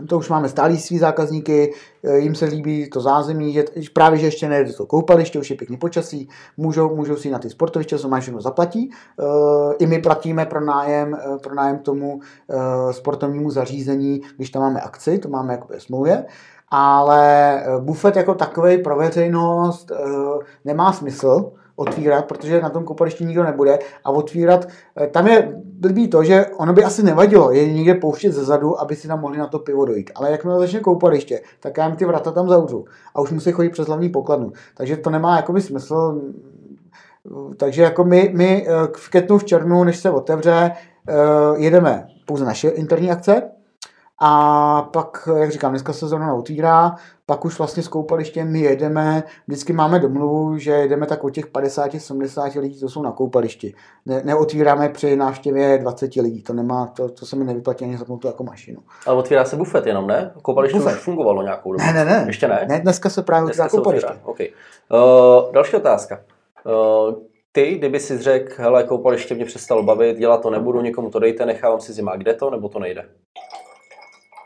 [0.09, 1.72] To už máme stálý svý zákazníky,
[2.05, 5.57] eh, jim se líbí to zázemí, že právě, že ještě nejde to koupaliště, už je
[5.57, 8.91] pěkný počasí, můžou, můžou si na ty sportoviště, co mají všechno zaplatí.
[8.91, 12.20] Eh, I my platíme pro nájem, pro nájem tomu
[12.91, 16.24] sportovnímu zařízení, když tam máme akci, to máme jako smlouvě
[16.70, 19.93] ale bufet jako takový pro veřejnost
[20.64, 24.68] nemá smysl, otvírat, protože na tom koupališti nikdo nebude a otvírat,
[25.01, 28.81] eh, tam je blbý to, že ono by asi nevadilo je někde pouštět ze zadu,
[28.81, 30.11] aby si tam mohli na to pivo dojít.
[30.14, 33.70] Ale jakmile začne koupaliště, tak já jim ty vrata tam zavřu a už musí chodit
[33.70, 34.53] přes hlavní pokladnu.
[34.74, 36.20] Takže to nemá jakoby smysl.
[37.57, 40.72] Takže jako my, my eh, v květnu, v červnu, než se otevře,
[41.09, 41.14] eh,
[41.57, 43.43] jedeme pouze naše interní akce,
[44.20, 46.97] a pak, jak říkám, dneska se zrovna otvírá,
[47.29, 51.47] pak už vlastně s koupalištěm my jedeme, vždycky máme domluvu, že jedeme tak o těch
[51.47, 53.74] 50-70 lidí, co jsou na koupališti.
[54.07, 58.24] Ne, neotvíráme při návštěvě 20 lidí, to nemá, to, to se mi nevyplatí ani zapnout
[58.24, 58.81] jako mašinu.
[59.07, 60.31] Ale otvírá se bufet jenom, ne?
[60.43, 61.85] Koupaliště už fungovalo nějakou dobu.
[61.85, 62.24] Ne, ne, ne.
[62.26, 62.66] Ještě ne?
[62.68, 64.12] Ne, dneska se právě otvírá koupaliště.
[64.24, 64.49] Okay.
[64.91, 66.20] Uh, další otázka.
[66.66, 67.14] Uh,
[67.53, 71.47] ty, kdyby si řekl, hele, koupaliště mě přestalo bavit, dělat to nebudu, někomu to dejte,
[71.47, 73.05] nechávám si zima, kde to, nebo to nejde?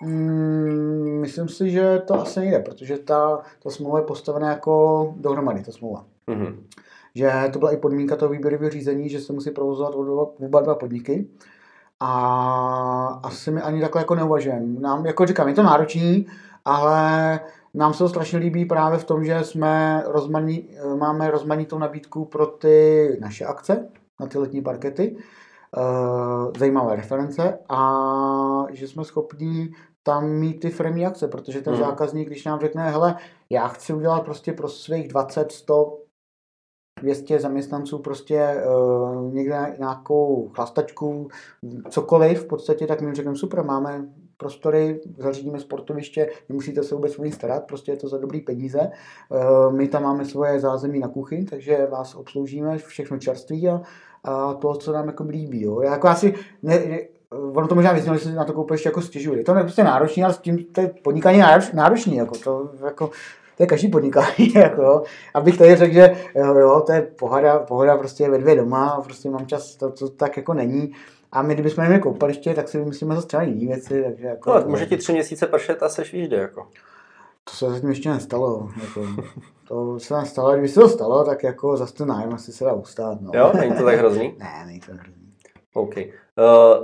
[0.03, 5.63] Mm, myslím si, že to asi nejde, protože ta, ta smlouva je postavená jako dohromady,
[5.63, 6.05] ta smlouva.
[6.29, 6.57] Mm-hmm.
[7.15, 9.95] Že to byla i podmínka toho výběrového řízení, že se musí provozovat
[10.45, 11.29] oba dva podniky.
[12.01, 14.81] A asi mi ani takhle jako neuvažujeme.
[14.81, 16.27] Nám, jako říkám, je to náročný,
[16.65, 17.41] ale
[17.75, 22.47] nám se to strašně líbí právě v tom, že jsme rozmaní, máme rozmanitou nabídku pro
[22.47, 23.89] ty naše akce
[24.21, 25.17] na ty letní parkety,
[25.77, 31.83] eh, zajímavé reference a že jsme schopni tam mít ty firmní akce, protože ten hmm.
[31.83, 33.17] zákazník, když nám řekne, hele,
[33.51, 35.99] já chci udělat prostě pro svých 20, 100,
[37.01, 41.29] 200 zaměstnanců prostě uh, někde nějakou chlastačku,
[41.91, 47.25] cokoliv v podstatě, tak my řekneme super, máme prostory, zařídíme sportoviště, nemusíte se vůbec o
[47.25, 48.91] ní starat, prostě je to za dobrý peníze.
[49.29, 53.83] Uh, my tam máme svoje zázemí na kuchyň, takže vás obsloužíme, všechno čerství a,
[54.25, 55.63] a to, co nám jako líbí.
[55.63, 55.81] Jo.
[55.81, 56.99] Já jako asi ne, ne,
[57.55, 59.39] ono to možná vyznělo, že se na to koupíš jako stěžuje.
[59.39, 63.11] Je to prostě náročné, ale s tím to je podnikání nároč, náročný, jako to, jako,
[63.57, 65.03] to je každý podnikání, jako,
[65.35, 69.31] abych tady řekl, že jo, jo, to je pohoda, pohoda prostě ve dvě doma, prostě
[69.31, 70.93] mám čas, to, to tak jako není.
[71.33, 74.03] A my, kdybychom měli koupaliště, tak si myslíme zase třeba jiné věci.
[74.03, 76.67] Takže jako, no, může ti tři měsíce pršet a seš výjde, jako.
[77.45, 78.69] To se zatím ještě nestalo.
[78.81, 79.07] Jako,
[79.69, 82.73] to se nestalo, kdyby se to stalo, tak jako zase ten nájem asi se dá
[82.73, 83.21] ustát.
[83.21, 83.31] No.
[83.35, 84.35] Jo, není to tak hrozný?
[84.39, 85.22] ne, není to tak hrozný.
[85.75, 85.97] OK.
[85.97, 86.03] Uh,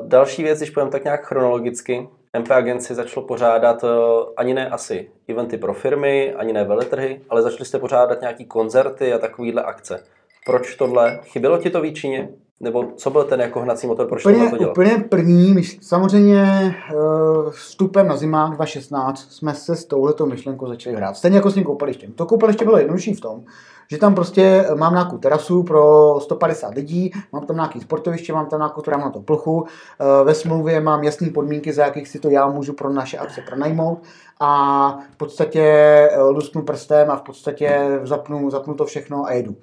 [0.08, 2.08] další věc, když půjdeme tak nějak chronologicky,
[2.38, 3.90] MP Agency začalo pořádat uh,
[4.36, 9.12] ani ne asi eventy pro firmy, ani ne veletrhy, ale začali jste pořádat nějaký koncerty
[9.12, 10.02] a takovýhle akce.
[10.46, 11.20] Proč tohle?
[11.24, 12.28] Chybělo ti to v Číně?
[12.60, 14.70] Nebo co byl ten jako hnací motor, proč úplně, to dělat?
[14.70, 20.96] Úplně první, myš- samozřejmě uh, vstupem na zimák 2016 jsme se s touhletou myšlenkou začali
[20.96, 21.16] hrát.
[21.16, 22.12] Stejně jako s tím koupalištěm.
[22.12, 23.44] To koupaliště bylo jednodušší v tom,
[23.90, 28.60] že tam prostě mám nějakou terasu pro 150 lidí, mám tam nějaký sportoviště, mám tam
[28.60, 29.66] nějakou travnatou plochu,
[30.00, 33.40] eh, ve smlouvě mám jasné podmínky, za jakých si to já můžu pro naše akce
[33.42, 34.02] pronajmout.
[34.40, 39.56] A v podstatě eh, lusknu prstem a v podstatě zapnu, zapnu to všechno a jedu.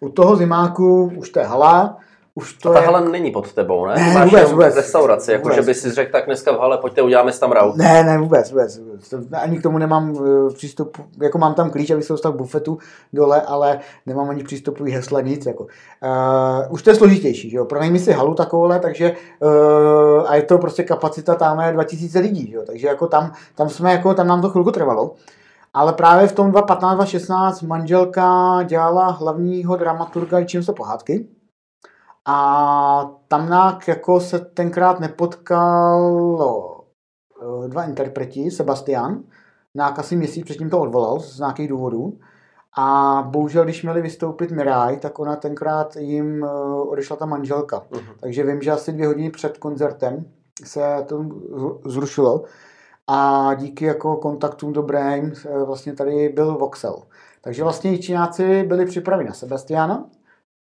[0.00, 1.98] U toho zimáku už to je hala,
[2.38, 2.86] už to To ta je...
[2.86, 3.94] hala není pod tebou, ne?
[3.94, 4.76] Ne, Máš vůbec, vůbec.
[4.76, 5.56] restauraci, jako Vůbec.
[5.56, 7.72] že by si řekl, tak dneska v hale, pojďte, uděláme si tam rau.
[7.76, 8.80] Ne, ne, vůbec, vůbec.
[9.32, 12.78] Ani k tomu nemám eh, přístup, jako mám tam klíč, abych se dostal k bufetu
[13.12, 15.46] dole, ale nemám ani přístupový hesla, nic.
[15.46, 15.64] Jako.
[15.64, 17.64] Uh, už to je složitější, že jo?
[17.64, 22.46] Pronajmi si halu takovouhle, takže uh, a je to prostě kapacita tam je 2000 lidí,
[22.50, 22.62] že jo?
[22.66, 25.14] takže jako tam, tam jsme, jako, tam nám to chvilku trvalo.
[25.74, 31.26] Ale právě v tom 2015-2016 manželka dělala hlavního dramaturga Čím se pohádky.
[32.26, 36.80] A tam nějak jako se tenkrát nepotkalo
[37.64, 39.22] eh, dva interpreti, Sebastian,
[39.74, 42.18] nějak asi měsíc předtím to odvolal z nějakých důvodů.
[42.78, 46.48] A bohužel, když měli vystoupit Mirai, tak ona tenkrát jim eh,
[46.80, 47.82] odešla ta manželka.
[47.90, 48.02] Mhm.
[48.20, 50.24] Takže vím, že asi dvě hodiny před koncertem
[50.64, 51.24] se to
[51.84, 52.44] zrušilo.
[53.06, 57.02] A díky jako kontaktům dobrým eh, vlastně tady byl Voxel.
[57.40, 60.04] Takže vlastně Číňáci byli připraveni na Sebastiana,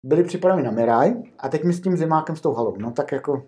[0.05, 2.75] byli připraveni na Mirai a teď my s tím zimákem s tou halou.
[2.77, 3.43] No tak jako,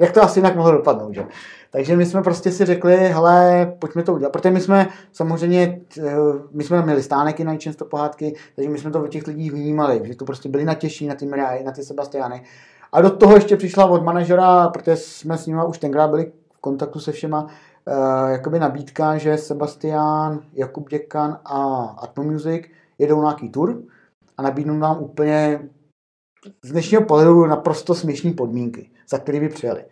[0.00, 1.26] jak to asi jinak mohlo dopadnout, že?
[1.70, 6.14] Takže my jsme prostě si řekli, hele, pojďme to udělat, protože my jsme samozřejmě, eh,
[6.52, 10.00] my jsme měli stánek na často pohádky, takže my jsme to od těch lidí vnímali,
[10.04, 12.42] že to prostě byli natěší na ty Mirai, na ty Sebastiany.
[12.92, 16.60] A do toho ještě přišla od manažera, protože jsme s nimi už tenkrát byli v
[16.60, 22.62] kontaktu se všema, uh, jakoby nabídka, že Sebastian, Jakub Děkan a Atmo Music
[22.98, 23.82] jedou nějaký tour
[24.38, 25.60] a nabídnou nám úplně
[26.62, 29.84] z dnešního pohledu naprosto směšné podmínky, za které by přijeli.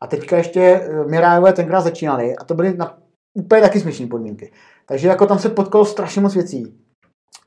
[0.00, 2.98] A teďka ještě eh, Mirajové tenkrát začínali a to byly na
[3.34, 4.52] úplně taky směšné podmínky.
[4.86, 6.74] Takže jako tam se potkalo strašně moc věcí.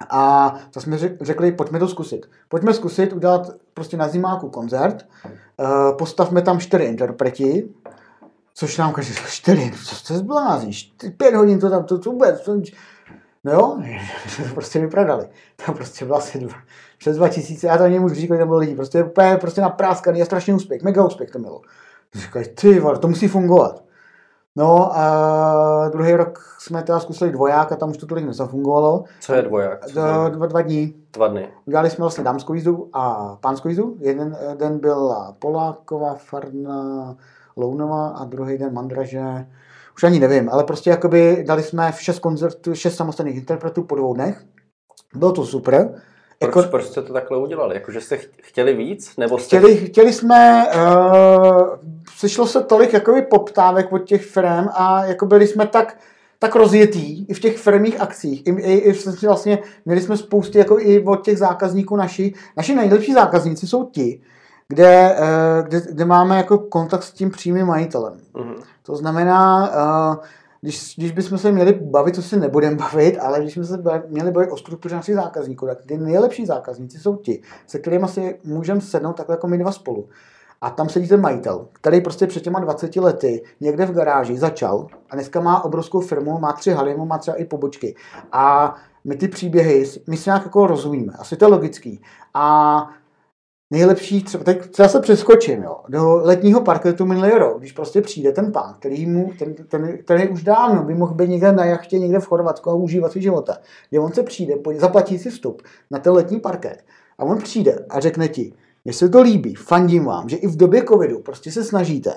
[0.10, 2.26] A to jsme řek- řekli, pojďme to zkusit.
[2.50, 7.70] Pojďme zkusit udělat prostě na zimáku koncert, eh, postavme tam čtyři interpreti,
[8.54, 12.12] což nám každý říkal, čtyři, co to zblázníš, Ty pět hodin to tam, to, to
[12.12, 12.50] vůbec,
[13.44, 13.78] no jo,
[14.38, 15.28] to prostě vyprodali.
[15.66, 16.56] Tam prostě bylo asi dva,
[16.98, 20.22] přes 2000, já to ani nemůžu říct, kolik tam bylo lidí, prostě úplně prostě napráskaný
[20.22, 21.62] a strašný úspěch, mega úspěch to mělo.
[22.16, 23.84] Říkali, ty vole, to musí fungovat.
[24.56, 29.04] No a druhý rok jsme teda zkusili dvoják a tam už to tolik nezafungovalo.
[29.20, 29.86] Co je dvoják?
[29.86, 30.96] Co to- dva, dva dní.
[31.14, 31.50] Dva dny.
[31.66, 33.96] Udělali jsme vlastně dámskou jízdu a pánskou jízdu.
[34.00, 37.16] Jeden den byla Poláková, Farna,
[37.58, 39.48] Lounová a druhý den Mandraže.
[40.02, 43.96] Už ani nevím, ale prostě jakoby dali jsme v šest koncertů, šest samostatných interpretů po
[43.96, 44.44] dvou dnech.
[45.16, 45.88] Bylo to super.
[46.40, 47.76] Proč, Jako, proč jste to takhle udělali?
[47.76, 49.18] Jako, že jste ch- chtěli víc?
[49.18, 49.58] Nebo jste...
[49.58, 51.68] chtěli, chtěli jsme, uh,
[52.18, 55.98] sešlo se tolik jakoby poptávek od těch firm a jako byli jsme tak,
[56.40, 58.48] tak rozjetý i v těch firmních akcích.
[58.48, 62.34] I, i, i vlastně- vlastně měli jsme spousty jako i od těch zákazníků naši.
[62.58, 64.22] Naši nejlepší zákazníci jsou ti,
[64.72, 68.20] kde, eh, kde, kde máme jako kontakt s tím přímým majitelem.
[68.34, 68.56] Mhm.
[68.84, 70.28] To znamená, eh,
[70.62, 74.04] když, když bychom se měli bavit, to se nebudeme bavit, ale když jsme se ba-
[74.08, 78.40] měli bavit o struktuře našich zákazníků, tak ty nejlepší zákazníci jsou ti, se kterými si
[78.44, 80.10] můžeme sednout takhle jako my dva spolu.
[80.62, 84.88] A tam sedí ten majitel, který prostě před těma 20 lety někde v garáži začal
[85.10, 87.96] a dneska má obrovskou firmu, má tři haly, má třeba i pobočky.
[88.32, 92.02] A my ty příběhy, my si nějak jako rozumíme, asi to je logický.
[92.34, 92.88] A
[93.72, 98.32] nejlepší, třeba, teď třeba se přeskočím, jo, do letního parketu minulý rok, když prostě přijde
[98.32, 102.00] ten pán, který, mu, ten, ten, který už dávno by mohl být někde na jachtě,
[102.00, 103.58] někde v Chorvatsku a užívat si života,
[103.90, 105.62] kde on se přijde, zaplatí si vstup
[105.92, 106.84] na ten letní parket
[107.18, 108.54] a on přijde a řekne ti,
[108.86, 112.14] mně se to líbí, fandím vám, že i v době covidu prostě se snažíte.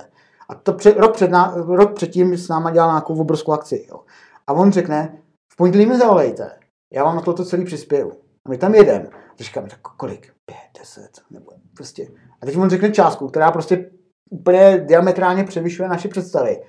[0.48, 3.86] A to před, rok, před ná, rok předtím s náma dělal nějakou obrovskou akci.
[3.90, 4.00] Jo.
[4.46, 5.18] A on řekne,
[5.52, 6.50] v pondělí mi zavolejte,
[6.92, 8.12] já vám na toto celý přispěju.
[8.48, 9.06] My tam jedeme.
[9.38, 10.32] Říkám, tak kolik?
[10.46, 12.08] Pět, deset, nebo prostě.
[12.42, 13.90] A teď on řekne částku, která prostě
[14.30, 16.62] úplně diametrálně převyšuje naše představy.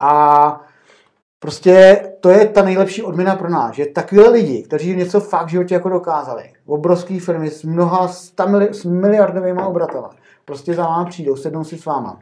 [0.00, 0.60] A
[1.38, 5.50] prostě to je ta nejlepší odměna pro nás, že takovýhle lidi, kteří něco fakt v
[5.50, 10.10] životě jako dokázali, obrovské firmy s mnoha s miliardovými obratama,
[10.44, 12.20] prostě za váma přijdou, sednou si s váma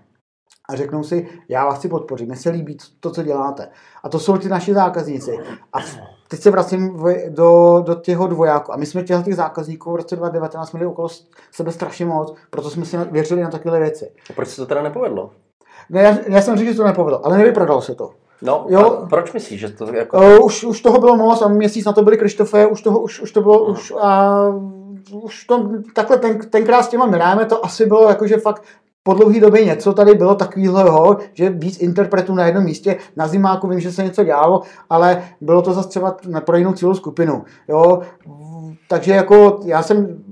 [0.72, 3.68] a řeknou si, já vás chci podpořit, mně se líbí to, co děláte.
[4.02, 5.38] A to jsou ty naši zákazníci.
[5.72, 5.78] A
[6.28, 8.72] teď se vracím do, do těho dvojáku.
[8.72, 11.08] A my jsme těch zákazníků v roce 2019 měli okolo
[11.52, 14.12] sebe strašně moc, proto jsme si věřili na takové věci.
[14.30, 15.30] A proč se to teda nepovedlo?
[15.90, 18.10] Ne, já, já jsem řekl, že to nepovedlo, ale nevyprodalo se to.
[18.42, 19.06] No, Jo.
[19.10, 20.16] proč myslíš, že to jako...
[20.16, 23.20] Uh, už, už toho bylo moc a měsíc na to byli Krištofe, už, toho, už,
[23.20, 24.38] už to bylo, už a
[25.12, 28.62] už to, takhle ten, tenkrát s těma Miráme to asi bylo jakože fakt
[29.10, 32.96] po dlouhé době něco tady bylo takového, že víc interpretů na jednom místě.
[33.16, 36.94] Na zimáku vím, že se něco dělalo, ale bylo to zase třeba pro jinou cílovou
[36.94, 37.44] skupinu.
[37.68, 38.00] Jo?
[38.88, 40.24] Takže jako já jsem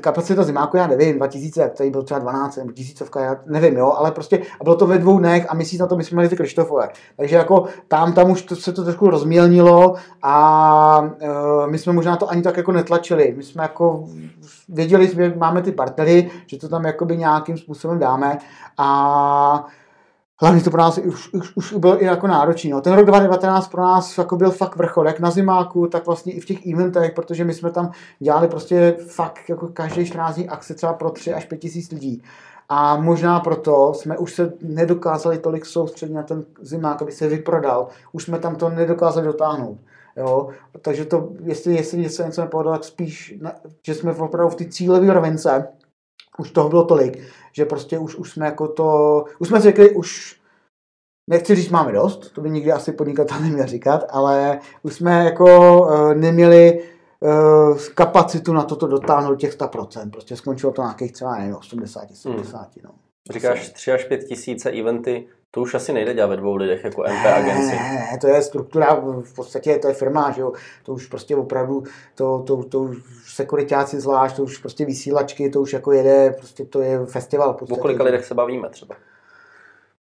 [0.00, 4.10] kapacita zimáku, já nevím, 2000, tady byl třeba 12 nebo tisícovka, já nevím, jo, ale
[4.10, 6.36] prostě a bylo to ve dvou dnech a měsíc na to my jsme měli ty
[6.36, 6.88] Krištofové.
[7.16, 12.16] Takže jako tam, tam už to, se to trošku rozmělnilo a uh, my jsme možná
[12.16, 13.34] to ani tak jako netlačili.
[13.36, 14.04] My jsme jako
[14.68, 18.38] věděli, že máme ty partnery, že to tam jakoby nějakým způsobem dáme
[18.78, 19.66] a
[20.42, 22.70] hlavně to pro nás už, už, už bylo i jako náročný.
[22.70, 22.80] No.
[22.80, 26.40] Ten rok 2019 pro nás jako byl fakt vrchol, jak na zimáku, tak vlastně i
[26.40, 30.74] v těch eventech, protože my jsme tam dělali prostě fakt jako každý 14 dní akce
[30.74, 32.22] třeba pro 3 až 5 tisíc lidí.
[32.68, 37.88] A možná proto jsme už se nedokázali tolik soustředit na ten zimák, aby se vyprodal.
[38.12, 39.78] Už jsme tam to nedokázali dotáhnout.
[40.16, 40.48] Jo?
[40.82, 43.34] Takže to, jestli, jestli něco, něco nepovedlo, tak spíš,
[43.82, 45.68] že jsme opravdu v té cílové rovince,
[46.38, 47.18] už toho bylo tolik,
[47.52, 50.40] že prostě už, už jsme jako to, už jsme řekli, už
[51.30, 55.80] nechci říct, máme dost, to by nikdy asi podnikatel neměl říkat, ale už jsme jako
[55.82, 56.82] uh, neměli
[57.20, 62.16] uh, kapacitu na toto dotáhnout těch 100%, prostě skončilo to na nějakých třeba nevím, 80,
[62.16, 62.68] 70, hmm.
[62.84, 62.90] no.
[63.30, 67.02] Říkáš 3 až 5 tisíce eventy, to už asi nejde dělat ve dvou lidech jako
[67.02, 67.76] MP agenci.
[67.76, 70.52] Ne, ne, to je struktura, v podstatě to je firma, že jo?
[70.82, 71.84] to už prostě opravdu,
[72.14, 72.96] to, to, to už
[73.34, 77.56] sekuritáci zvlášť, to už prostě vysílačky, to už jako jede, prostě to je festival.
[77.70, 78.94] O kolika lidech se bavíme třeba?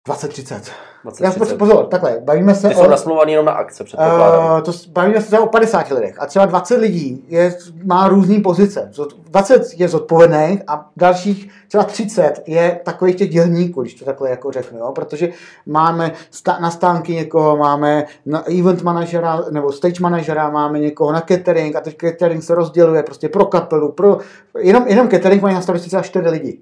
[0.08, 0.72] 20-30.
[1.20, 2.78] Já pozor, takhle, bavíme se Ty o...
[2.78, 4.54] jsou nasmluvaný jenom na akce, předpokládám.
[4.54, 8.90] Uh, to, bavíme se o 50 lidech a třeba 20 lidí je, má různé pozice.
[9.30, 14.52] 20 je zodpovědných a dalších třeba 30 je takových těch dělníků, když to takhle jako
[14.52, 14.92] řeknu, jo?
[14.94, 15.28] protože
[15.66, 21.20] máme sta- na stánky někoho, máme na event manažera nebo stage manažera, máme někoho na
[21.20, 24.18] catering a teď catering se rozděluje prostě pro kapelu, pro...
[24.58, 26.58] Jenom, jenom catering mají na starosti třeba 4 lidi.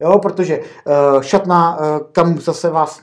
[0.00, 3.02] Jo, protože uh, šatna, uh, kam zase vás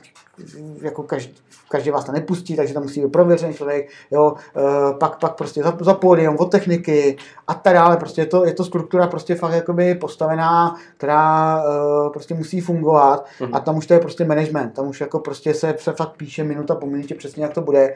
[0.82, 1.34] jako každý,
[1.70, 5.62] každý vás tam nepustí, takže tam musí být prověřený člověk, jo, uh, pak, pak prostě
[5.62, 9.34] za, za pódium, od techniky a tak dále, prostě je to, je to struktura prostě
[9.34, 13.50] fakt jakoby postavená, která uh, prostě musí fungovat mm-hmm.
[13.52, 16.44] a tam už to je prostě management, tam už jako prostě se, se fakt píše
[16.44, 17.94] minuta po minutě přesně, jak to bude.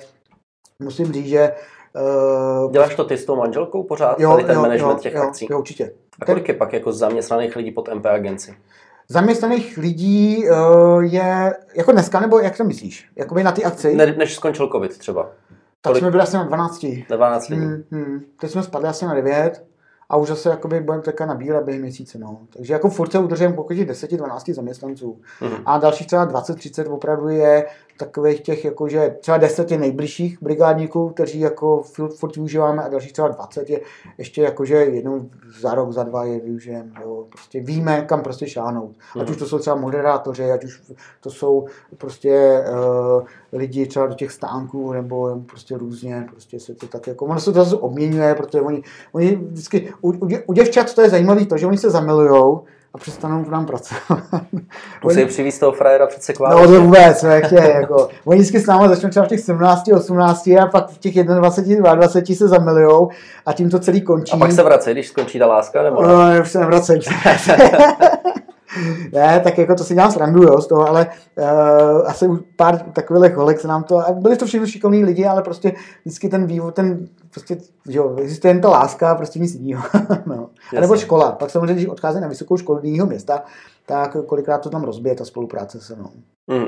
[0.81, 1.53] Musím říct, že
[2.65, 5.15] Uh, Děláš to ty s tou manželkou pořád, jo, tady ten jo, management jo, těch
[5.15, 5.47] jo, akcí?
[5.51, 5.93] Jo, určitě.
[6.21, 8.55] A kolik je pak jako zaměstnaných lidí pod MP agenci?
[9.09, 13.09] Zaměstnaných lidí uh, je jako dneska, nebo jak to myslíš?
[13.17, 13.97] Jakoby na ty akci?
[13.97, 15.23] Ne, než skončil covid třeba.
[15.23, 16.01] Tak Kolik?
[16.01, 16.87] jsme byli asi na 12.
[17.11, 17.63] Na 12 lidí.
[17.63, 18.21] Hmm, hmm.
[18.41, 19.65] Teď jsme spadli asi na 9
[20.13, 22.19] a už zase jakoby budeme teďka nabírat během měsíce.
[22.19, 22.39] No.
[22.53, 25.21] Takže jako furt se udržujeme pokud 10-12 zaměstnanců.
[25.41, 25.63] Mm-hmm.
[25.67, 31.41] A dalších třeba 20-30 opravdu je takových těch, jakože třeba 10 je nejbližších brigádníků, kteří
[31.41, 31.83] jako
[32.17, 33.81] furt, využíváme a dalších třeba 20 je
[34.19, 35.31] ještě jakože jednou
[35.61, 36.93] za rok, za dva je využijeme.
[37.03, 37.27] Jo.
[37.29, 38.97] Prostě víme, kam prostě šáhnout.
[39.21, 40.83] Ať už to jsou třeba moderátoři, ať už
[41.21, 41.67] to jsou
[41.99, 43.23] prostě uh,
[43.53, 47.53] lidi třeba do těch stánků, nebo prostě různě, prostě se to tak jako, ono se
[47.53, 48.83] to zase obměňuje, protože oni,
[49.13, 52.65] oni vždycky, u, u, u děvčat to je zajímavé to, že oni se zamilujou,
[52.95, 54.03] a přestanou k nám pracovat.
[55.05, 55.27] Musí oni...
[55.27, 56.51] přivést toho frajera přece k vám.
[56.51, 58.09] No to vůbec, nechtějí, jako.
[58.25, 61.95] Oni vždycky s námi začnou třeba v těch 17, 18 a pak v těch 21,
[61.95, 63.11] 22 se zamilujou
[63.47, 64.33] a tím to celý končí.
[64.33, 66.03] A pak se vrací, když skončí ta láska, nebo?
[66.03, 67.01] No, už se nevracejí.
[69.13, 71.07] ne, tak jako to si dělám srandu, jo, z toho, ale
[71.39, 75.43] uh, asi pár takových kolek se nám to, a byli to všechno šikovní lidi, ale
[75.43, 75.73] prostě
[76.05, 77.57] vždycky ten vývoj, ten prostě,
[77.89, 79.85] že jo, existuje jen ta láska, prostě nic jiného.
[80.27, 80.49] no.
[80.77, 83.43] A nebo škola, pak samozřejmě, když odchází na vysokou školu do jiného města,
[83.87, 86.11] tak kolikrát to tam rozbije, ta spolupráce se mnou.
[86.47, 86.65] Mm.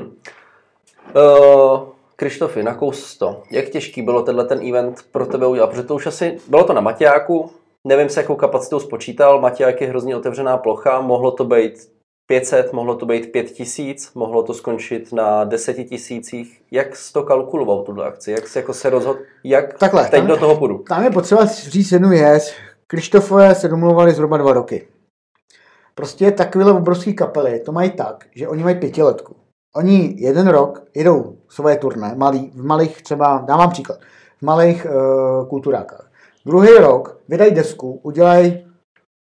[1.15, 1.79] Uh,
[2.15, 3.43] Krištofy, na kous to.
[3.51, 5.69] Jak těžký bylo tenhle ten event pro tebe udělat?
[5.69, 7.51] Protože to už asi, bylo to na Matějáku,
[7.83, 11.94] nevím se jakou kapacitou spočítal, Matěják je hrozně otevřená plocha, mohlo to být
[12.27, 16.61] 500, mohlo to být 5000, mohlo to skončit na 10 tisících.
[16.71, 18.31] Jak jsi to kalkuloval, tuhle akci?
[18.31, 20.77] Jak jsi jako se rozhodl, jak Takhle, teď tam, do toho půjdu?
[20.77, 22.53] Tam je potřeba říct jednu věc.
[22.87, 24.87] Krištofové se domluvali zhruba dva roky.
[25.95, 29.35] Prostě takovéhle obrovské kapely to mají tak, že oni mají pětiletku.
[29.75, 33.99] Oni jeden rok jedou svoje turné, malý, v malých třeba, dám vám příklad,
[34.37, 36.11] v malých uh, kulturákách.
[36.45, 38.65] Druhý rok vydají desku, udělají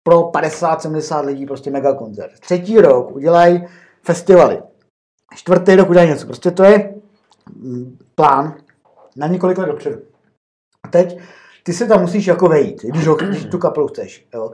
[0.08, 2.40] pro 50-70 lidí prostě mega koncert.
[2.40, 3.64] Třetí rok udělají
[4.02, 4.62] festivaly.
[5.34, 6.26] Čtvrtý rok udělají něco.
[6.26, 6.94] Prostě to je
[7.56, 8.54] mm, plán
[9.16, 9.98] na několik let dopředu.
[10.84, 11.18] A teď
[11.62, 14.28] ty se tam musíš jako vejít, když, ho, když tu kapelu chceš.
[14.34, 14.50] Jo.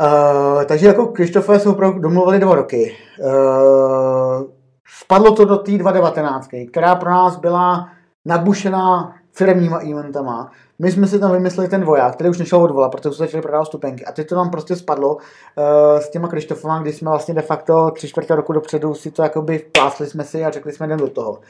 [0.00, 2.96] Uh, takže jako Krištofé jsou opravdu domluvili dva roky.
[3.20, 4.42] Uh,
[5.00, 7.88] spadlo to do té 2019, která pro nás byla
[8.24, 10.52] nabušená firmníma eventama.
[10.78, 13.64] My jsme si tam vymysleli ten voják, který už nešel odvolat, protože jsme začali prodávat
[13.64, 14.04] stupenky.
[14.04, 15.22] A teď to nám prostě spadlo uh,
[16.00, 19.58] s těma Krištofama, kdy jsme vlastně de facto tři čtvrtě roku dopředu si to jakoby
[19.58, 21.40] plásli jsme si a řekli jsme jdem do toho.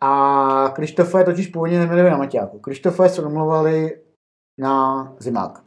[0.00, 2.58] A Krištofové totiž původně neměli na Maťáku.
[2.58, 3.98] Krištofové se domluvali
[4.58, 5.60] na zimák.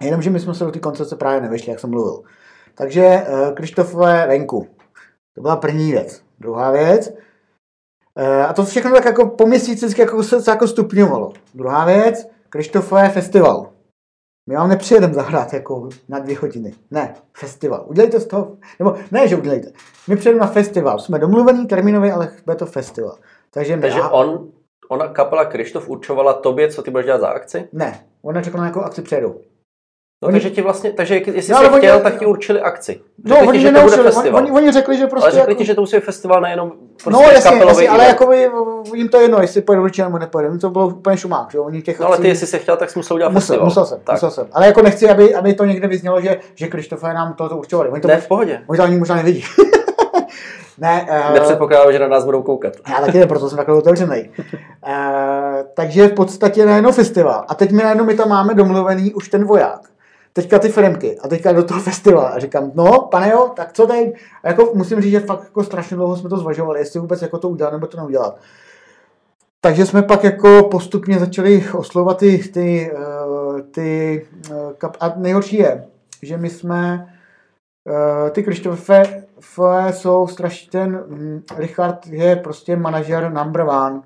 [0.00, 2.22] Jenomže my jsme se do té koncepce právě nevešli, jak jsem mluvil.
[2.74, 4.68] Takže uh, Krištofové venku.
[5.34, 6.22] To byla první věc.
[6.40, 7.12] Druhá věc,
[8.48, 11.32] a to všechno tak jako po měsíci jako se jako stupňovalo.
[11.54, 13.70] Druhá věc, Krištofové festival.
[14.48, 16.72] My vám nepřijedeme zahrát jako na dvě hodiny.
[16.90, 17.84] Ne, festival.
[17.86, 19.72] Udělejte z toho, nebo ne, že udělejte.
[20.08, 20.98] My přijedeme na festival.
[20.98, 23.18] Jsme domluvený termínově, ale bude to festival.
[23.50, 24.48] Takže, Takže my, on,
[24.88, 27.68] ona kapela Krištof určovala tobě, co ty budeš dělat za akci?
[27.72, 29.40] Ne, ona řekla, na jakou akci přijedou.
[30.22, 32.60] No, Oni- takže ti vlastně, takže jestli No, jsi ale oni- chtěl, tak ti určili
[32.60, 33.00] akci.
[33.24, 34.42] No, Řekli oni ti, že to bude festival.
[34.42, 35.24] oni, oni řekli, že prostě...
[35.24, 36.72] ale řekli jako, ti, že to musí být festival nejenom
[37.04, 38.50] prostě no jasně, jasně ale jako by,
[38.94, 40.58] jim to je jedno, jestli pojedu určitě nebo nepojedu.
[40.58, 41.58] To bylo úplně šumák, že?
[41.58, 43.64] Oni těch No ale ty, jestli jsi chtěl, tak jsi musel udělat musel, festival.
[43.64, 44.14] musel jsem, tak.
[44.14, 44.46] musel jsem.
[44.52, 47.88] Ale jako nechci, aby, aby to někde vyznělo, že, že Krištofé nám tohoto určovali.
[47.88, 48.62] Oni to, Ne, v pohodě.
[48.66, 49.44] oni to ani možná nevidí.
[50.78, 52.72] ne, uh, Nepředpokládám, že na nás budou koukat.
[52.90, 54.30] Já taky ne, proto jsem takhle otevřený.
[54.38, 54.94] Uh,
[55.74, 57.44] takže v podstatě najednou festival.
[57.48, 59.80] A teď my najednou my tam máme domluvený už ten voják.
[60.32, 62.26] Teďka ty firmky a teďka do toho festivalu.
[62.26, 64.14] A říkám, no, pane jo, tak co teď?
[64.42, 67.38] A jako musím říct, že fakt jako strašně dlouho jsme to zvažovali, jestli vůbec jako
[67.38, 68.38] to udělat nebo to neudělat.
[69.60, 75.56] Takže jsme pak jako postupně začali oslovat ty, ty, eh, ty eh, kap- a nejhorší
[75.56, 75.84] je,
[76.22, 77.06] že my jsme
[77.88, 79.24] eh, ty Krištofe
[79.90, 84.02] jsou strašně ten, mm, Richard je prostě manažer number one.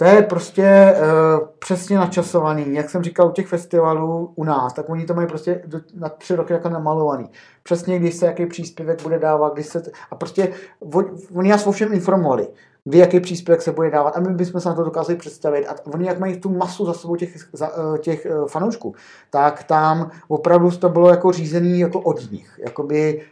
[0.00, 2.74] To je prostě uh, přesně načasovaný.
[2.74, 6.08] Jak jsem říkal u těch festivalů u nás, tak oni to mají prostě do, na
[6.08, 7.30] tři roky jako namalovaný.
[7.62, 9.82] Přesně, když se jaký příspěvek bude dávat, když se...
[10.10, 10.52] A prostě
[10.94, 12.48] on- oni nás o všem informovali,
[12.84, 15.66] kdy jaký příspěvek se bude dávat a my bychom se na to dokázali představit.
[15.66, 18.94] A oni jak mají tu masu za sebou těch, za, eh, těch eh, fanoušků,
[19.30, 22.60] tak tam opravdu to bylo jako řízený jako od nich.
[22.64, 23.22] Jakoby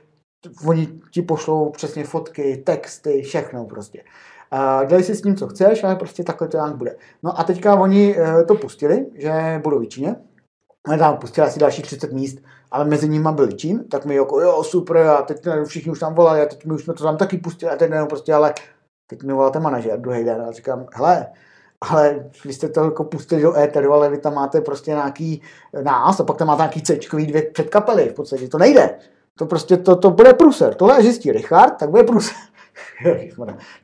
[0.67, 4.03] oni ti pošlou přesně fotky, texty, všechno prostě.
[4.87, 6.97] Dělej si s tím, co chceš, ale prostě takhle to nějak bude.
[7.23, 10.17] No a teďka oni eh, to pustili, že budou v Číně.
[10.99, 12.39] Tam pustili asi další 30 míst,
[12.71, 15.99] ale mezi nimi byl Čín, tak mi jako jo, super, a teď najednou všichni už
[15.99, 18.35] tam volali, a teď my už jsme to tam taky pustili, a teď najednou prostě,
[18.35, 18.55] ale
[19.07, 21.27] teď mi volal ten manažer druhý den a říkám, hele,
[21.81, 25.43] ale vy jste to jako pustili do éteru, ale vy tam máte prostě nějaký
[25.83, 28.99] nás a pak tam máte nějaký C dvě předkapely, v podstatě to nejde.
[29.39, 30.75] To prostě, to, to bude průser.
[30.75, 32.37] Tohle až zjistí Richard, tak bude průser.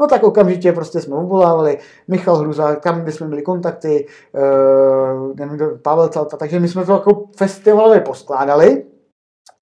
[0.01, 1.79] No tak okamžitě prostě jsme obvolávali,
[2.09, 7.25] Michal Hruza, kam kde jsme měli kontakty, uh, Pavel Celta, takže my jsme to jako
[7.37, 8.85] festivalově poskládali,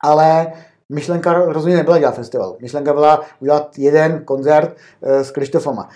[0.05, 0.53] ale
[0.93, 2.57] myšlenka rozhodně nebyla dělat festival.
[2.61, 5.89] Myšlenka byla udělat jeden koncert uh, s Krištofama.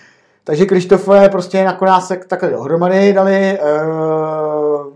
[0.43, 4.93] Takže Krištofové prostě nakonec se takhle dohromady dali, uh,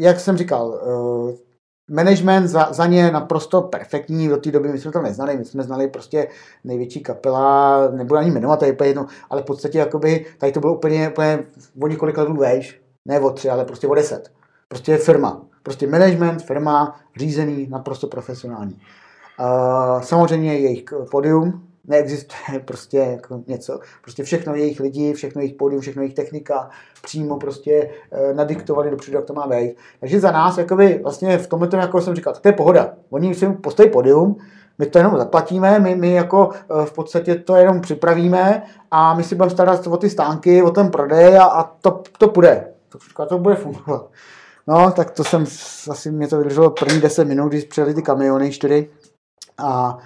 [0.00, 1.49] jak jsem říkal, uh,
[1.90, 5.62] management za, za ně naprosto perfektní, do té doby my jsme to neznali, my jsme
[5.62, 6.28] znali prostě
[6.64, 10.60] největší kapela, nebudu ani jmenovat, to je úplně jedno, ale v podstatě jakoby, tady to
[10.60, 11.38] bylo úplně, úplně
[11.82, 14.32] o několik let vejš, ne o tři, ale prostě o deset.
[14.68, 18.80] Prostě firma, prostě management, firma, řízený, naprosto profesionální.
[19.40, 25.80] Uh, samozřejmě jejich podium, neexistuje prostě jako něco, prostě všechno jejich lidi, všechno jejich pódium,
[25.80, 26.70] všechno jejich technika,
[27.02, 29.76] přímo prostě e, nadiktovali dopředu, jak to má být.
[30.00, 32.94] Takže za nás, jakoby, vlastně v tomhle, jako jsem říkal, to je pohoda.
[33.10, 34.36] Oni si postaví podium,
[34.78, 39.24] my to jenom zaplatíme, my, my jako e, v podstatě to jenom připravíme a my
[39.24, 42.72] si budeme starat o ty stánky, o ten prodej a, a to, to půjde.
[43.16, 44.10] To, to bude fungovat.
[44.66, 45.44] No, tak to jsem,
[45.90, 48.90] asi mě to vydrželo první 10 minut, když přijeli ty kamiony čtyři
[49.58, 49.98] a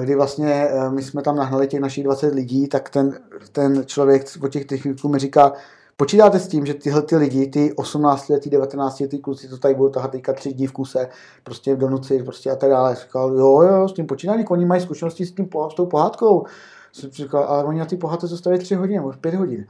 [0.00, 3.18] kdy vlastně my jsme tam nahnali těch našich 20 lidí, tak ten,
[3.52, 5.52] ten člověk od těch techniků mi říká,
[5.96, 9.74] počítáte s tím, že tyhle ty lidi, ty 18 letý, 19 letý kluci, to tady
[9.74, 11.08] budou tahat teďka tři dní v kuse,
[11.44, 12.94] prostě do noci, prostě a tak dále.
[12.94, 16.44] Říkal, jo, jo, s tím počítání, oni mají zkušenosti s, tím, s tou pohádkou.
[16.92, 19.66] Jsem říkal, ale oni na ty pohádce zostaví tři hodiny, nebo pět hodin.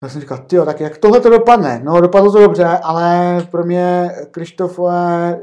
[0.00, 1.80] Tak jsem říkal, ty tak jak tohle to dopadne?
[1.84, 5.40] No, dopadlo to dobře, ale pro mě Krištofové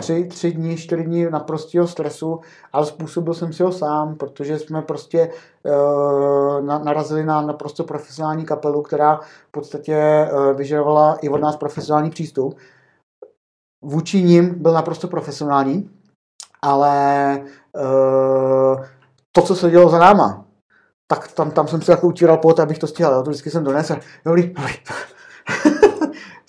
[0.00, 2.40] tři, tři dny, čtyři dny naprostého stresu,
[2.72, 5.30] ale způsobil jsem si ho sám, protože jsme prostě
[5.62, 9.16] uh, na, narazili na naprosto profesionální kapelu, která
[9.48, 12.58] v podstatě uh, vyžadovala i od nás profesionální přístup.
[13.84, 15.90] Vůči ním byl naprosto profesionální,
[16.62, 17.38] ale
[17.74, 18.84] uh,
[19.32, 20.44] to, co se dělo za náma,
[21.06, 23.22] tak tam, tam jsem si jako utíral pot, abych to stihl.
[23.22, 23.96] To vždycky jsem donesl.
[24.24, 24.74] Dobrý, dobrý.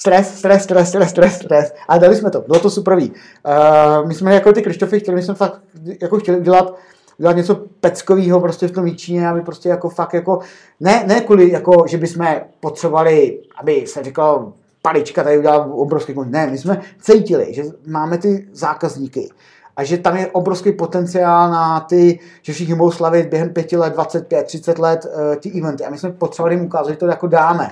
[0.02, 1.74] Stres, stres, stres, stres, stres, stres.
[1.88, 2.97] Ale dali jsme to, bylo to super.
[2.97, 5.62] Uh, my jsme jako ty Krištofy chtěli, my jsme fakt
[6.02, 6.76] jako chtěli udělat
[7.18, 10.39] udělat něco peckového prostě v tom Jíčíně, aby prostě jako fakt jako,
[10.80, 12.28] ne, ne kvůli jako, že bychom
[12.60, 16.32] potřebovali, aby se říkalo, palička tady udělal obrovský kon.
[16.32, 19.30] Ne, my jsme cítili, že máme ty zákazníky
[19.78, 23.93] a že tam je obrovský potenciál na ty, že všichni budou slavit během pěti let,
[23.93, 25.84] 25, 30 let uh, ty eventy.
[25.86, 27.72] A my jsme potřebovali jim ukázat, že to jako dáme.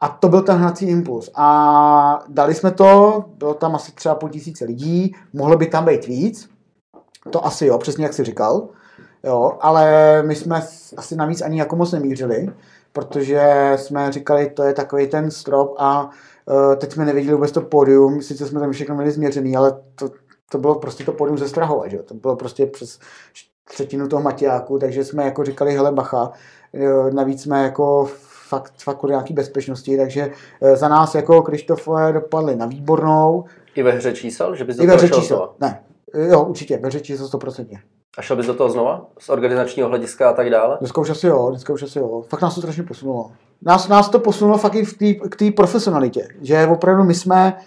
[0.00, 1.30] A to byl ten hnací impuls.
[1.34, 6.06] A dali jsme to, bylo tam asi třeba půl tisíce lidí, mohlo by tam být
[6.06, 6.50] víc,
[7.30, 8.68] to asi jo, přesně jak jsi říkal,
[9.24, 10.62] jo, ale my jsme
[10.96, 12.52] asi navíc ani jako moc nemířili,
[12.92, 16.10] protože jsme říkali, to je takový ten strop a
[16.46, 20.10] uh, teď jsme nevěděli vůbec to pódium, sice jsme tam všechno měli změřený, ale to,
[20.50, 21.98] to bylo prostě to pódium ze Strahova, že?
[21.98, 22.98] to bylo prostě přes
[23.64, 26.32] třetinu toho Matiáku, takže jsme jako říkali, hele bacha,
[26.72, 28.08] uh, navíc jsme jako
[28.48, 30.30] fakt, fakt kvůli nějaký bezpečnosti, takže
[30.60, 33.44] uh, za nás jako Krištofové dopadli na výbornou.
[33.74, 35.54] I ve hře čísel, že bys do I ve hře čísel, znova?
[35.60, 35.82] ne,
[36.30, 37.78] jo, určitě, ve hře čísel 100%.
[38.18, 39.06] A šel bys do toho znova?
[39.18, 40.76] Z organizačního hlediska a tak dále?
[40.80, 42.22] Dneska už asi jo, dneska už asi jo.
[42.28, 43.30] Fakt nás to strašně posunulo.
[43.62, 47.52] Nás, nás to posunulo fakt i v tý, k té profesionalitě, že opravdu my jsme
[47.56, 47.62] uh,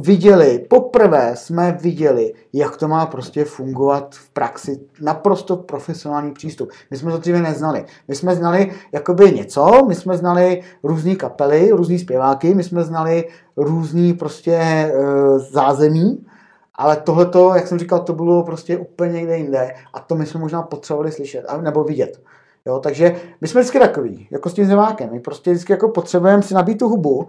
[0.00, 4.80] viděli, poprvé jsme viděli, jak to má prostě fungovat v praxi.
[5.00, 6.70] Naprosto profesionální přístup.
[6.90, 7.84] My jsme to dříve neznali.
[8.08, 13.28] My jsme znali jakoby něco, my jsme znali různé kapely, různý zpěváky, my jsme znali
[13.56, 14.58] různý prostě
[14.94, 16.26] uh, zázemí,
[16.74, 20.40] ale tohleto, jak jsem říkal, to bylo prostě úplně někde jinde a to my jsme
[20.40, 22.20] možná potřebovali slyšet nebo vidět.
[22.66, 25.08] Jo, takže my jsme vždycky takový, jako s tím zemákem.
[25.12, 27.28] My prostě vždycky jako potřebujeme si nabít tu hubu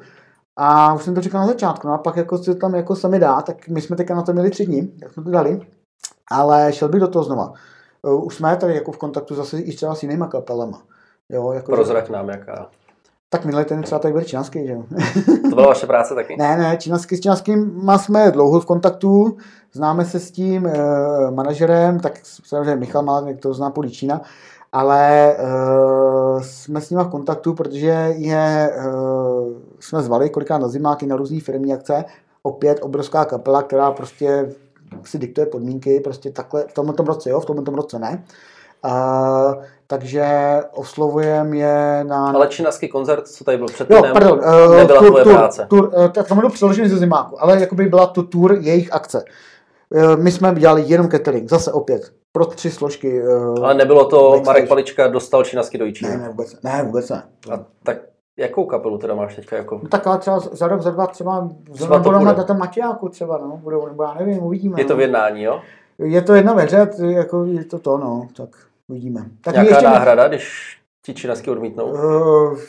[0.58, 3.20] a už jsem to říkal na začátku, no a pak jako si tam jako sami
[3.20, 5.62] dá, tak my jsme teďka na to měli tři dny, jak jsme to dali,
[6.32, 7.54] ale šel bych do toho znova.
[8.24, 10.82] Už jsme tady jako v kontaktu zase i třeba s jinýma kapelama.
[11.30, 12.70] Jo, jako Prozrať nám jaká.
[13.30, 14.84] Tak minulý ten třeba tady byl čínský, že jo?
[15.50, 16.36] To byla vaše práce taky?
[16.40, 19.38] ne, ne, čínský, s čínským jsme dlouho v kontaktu,
[19.74, 20.72] známe se s tím e,
[21.32, 24.22] manažerem, tak samozřejmě Michal Malek, to zná půl Čína,
[24.76, 25.38] ale e,
[26.42, 28.84] jsme s ním v kontaktu, protože je, e,
[29.80, 32.06] jsme zvali kolikrát na zimáky na různé firmní akce,
[32.44, 34.50] opět obrovská kapela, která prostě
[35.04, 38.24] si diktuje podmínky, prostě takhle, v tomto roce jo, v tomto roce ne.
[38.86, 40.26] Uh, takže
[40.74, 42.28] oslovujeme je na...
[42.30, 45.66] Ale činaský koncert, co tady byl před Jo, pardon, uh, nebyla tur, tvoje tur, práce.
[45.70, 49.24] Tur, uh, tak to bylo přeložené ze zimáku, ale jakoby byla to tour jejich akce.
[49.90, 53.24] Uh, my jsme dělali jenom catering, zase opět, pro tři složky.
[53.24, 54.46] Uh, Ale nebylo to, backstage.
[54.46, 56.10] Marek Palička dostal činaský do Jičína.
[56.10, 57.24] Ne, ne, vůbec ne, ne, vůbec ne.
[57.54, 57.98] A tak
[58.38, 59.80] jakou kapelu teda máš teďka jako?
[59.84, 63.38] No tak ale třeba za rok, za dva třeba Třeba budou na tam Matějáku třeba,
[63.38, 64.82] no, budou, nebo já nevím, uvidíme.
[64.82, 64.98] Je to no.
[64.98, 65.62] v jednání, jo?
[65.98, 68.50] je to jedna t- jako je to to, no, tak
[68.88, 69.26] uvidíme.
[69.42, 71.86] Tak Nějaká ještě- náhrada, když ti činaský odmítnou?
[71.86, 72.60] Uh,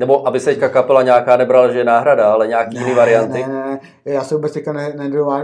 [0.00, 3.44] Nebo aby se teďka kapela nějaká nebrala, že je náhrada, ale nějaký jiný varianty?
[3.48, 4.92] Ne, ne, ne, já se vůbec teďka ne,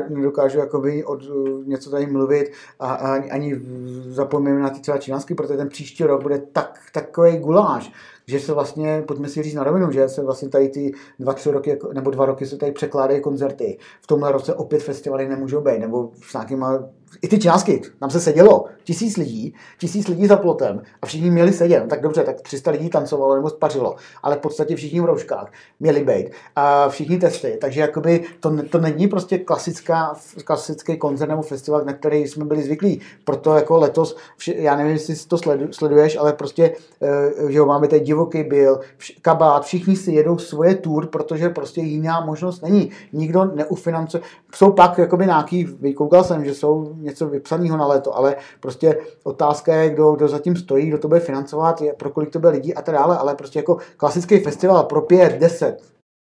[0.08, 1.20] nedokážu, jakoby od,
[1.66, 3.60] něco tady mluvit a, a ani- ani
[4.08, 7.92] zapomínám na ty třeba čínský, protože ten příští rok bude tak, takový guláš,
[8.26, 11.50] že se vlastně, pojďme si říct na rovinu, že se vlastně tady ty dva, tři
[11.50, 13.78] roky, nebo dva roky se tady překládají koncerty.
[14.00, 16.84] V tomhle roce opět festivaly nemůžou být, nebo s nějakýma,
[17.22, 21.52] i ty částky, tam se sedělo, tisíc lidí, tisíc lidí za plotem a všichni měli
[21.52, 25.04] sedět, no tak dobře, tak 300 lidí tancovalo nebo spařilo, ale v podstatě všichni v
[25.04, 31.28] rouškách měli být a všichni testy, takže jakoby to, to není prostě klasická, klasický koncert
[31.28, 35.72] nebo festival, na který jsme byli zvyklí, proto jako letos, já nevím, jestli to sledu,
[35.72, 40.38] sleduješ, ale prostě, eh, že jo, máme tady divoký byl, vš, kabát, všichni si jedou
[40.38, 42.90] svoje tour, protože prostě jiná možnost není.
[43.12, 44.22] Nikdo neufinancuje.
[44.54, 49.74] Jsou pak jakoby nějaký, vykoukal jsem, že jsou něco vypsaného na léto, ale prostě otázka
[49.74, 52.74] je, kdo, kdo zatím stojí, kdo to bude financovat, je, pro kolik to bude lidí
[52.74, 55.82] a tak dále, ale prostě jako klasický festival pro pět, deset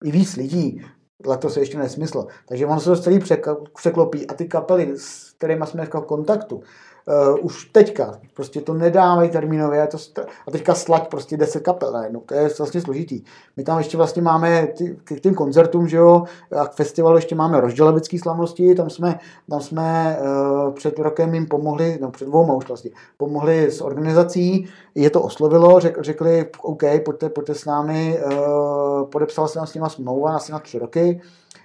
[0.05, 0.83] i víc lidí,
[1.27, 2.27] letos je ještě nesmysl.
[2.49, 6.63] Takže ono se to celý přek- překlopí a ty kapely, s kterými jsme v kontaktu,
[7.07, 11.61] uh, už teďka prostě to nedávají termínově a, to, st- a teďka slať prostě 10
[11.61, 12.21] kapel najednou.
[12.21, 13.23] To je vlastně složitý.
[13.57, 16.25] My tam ještě vlastně máme ty, k těm koncertům, že jo,
[16.61, 19.19] a k festivalu ještě máme rozdělevický slavnosti, tam jsme,
[19.51, 24.69] tam jsme uh, před rokem jim pomohli, no před dvouma už vlastně, pomohli s organizací,
[24.95, 29.75] je to oslovilo, řek, řekli, OK, pojďte, pojďte s námi, uh, podepsal se nám s
[29.75, 31.21] nima smlouva asi na tři roky,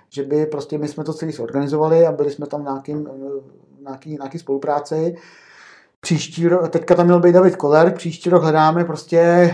[0.09, 3.41] že by prostě my jsme to celý zorganizovali a byli jsme tam nějakým, eh,
[3.89, 5.15] nějaký, nějaký spolupráci.
[5.99, 9.53] Příští rok, teďka tam měl být David Koller, příští rok hledáme prostě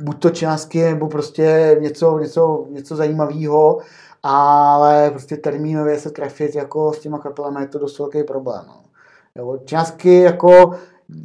[0.00, 3.78] buď to částky, nebo prostě něco, něco, něco zajímavého,
[4.22, 8.64] ale prostě termínově se trefit jako s těma kapelami je to dost velký problém.
[8.66, 8.82] No.
[9.36, 10.74] Jo, částky jako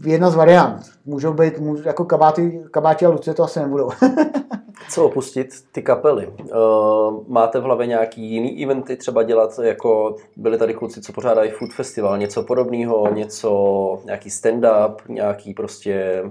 [0.06, 0.82] jedna z variant.
[1.06, 3.90] Můžou být, můžou, jako kabáty, kabáti a Lucie to asi nebudou.
[4.90, 5.48] Co opustit?
[5.72, 6.28] Ty kapely.
[6.28, 11.52] Uh, máte v hlavě nějaký jiný eventy třeba dělat, jako byli tady kluci, co pořádají
[11.52, 16.24] food festival, něco podobného, něco, nějaký stand-up, nějaký prostě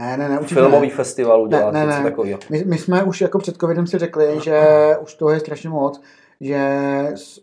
[0.00, 0.94] ne, ne, ne, filmový ne.
[0.94, 2.10] festival udělat, ne, ne, něco ne.
[2.10, 2.38] takového.
[2.50, 4.60] My, my, jsme už jako před covidem si řekli, že
[5.02, 6.00] už toho je strašně moc,
[6.40, 6.60] že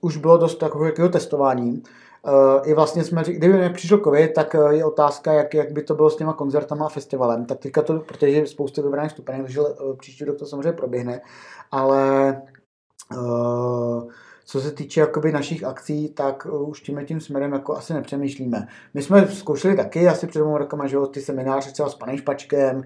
[0.01, 1.83] už bylo dost takového testování.
[2.27, 5.83] Uh, I vlastně jsme říkali, kdyby nepřišel covid, tak uh, je otázka, jak, jak by
[5.83, 7.45] to bylo s těma koncertama a festivalem.
[7.45, 11.21] Tak teďka to, protože je spoustu vybraných stupenek, takže uh, příští rok to samozřejmě proběhne,
[11.71, 12.41] ale
[13.17, 14.03] uh,
[14.45, 18.67] co se týče jakoby našich akcí, tak už tím tím směrem jako asi nepřemýšlíme.
[18.93, 22.83] My jsme zkoušeli taky asi před dvěma rokama, že ty semináře třeba s panem Špačkem,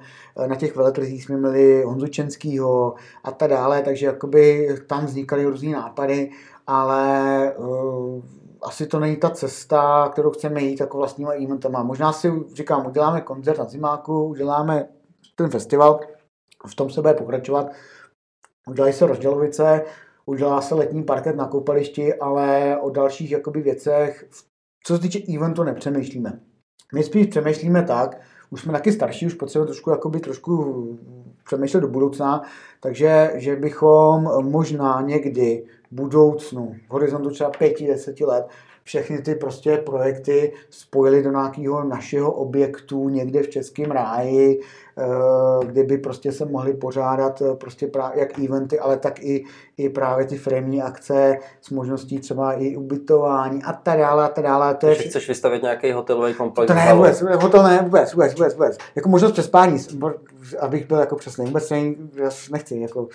[0.48, 5.72] na těch veletrzích jsme měli Honzu Čenskýho a tak dále, takže jakoby tam vznikaly různé
[5.72, 6.30] nápady,
[6.68, 8.24] ale uh,
[8.62, 11.84] asi to není ta cesta, kterou chceme jít jako vlastníma eventama.
[11.84, 14.88] Možná si říkám, uděláme koncert na zimáku, uděláme
[15.36, 16.00] ten festival,
[16.68, 17.72] v tom se bude pokračovat.
[18.68, 19.84] Udělají se rozdělovice,
[20.26, 24.26] udělá se letní parket na koupališti, ale o dalších jakoby věcech,
[24.84, 26.40] co se týče eventu, nepřemýšlíme.
[26.94, 30.98] My spíš přemýšlíme tak, už jsme taky starší, už potřebujeme trošku, jakoby, trošku
[31.46, 32.42] přemýšlet do budoucna,
[32.80, 38.48] takže že bychom možná někdy budoucnu, v horizontu třeba pěti, deseti let,
[38.88, 44.60] všechny ty prostě projekty spojili do nějakého našeho objektu někde v Českém ráji,
[44.98, 49.44] eh, kde by prostě se mohly pořádat eh, prostě právě jak eventy, ale tak i,
[49.78, 54.44] i právě ty frémní akce s možností třeba i ubytování a tak dále a tak
[54.44, 54.76] dále.
[54.76, 56.68] To je chceš vystavit nějaký hotelový komplex?
[56.68, 58.78] To ne, vůbec, hotel ne, vůbec, vůbec, vůbec, vůbec.
[58.96, 59.78] Jako možnost přespání,
[60.60, 61.94] abych byl jako přesný, vůbec ne,
[62.52, 63.08] nechci, jako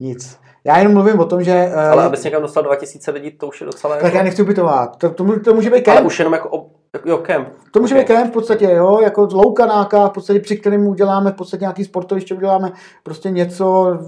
[0.00, 0.38] nic.
[0.64, 1.72] Já jenom mluvím o tom, že...
[1.74, 3.94] Ale abys někam dostal 2000 lidí, to už je docela...
[3.94, 4.16] Tak jako...
[4.16, 4.96] já nechci ubytovat.
[4.96, 5.96] To, to, to může být kemp.
[5.96, 6.68] Ale už jenom jako, ob,
[7.04, 7.48] jo, kemp.
[7.70, 8.04] To může okay.
[8.04, 11.84] být kemp v podstatě, jo, jako loukanáka, v podstatě při kterém uděláme v podstatě nějaký
[11.84, 12.72] sportoviště, uděláme
[13.02, 13.98] prostě něco,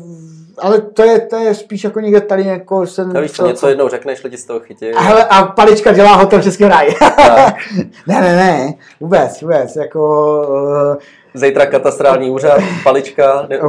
[0.58, 3.12] ale to je, to je spíš jako někde tady jako jsem...
[3.12, 4.92] No víš co, něco jednou řekneš, lidi z toho chytí.
[4.92, 6.94] A, hele, a palička dělá hotel v Českém ráji.
[8.06, 10.02] ne, ne, ne, vůbec, vůbec, jako...
[10.50, 10.96] Uh...
[11.34, 13.46] Zítra katastrální úřad, palička.
[13.48, 13.60] Ne...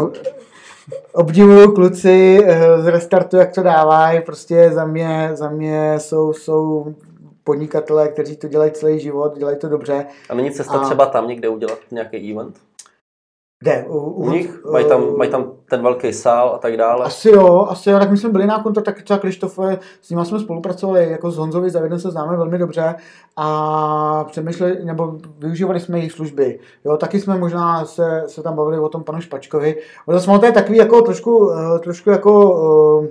[1.13, 6.95] Obdivuju kluci eh, z restartu, jak to dávají, prostě za mě, za mě jsou, jsou
[7.43, 10.05] podnikatelé, kteří to dělají celý život, dělají to dobře.
[10.29, 10.85] A není cesta a...
[10.85, 12.59] třeba tam někde udělat nějaký event?
[13.63, 13.85] Kde?
[13.87, 14.63] U, u, u nich?
[14.71, 17.05] Mají tam, mají tam ten velký sál a tak dále?
[17.05, 19.59] Asi jo, asi jo, tak my jsme byli na kontakt, tak třeba Krištof,
[20.01, 22.95] s ním jsme spolupracovali, jako s Honzovi Zavědem se známe velmi dobře
[23.37, 26.59] a přemýšleli, nebo využívali jsme jejich služby.
[26.85, 29.75] Jo, taky jsme možná se, se tam bavili o tom panu Špačkovi.
[30.07, 32.55] Zase to je takový jako trošku, eh, trošku jako
[32.99, 33.05] uh,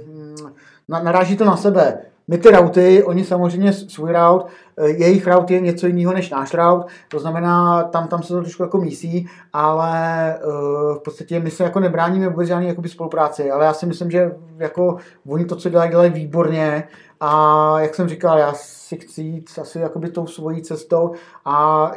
[1.03, 2.12] naráží to na sebe.
[2.29, 4.45] My ty routy, oni samozřejmě svůj route,
[4.77, 8.41] eh, jejich route je něco jiného než náš route, to znamená, tam, tam se to
[8.41, 13.51] trošku jako mísí, ale uh, v podstatě my se jako nebráníme vůbec žádný jakoby spolupráci,
[13.51, 14.97] ale já si myslím, že jako
[15.29, 16.85] oni to, co dělají, dělají výborně
[17.21, 21.13] a jak jsem říkal, já si chci jít asi jakoby tou svojí cestou
[21.45, 21.91] a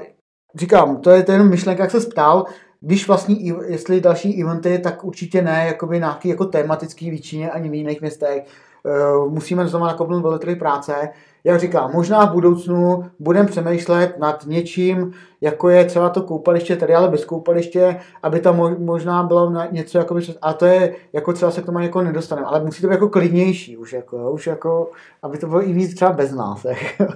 [0.55, 2.45] říkám, to je, jenom myšlenka, jak se ptal,
[2.82, 7.73] když vlastní, jestli další eventy, tak určitě ne, jakoby nějaký jako tematický výčině ani v
[7.73, 8.45] jiných městech.
[8.86, 11.09] Eh, musíme znovu nakopnout veletry práce.
[11.43, 15.11] Jak říkám, možná v budoucnu budeme přemýšlet nad něčím,
[15.41, 20.17] jako je třeba to koupaliště tady, ale bez koupaliště, aby tam možná bylo něco, jako
[20.41, 23.09] a to je, jako třeba se k tomu jako nedostaneme, ale musí to být jako
[23.09, 24.89] klidnější už, jako, už jako,
[25.21, 26.65] aby to bylo i víc třeba bez nás.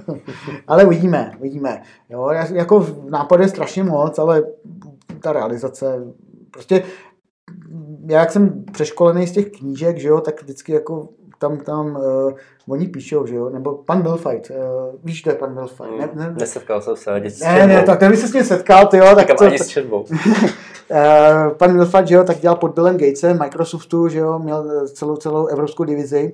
[0.67, 1.81] ale uvidíme, uvidíme.
[2.09, 4.43] Jo, jako nápad je strašně moc, ale
[5.19, 6.03] ta realizace,
[6.51, 6.83] prostě
[8.07, 11.09] já jak jsem přeškolený z těch knížek, že jo, tak vždycky jako
[11.39, 12.33] tam, tam uh,
[12.67, 14.55] oni píšou, že jo, nebo pan Milfight, uh,
[15.03, 17.99] víš, to je pan Milfight, ne, ne, Nesetkal jsem se ani s Ne, ne, tak
[17.99, 20.01] ten by se s ním setkal, ty jo, tak to, ani s četbou.
[20.01, 25.15] uh, pan Milfight, že jo, tak dělal pod Billem Gatesem, Microsoftu, že jo, měl celou,
[25.15, 26.33] celou evropskou divizi,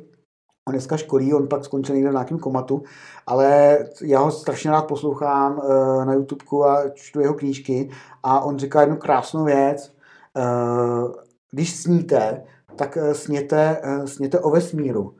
[0.67, 2.83] on dneska školí, on pak skončil někde v nějakém komatu,
[3.27, 7.89] ale já ho strašně rád poslouchám uh, na YouTubeku a čtu jeho knížky
[8.23, 9.91] a on říká jednu krásnou věc,
[10.37, 11.11] uh,
[11.51, 12.43] když sníte,
[12.75, 15.15] tak eh, sněte, eh, sněte o vesmíru.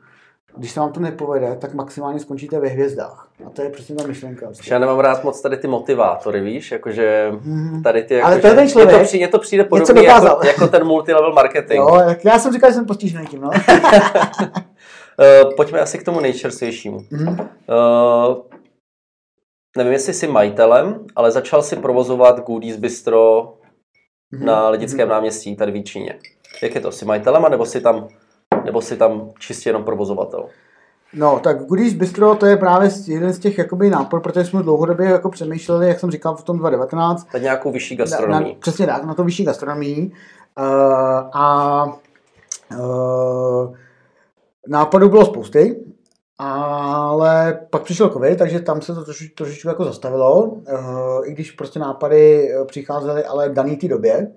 [0.56, 3.28] Když se vám to nepovede, tak maximálně skončíte ve hvězdách.
[3.46, 4.46] A to je přesně ta myšlenka.
[4.46, 4.74] Vlastně.
[4.74, 7.82] Já nemám rád moc tady ty motivátory, víš, jakože mhm.
[7.82, 8.14] tady ty...
[8.14, 8.90] Jako, Ale to je ten člověk.
[8.90, 11.78] Je to, přijde, to přijde podobně jako, jako, ten multilevel marketing.
[11.78, 13.48] Jo, já jsem říkal, že jsem postižený tím, no.
[13.48, 13.54] uh,
[15.56, 16.98] pojďme asi k tomu nejčerstvějšímu.
[16.98, 17.48] Mm-hmm.
[18.30, 18.36] Uh,
[19.76, 23.54] nevím, jestli jsi majitelem, ale začal si provozovat Goodies Bistro
[24.34, 24.44] mm-hmm.
[24.44, 25.10] na Lidickém mm-hmm.
[25.10, 26.18] náměstí tady v Číně.
[26.62, 26.92] Jak je to?
[26.92, 28.08] Jsi majitelem, nebo jsi tam,
[28.64, 30.48] nebo jsi tam čistě jenom provozovatel?
[31.12, 35.06] No, tak Goodies Bistro to je právě jeden z těch jakoby nápor, protože jsme dlouhodobě
[35.06, 37.28] jako přemýšleli, jak jsem říkal v tom 2019.
[37.32, 38.48] Tak nějakou vyšší gastronomii.
[38.48, 40.12] Na, na, přesně tak, na to vyšší gastronomii.
[40.58, 40.64] Uh,
[41.32, 41.84] a
[42.78, 43.74] uh,
[44.68, 45.84] nápadů bylo spousty,
[46.38, 50.62] ale pak přišel covid, takže tam se to troši, trošičku jako zastavilo, uh,
[51.24, 54.28] i když prostě nápady přicházely, ale daný té době.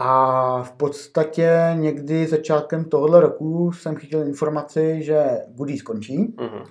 [0.00, 6.64] A v podstatě někdy začátkem tohohle roku jsem chytil informaci, že Goody skončí, uh-huh.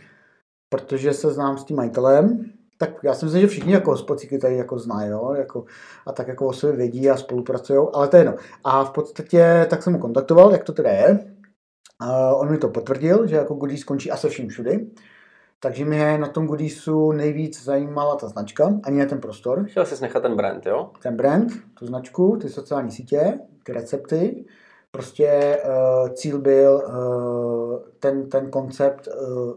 [0.70, 2.46] protože se znám s tím majitelem.
[2.78, 5.34] Tak já si myslím, že všichni jako hospodíky tady jako znají, jo?
[5.38, 5.66] Jako,
[6.08, 8.36] a tak jako o sobě vědí a spolupracují, ale to je jedno.
[8.64, 11.36] A v podstatě tak jsem mu kontaktoval, jak to teda je.
[12.00, 14.88] A on mi to potvrdil, že jako Goody skončí a se vším všudy.
[15.64, 19.66] Takže mě na tom Goodiesu nejvíc zajímala ta značka, ani ne ten prostor.
[19.66, 20.92] Chtěl jsi nechat ten brand, jo?
[21.02, 24.46] Ten brand, tu značku, ty sociální sítě, ty recepty.
[24.92, 29.54] Prostě uh, cíl byl uh, ten, ten koncept uh,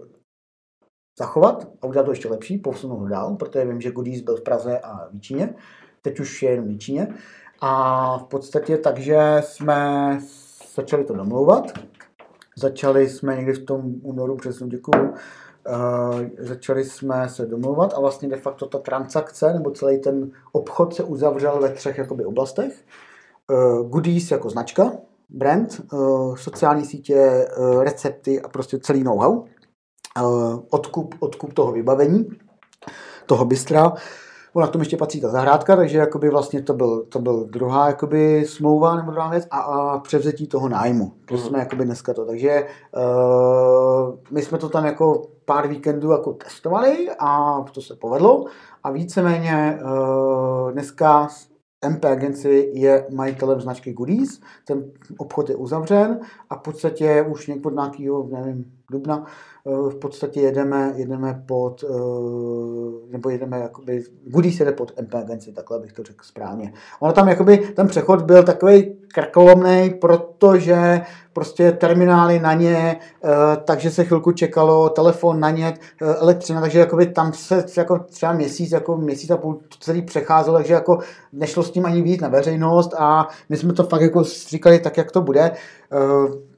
[1.19, 4.43] zachovat a udělat to ještě lepší, posunout ho dál, protože vím, že Goodies byl v
[4.43, 5.55] Praze a v Číně,
[6.03, 7.15] teď už je jenom v Číně.
[7.61, 10.20] A v podstatě takže jsme
[10.74, 11.73] začali to domlouvat.
[12.59, 15.15] Začali jsme někdy v tom únoru, přesně děkuju,
[16.39, 21.05] začali jsme se domluvat a vlastně de facto ta transakce nebo celý ten obchod se
[21.05, 22.85] uzavřel ve třech jakoby oblastech.
[23.51, 24.93] Uh, goodies jako značka,
[25.29, 27.49] brand, uh, sociální sítě,
[27.81, 29.45] recepty a prostě celý know-how.
[30.71, 32.29] Odkup, odkup toho vybavení,
[33.27, 33.93] toho bystra.
[34.57, 37.87] Ona k tomu ještě patří ta zahrádka, takže jakoby vlastně to byl, to byl druhá
[37.87, 41.12] jakoby smlouva nebo druhá věc a, a převzetí toho nájmu.
[41.28, 41.41] To mm.
[41.41, 42.24] jsme jakoby dneska to.
[42.24, 42.66] Takže
[42.97, 48.45] uh, my jsme to tam jako pár víkendů jako testovali a to se povedlo
[48.83, 51.28] a víceméně uh, dneska
[51.89, 54.85] MP Agency je majitelem značky Goodies, ten
[55.19, 56.20] obchod je uzavřen
[56.51, 59.25] a v podstatě už někdo nějakého, nevím, dubna,
[59.65, 61.85] v podstatě jedeme, jedeme pod,
[63.11, 66.73] nebo jedeme jakoby, Goodies jede pod MP Agency, takhle bych to řekl správně.
[67.01, 71.01] Ono tam jakoby, ten přechod byl takový krkolomný, protože
[71.33, 72.97] prostě terminály na ně,
[73.65, 78.73] takže se chvilku čekalo, telefon na ně, elektřina, takže jakoby tam se jako třeba měsíc,
[78.73, 80.99] jako měsíc a půl celý přecházelo, takže jako
[81.33, 84.97] nešlo s tím ani víc na veřejnost a my jsme to fakt jako říkali tak,
[84.97, 85.51] jak to bude.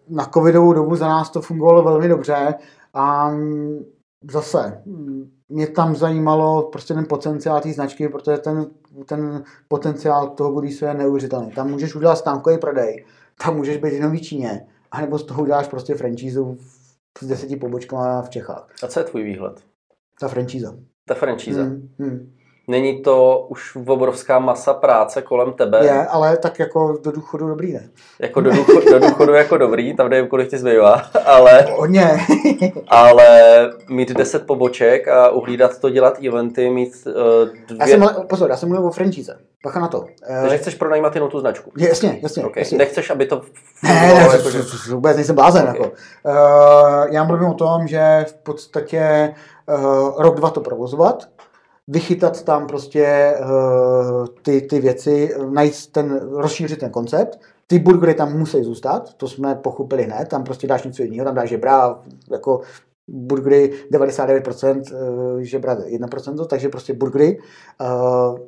[0.08, 2.54] Na covidovou dobu za nás to fungovalo velmi dobře
[2.94, 3.30] a
[4.30, 4.82] zase
[5.48, 8.66] mě tam zajímalo prostě ten potenciál té značky, protože ten,
[9.06, 11.50] ten potenciál toho Goodisu je neuvěřitelný.
[11.50, 13.04] Tam můžeš udělat stánkový prodej,
[13.44, 16.58] tam můžeš být jenom v Číně, anebo z toho uděláš prostě franchízu
[17.20, 18.68] s deseti pobočkama v Čechách.
[18.82, 19.60] A co je tvůj výhled?
[20.20, 20.74] Ta franchíza.
[21.08, 21.62] Ta franchíza.
[21.62, 22.32] Hmm, hmm.
[22.68, 25.84] Není to už obrovská masa práce kolem tebe?
[25.84, 27.88] Je, ale tak jako do důchodu dobrý ne.
[28.18, 31.66] Jako do důchodu, do důchodu jako dobrý, tam nevím, kolik ti zbývá, ale...
[31.76, 32.10] Hodně.
[32.88, 33.26] ale
[33.88, 37.14] mít deset poboček a uhlídat to, dělat eventy, mít uh,
[37.66, 37.78] dvě...
[37.80, 39.38] Já jsem, pozor, já jsem mluvil o franchise.
[39.62, 40.04] Pacha na to.
[40.40, 41.72] Takže chceš pronajímat jenom tu značku?
[41.78, 42.44] Jasně, jasně.
[42.44, 42.60] Okay.
[42.60, 42.78] jasně.
[42.78, 43.42] Nechceš, aby to...
[43.82, 44.58] Ne, ne, jako, že...
[44.90, 45.62] vůbec nejsem blázen.
[45.62, 45.76] Okay.
[45.76, 45.90] Jako.
[45.90, 49.34] Uh, já mluvím o tom, že v podstatě
[49.68, 51.28] uh, rok, dva to provozovat,
[51.88, 57.40] vychytat tam prostě uh, ty, ty věci, najít ten, rozšířit ten koncept.
[57.66, 61.34] Ty burgery tam musí zůstat, to jsme pochopili hned, tam prostě dáš něco jiného, tam
[61.34, 62.60] dáš žebra, jako
[63.08, 64.82] burgery 99%,
[65.34, 67.38] uh, žebra 1%, takže prostě burgery.
[67.80, 68.38] Uh,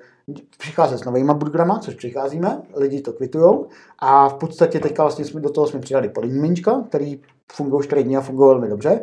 [0.58, 3.66] přicházet s novýma burgerama, což přicházíme, lidi to kvitujou
[3.98, 6.54] a v podstatě teďka vlastně jsme, do toho jsme přidali polení
[6.88, 7.20] který
[7.52, 9.00] fungují 4 dny a fungují velmi dobře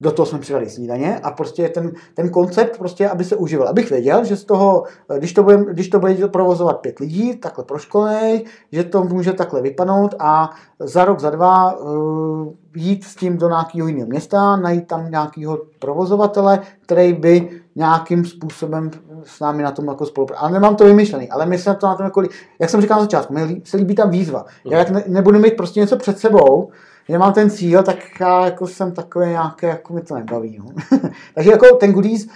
[0.00, 3.68] do toho jsme přidali snídaně a prostě ten, ten koncept, prostě, aby se uživil.
[3.68, 4.84] Abych věděl, že z toho,
[5.18, 9.62] když to, bude, když to bude provozovat pět lidí, takhle proškolený, že to může takhle
[9.62, 10.50] vypadnout a
[10.80, 15.58] za rok, za dva uh, jít s tím do nějakého jiného města, najít tam nějakého
[15.78, 18.90] provozovatele, který by nějakým způsobem
[19.24, 20.44] s námi na tom jako spolupracoval.
[20.44, 22.22] Ale nemám to vymyšlený, ale my se na to na tom jako,
[22.60, 24.44] jak jsem říkal na začátku, mi se líbí ta výzva.
[24.64, 26.70] Já jak ne, nebudu mít prostě něco před sebou,
[27.08, 30.58] že mám ten cíl, tak já jako jsem takový nějaký, jako mi to nebaví.
[30.58, 30.98] No.
[31.34, 32.32] Takže jako ten goodies, uh,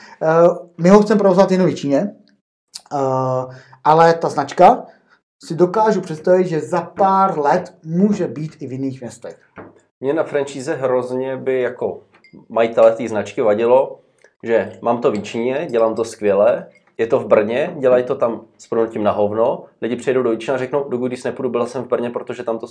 [0.78, 2.14] my ho chceme provozovat jenom v Číně,
[2.92, 3.54] uh,
[3.84, 4.86] ale ta značka
[5.44, 9.36] si dokážu představit, že za pár let může být i v jiných městech.
[10.00, 12.00] Mě na franchise hrozně by jako
[12.48, 14.00] majitele té značky vadilo,
[14.42, 16.66] že mám to v Číně, dělám to skvěle,
[16.98, 20.54] je to v Brně, dělají to tam s pronutím na hovno, lidi přijedou do Jičína
[20.54, 22.66] a řeknou, do když nepůjdu, byl jsem v Brně, protože tam to,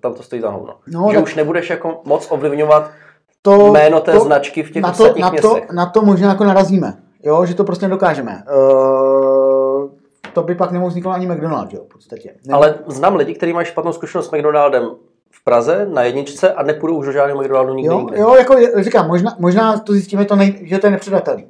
[0.00, 0.74] tam to stojí za hovno.
[0.86, 1.24] No, že tak...
[1.24, 2.90] už nebudeš jako moc ovlivňovat
[3.42, 6.44] to, jméno té to, značky v těch na to, na to, na to možná jako
[6.44, 8.42] narazíme, jo, že to prostě dokážeme.
[8.56, 9.88] Uh,
[10.32, 12.34] to by pak nemohl vzniknout ani McDonald, jo, v podstatě.
[12.46, 12.54] Ne?
[12.54, 14.90] Ale znám lidi, kteří mají špatnou zkušenost s McDonaldem
[15.30, 17.94] v Praze na jedničce a nepůjdou už do žádného McDonaldu nikdy.
[17.94, 21.46] Jo, jo jako říkám, možná, možná to zjistíme, to nej, že to je nepředatelný.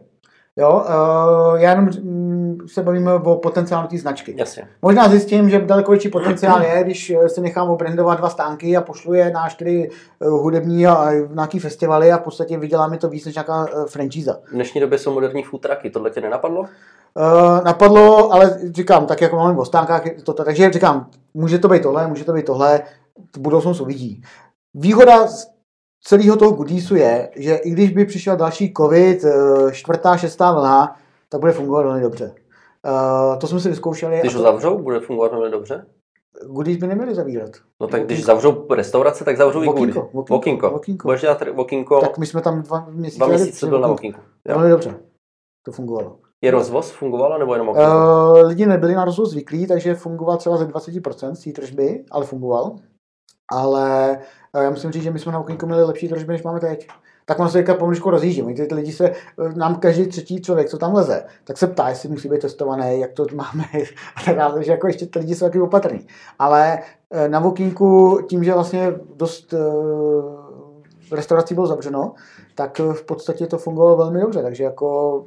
[0.57, 4.35] Jo, uh, já jenom mm, se bavíme o potenciálu té značky.
[4.39, 4.69] Jasně.
[4.83, 8.81] Možná zjistím, že daleko větší potenciál je, když eh, se nechám obrandovat dva stánky a
[8.81, 9.91] pošlu je na čtyři
[10.21, 14.37] eh, hudební a nějaký festivaly a v podstatě vydělá mi to víc než nějaká franchise.
[14.45, 16.61] V dnešní době jsou moderní food trucky, tohle tě nenapadlo?
[16.61, 21.83] Uh, napadlo, ale říkám, tak jako máme o stánkách, to, takže říkám, může to být
[21.83, 22.83] tohle, může to být tohle,
[23.37, 24.23] v budoucnu uvidí.
[24.75, 25.27] Výhoda
[26.07, 29.25] celého toho goodiesu je, že i když by přišel další covid,
[29.73, 30.97] čtvrtá, šestá vlna,
[31.29, 32.35] tak bude fungovat velmi dobře.
[32.85, 34.21] Uh, to jsme si vyzkoušeli.
[34.21, 35.87] Když ho zavřou, bude fungovat velmi dobře?
[36.47, 37.51] Goodies by neměli zavírat.
[37.81, 39.97] No tak když zavřou restaurace, tak zavřou i goodies.
[40.13, 40.71] Vokinko.
[40.71, 41.07] Vokinko.
[41.07, 42.01] Budeš dělat Vokinko.
[42.01, 43.19] Tak my jsme tam dva měsíce.
[43.19, 44.21] Dva měsíce byl na Vokinku.
[44.49, 44.95] Velmi dobře.
[45.65, 46.19] To fungovalo.
[46.45, 47.77] Je rozvoz fungovalo nebo jenom Uh,
[48.47, 52.77] lidi nebyli na rozvoz zvyklí, takže fungoval třeba ze 20% z té tržby, ale fungoval.
[53.53, 54.19] Ale
[54.63, 56.89] já musím říct, že my jsme na Vokinku měli lepší tržby, než máme teď
[57.27, 58.55] tak on se teďka pomaličku rozjíždí.
[58.55, 59.13] Ty, ty lidi se,
[59.55, 63.13] nám každý třetí člověk, co tam leze, tak se ptá, jestli musí být testovaný, jak
[63.13, 63.65] to máme
[64.17, 66.07] a tak dále, takže jako ještě ty lidi jsou taky opatrní.
[66.39, 66.79] Ale
[67.11, 69.59] eh, na Vokínku, tím, že vlastně dost uh,
[71.13, 72.15] restaurací bylo zavřeno,
[72.55, 75.25] tak v podstatě to fungovalo velmi dobře, takže jako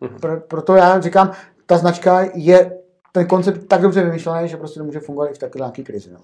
[0.00, 0.20] mhm.
[0.20, 1.32] pro, proto já říkám,
[1.66, 2.78] ta značka je
[3.12, 6.10] ten koncept tak dobře vymyšlený, že prostě to může fungovat i v takové nějaké krizi.
[6.12, 6.20] No.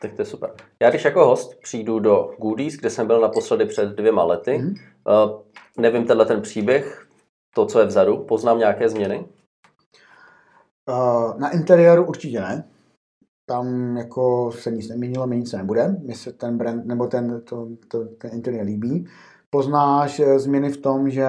[0.00, 0.50] Tak to je super.
[0.82, 4.68] Já když jako host přijdu do Goodies, kde jsem byl naposledy před dvěma lety, mm.
[4.68, 5.40] uh,
[5.78, 7.06] nevím tenhle ten příběh,
[7.54, 9.26] to, co je vzadu, poznám nějaké změny?
[10.88, 12.68] Uh, na interiéru určitě ne.
[13.48, 15.88] Tam jako se nic neměnilo, měnit se nebude.
[15.88, 19.06] Mně se ten brand, nebo ten, to, to, ten interiér líbí.
[19.50, 21.26] Poznáš eh, změny v tom, že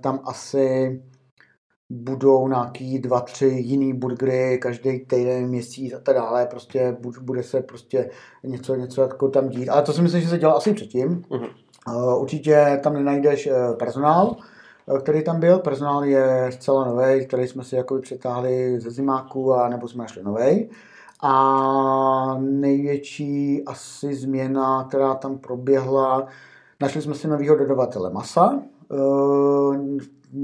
[0.00, 1.02] tam asi
[1.90, 7.60] budou nějaký dva, tři jiný burgery každý týden, měsíc a tak dále, prostě bude se
[7.60, 8.10] prostě
[8.44, 11.24] něco, něco jako tam dít, ale to si myslím, že se dělá asi předtím.
[11.30, 11.50] Uh-huh.
[12.20, 14.36] Určitě tam nenajdeš eh, personál,
[14.96, 15.58] eh, který tam byl.
[15.58, 20.22] Personál je zcela nový, který jsme si jako přetáhli ze zimáku a nebo jsme našli
[20.22, 20.70] nový.
[21.22, 26.26] A největší asi změna, která tam proběhla,
[26.80, 28.62] našli jsme si nového dodavatele masa,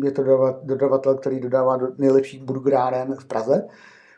[0.04, 0.22] je to
[0.62, 3.66] dodavatel, který dodává do nejlepších burgeráren v Praze,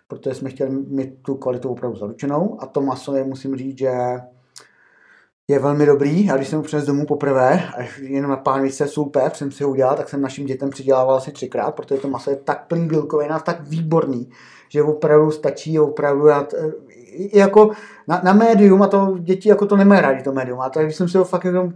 [0.08, 3.92] protože jsme chtěli mít tu kvalitu opravdu zaručenou a to maso je, musím říct, že
[5.48, 6.30] je velmi dobrý.
[6.30, 9.70] A když jsem ho přinesl domů poprvé, a jenom na pánvice super, jsem si ho
[9.70, 13.32] udělal, tak jsem našim dětem přidělával asi třikrát, protože to maso je tak plný bílkovin
[13.32, 14.30] a tak výborný,
[14.68, 16.54] že opravdu stačí opravdu dát,
[17.32, 17.70] jako
[18.08, 21.08] na, na médium a to děti jako to nemají rádi to médium, a takže jsem
[21.08, 21.72] si ho fakt jako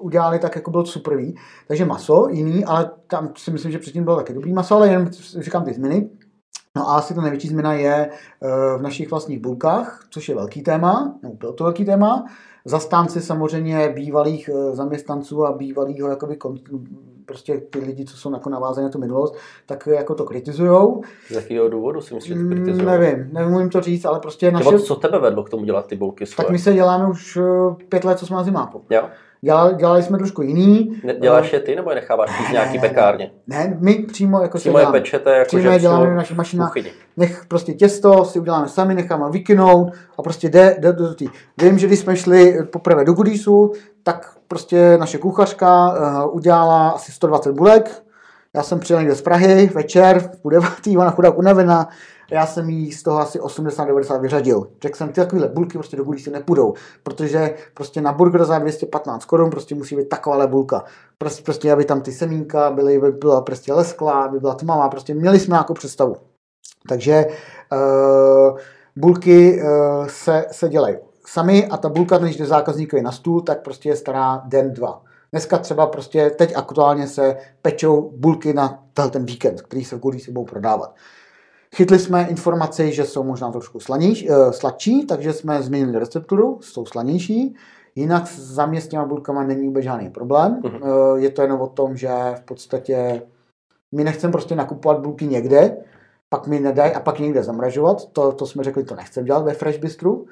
[0.00, 1.36] udělali tak, jako bylo superví.
[1.68, 5.10] Takže maso jiný, ale tam si myslím, že předtím bylo taky dobrý maso, ale jen
[5.38, 6.08] říkám ty změny.
[6.76, 8.10] No a asi ta největší změna je
[8.78, 12.24] v našich vlastních bulkách, což je velký téma, nebo bylo to velký téma.
[12.68, 16.36] Zastánci samozřejmě bývalých zaměstnanců a bývalého jakoby
[17.26, 19.34] prostě ty lidi, co jsou jako navázaní na tu minulost,
[19.66, 21.02] tak jako to kritizujou.
[21.28, 22.86] Z jakého důvodu si myslíš, že to kritizují?
[22.86, 24.78] Mm, nevím, nevím to říct, ale prostě naše...
[24.78, 26.44] co tebe vedlo k tomu dělat ty bulky svoje?
[26.44, 28.84] Tak my se děláme už eh, pět let, co jsme na zimáku.
[28.90, 29.02] Jo.
[29.40, 31.00] Dělali, dělali jsme trošku jiný.
[31.04, 33.30] Ne, děláš je ty nebo je necháváš v nějaký pekárně?
[33.46, 36.74] Ne, my přímo jako přímo je pečete, jako přímo je děláme v našich mašinách.
[37.16, 41.28] Nech prostě těsto si uděláme sami, necháme vykynout a prostě jde, jde do tý.
[41.62, 43.72] Vím, že když jsme šli poprvé do Goodiesu,
[44.02, 48.02] tak prostě naše kuchařka uh, udělala asi 120 bulek.
[48.54, 51.88] Já jsem přijel někde z Prahy večer, v půl devátý, ona chudák unavená,
[52.30, 54.68] já jsem jí z toho asi 80-90 vyřadil.
[54.82, 58.58] Řekl jsem, ty takovéhle bulky prostě do bulí si nepůjdou, protože prostě na burger za
[58.58, 60.84] 215 korun prostě musí být takováhle bulka.
[61.18, 65.14] Prostě, prostě aby tam ty semínka byly, by byla prostě lesklá, aby byla tmavá, prostě
[65.14, 66.16] měli jsme nějakou představu.
[66.88, 67.26] Takže
[67.72, 68.58] uh,
[68.96, 70.96] bulky uh, se, se dělají
[71.26, 75.02] sami a ta bulka, než jde zákazníkovi na stůl, tak prostě je stará den, dva.
[75.32, 80.18] Dneska třeba prostě, teď aktuálně se pečou bulky na ten víkend, který se v Gulí
[80.30, 80.94] budou prodávat.
[81.76, 86.86] Chytli jsme informaci, že jsou možná trošku slanější, uh, sladší, takže jsme změnili recepturu, jsou
[86.86, 87.54] slanější.
[87.94, 90.60] Jinak s zaměstněma bulkama není vůbec žádný problém.
[90.62, 91.12] Uh-huh.
[91.12, 93.22] Uh, je to jenom o tom, že v podstatě
[93.94, 95.76] my nechceme prostě nakupovat bulky někde,
[96.28, 98.06] pak mi nedají a pak někde zamražovat.
[98.12, 100.26] To, to jsme řekli, to nechceme dělat ve Fresh Bistru.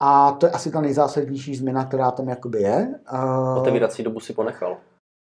[0.00, 2.94] A to je asi ta nejzásadnější změna, která tam jakoby je.
[3.12, 4.76] Uh, Otevírací dobu si ponechal?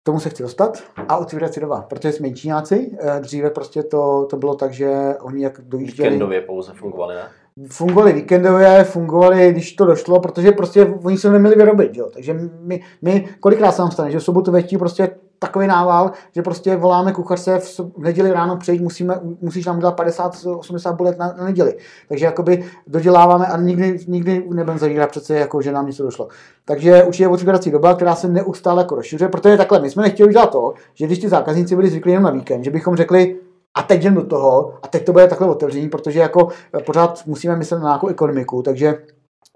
[0.03, 0.83] Tomu se chci dostat.
[1.07, 2.97] A otvírací doba, protože jsme Číňáci.
[2.99, 6.09] Eh, dříve prostě to, to bylo tak, že oni jak dojížděli...
[6.09, 7.23] Víkendově pouze fungovali, ne?
[7.67, 12.09] Fungovali víkendově, fungovali, když to došlo, protože prostě oni se neměli vyrobit, jo.
[12.13, 15.09] Takže my, my kolikrát se nám stane, že v sobotu večer prostě
[15.43, 19.99] takový nával, že prostě voláme kuchařce v, v neděli ráno přejít, musíme, musíš nám udělat
[19.99, 21.77] 50-80 bulet na, na, neděli.
[22.09, 26.27] Takže jakoby doděláváme a nikdy, nikdy nebudeme zavírat přece, jako, že nám něco došlo.
[26.65, 30.51] Takže určitě otvírací doba, která se neustále jako rozšiřuje, protože takhle my jsme nechtěli udělat
[30.51, 33.35] to, že když ty zákazníci byli zvyklí jenom na víkend, že bychom řekli,
[33.75, 36.47] a teď jdem do toho a teď to bude takhle otevření, protože jako
[36.85, 38.97] pořád musíme myslet na nějakou ekonomiku, takže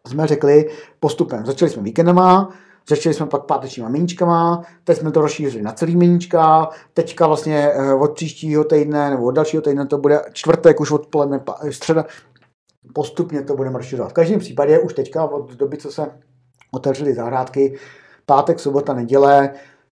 [0.07, 0.69] jsme řekli
[0.99, 1.45] postupem.
[1.45, 2.49] Začali jsme víkendama,
[2.89, 7.93] Začali jsme pak pátečníma meníčkama, teď jsme to rozšířili na celý meníčka, teďka vlastně eh,
[7.93, 12.05] od příštího týdne nebo od dalšího týdne to bude čtvrtek, už odpoledne, středa,
[12.93, 14.11] postupně to budeme rozšiřovat.
[14.11, 16.11] V každém případě už teďka od doby, co se
[16.71, 17.77] otevřely zahrádky,
[18.25, 19.53] pátek, sobota, neděle,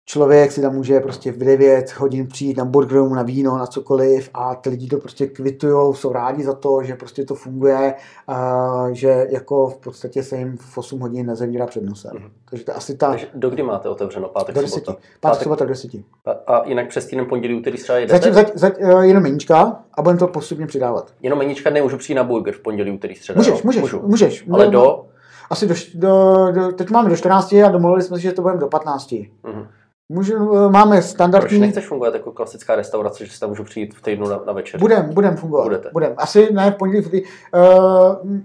[0.09, 4.29] člověk si tam může prostě v 9 hodin přijít na burgeru, na víno, na cokoliv
[4.33, 7.93] a ty lidi to prostě kvitují, jsou rádi za to, že prostě to funguje,
[8.27, 12.11] a že jako v podstatě se jim v 8 hodin nezavírá před nosem.
[12.11, 12.29] Mm-hmm.
[12.49, 13.09] Takže to asi ta...
[13.09, 14.27] Takže do kdy máte otevřeno?
[14.27, 14.91] Pátek, do sobota?
[14.93, 16.03] Pátek, pátek, sobota do deseti.
[16.25, 18.33] A, a jinak přes týden pondělí, úterý, středa jedete?
[18.33, 21.13] Zatím, za, za, uh, jenom meníčka a budeme to postupně přidávat.
[21.21, 23.37] Jenom meníčka nemůžu přijít na burger v pondělí, úterý, středa.
[23.37, 24.01] Můžeš, můžeš, Můžu.
[24.01, 24.45] můžeš.
[24.51, 25.05] Ale do?
[25.49, 28.59] Asi do, do, do, teď máme do 14 a domluvili jsme si, že to budeme
[28.59, 29.11] do 15.
[29.11, 29.67] Mm-hmm.
[30.11, 31.49] Můžu, eh, máme standardní...
[31.49, 34.53] Proč nechceš fungovat jako klasická restaurace, že si tam můžu přijít v týdnu na, na
[34.53, 34.79] večer?
[34.79, 35.63] Budem, budem fungovat.
[35.63, 35.89] Budete.
[35.93, 36.13] Budem.
[36.17, 37.23] Asi ne v pondělí.
[37.53, 38.39] Uh,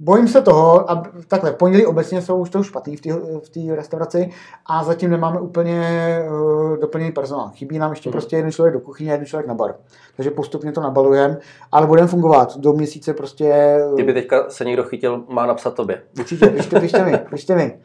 [0.00, 3.00] bojím se toho, a takhle, v pondělí obecně jsou už to špatný v
[3.50, 4.30] té restauraci
[4.66, 5.82] a zatím nemáme úplně
[6.30, 7.50] uh, doplněný personál.
[7.54, 8.12] Chybí nám ještě mm.
[8.12, 9.74] prostě jeden člověk do kuchyně a jeden člověk na bar.
[10.16, 11.38] Takže postupně to nabalujeme,
[11.72, 12.56] ale budeme fungovat.
[12.56, 13.78] Do měsíce prostě...
[13.94, 16.02] Kdyby teďka se někdo chytil, má napsat tobě.
[16.18, 17.78] Určitě, pište, pište mi, pište mi.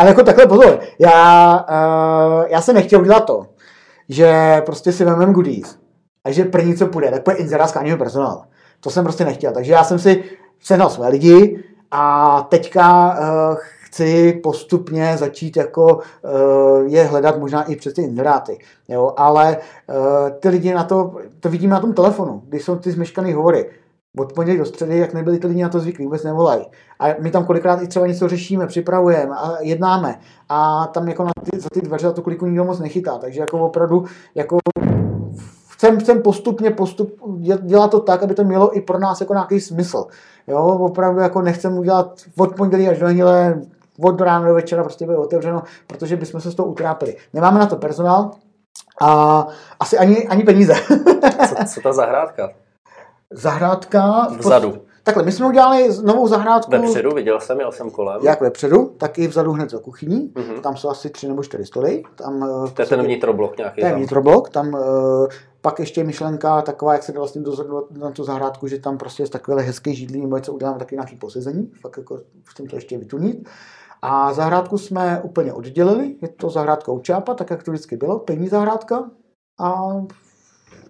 [0.00, 3.46] Ale jako takhle pozor, já, uh, já jsem nechtěl udělat to,
[4.08, 5.78] že prostě si vezmeme goodies
[6.24, 8.44] a že první, co půjde, tak půjde inzerát skláního personál.
[8.80, 10.24] To jsem prostě nechtěl, takže já jsem si
[10.60, 16.00] sehnal své lidi a teďka uh, chci postupně začít jako uh,
[16.86, 18.58] je hledat možná i přes ty inzeráty.
[18.88, 19.14] Jo?
[19.16, 23.34] Ale uh, ty lidi na to, to vidíme na tom telefonu, když jsou ty zmeškané
[23.34, 23.70] hovory
[24.18, 26.66] od pondělí do středy, jak nebyli ty lidi na to zvyklí, vůbec nevolají.
[26.98, 30.18] A my tam kolikrát i třeba něco řešíme, připravujeme a jednáme.
[30.48, 33.18] A tam jako na ty, za ty dveře za tu kliku nikdo moc nechytá.
[33.18, 34.04] Takže jako opravdu
[34.34, 34.58] jako
[35.68, 37.20] chcem, chcem postupně postup,
[37.62, 40.06] dělat to tak, aby to mělo i pro nás jako nějaký smysl.
[40.46, 43.60] Jo, opravdu jako nechcem udělat od pondělí až do neděle,
[44.02, 47.16] od rána do večera prostě bude otevřeno, protože bychom se s toho utrápili.
[47.32, 48.30] Nemáme na to personál
[49.00, 49.46] a
[49.80, 50.74] asi ani, ani peníze.
[51.48, 52.50] co, co ta zahrádka?
[53.32, 54.28] Zahrádka...
[54.38, 54.78] Vzadu.
[55.02, 56.70] Takhle, my jsme udělali novou zahrádku.
[56.70, 58.20] Vepředu, viděl jsem, jel jsem kolem.
[58.22, 60.32] Jak vepředu, tak i vzadu hned za kuchyní.
[60.34, 60.60] Mm-hmm.
[60.60, 62.02] Tam jsou asi tři nebo čtyři stoly.
[62.14, 63.80] Tam, eh, to je ten vnitroblok nějaký.
[63.80, 65.26] To je vnitroblok, tam uh,
[65.60, 69.22] pak ještě myšlenka taková, jak se dá vlastně dozorovat na tu zahrádku, že tam prostě
[69.22, 72.98] je takový hezký židlí, nebo něco uděláme taky nějaký posezení, fakt jako chcem to ještě
[72.98, 73.48] vytunit.
[74.02, 78.18] A zahrádku jsme úplně oddělili, je to zahrádka u Čápa, tak jak to vždycky bylo,
[78.18, 79.10] pevní zahrádka.
[79.60, 79.92] A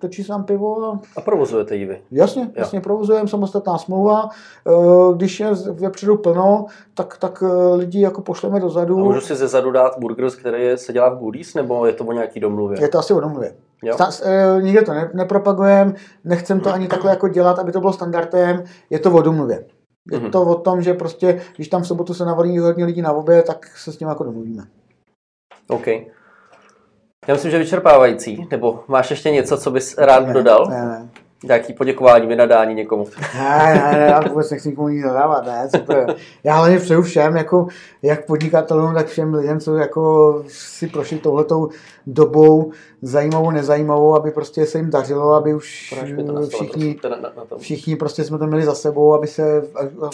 [0.01, 0.85] točí sám pivo.
[0.85, 2.03] A, a provozujete ji vy?
[2.11, 4.29] Jasně, jasně provozujeme, samostatná smlouva.
[4.69, 8.99] Eh, když je vepředu plno, tak, tak eh, lidi jako pošleme dozadu.
[8.99, 12.05] A můžu si ze zadu dát burger, který se dělá v Goodies, nebo je to
[12.05, 12.81] o nějaký domluvě?
[12.81, 13.55] Je to asi o domluvě.
[13.83, 13.95] Jo.
[13.95, 15.95] Sta, e, nikde to ne, nepropagujeme,
[16.25, 19.65] nechcem to ani takhle jako dělat, aby to bylo standardem, je to o domluvě.
[20.13, 20.31] Je mm-hmm.
[20.31, 23.43] to o tom, že prostě, když tam v sobotu se navolí hodně lidí na obě,
[23.43, 24.63] tak se s nimi jako domluvíme.
[25.69, 25.87] OK.
[27.31, 28.47] Já myslím, že vyčerpávající.
[28.51, 30.67] Nebo máš ještě něco, co bys rád ne, dodal?
[30.71, 31.09] Ne, ne.
[31.45, 33.07] Nějaký poděkování, vynadání někomu.
[33.35, 36.15] Ne, ne, ne, já vůbec nechci nikomu nic zadávat, ne, super.
[36.45, 37.67] Já hlavně přeju všem, jako,
[38.03, 41.69] jak podnikatelům, tak všem lidem, co jako si prošli touhletou
[42.07, 45.95] dobou zajímavou, nezajímavou, aby prostě se jim dařilo, aby už
[46.49, 46.97] všichni,
[47.59, 49.63] všichni prostě jsme to měli za sebou, aby, se,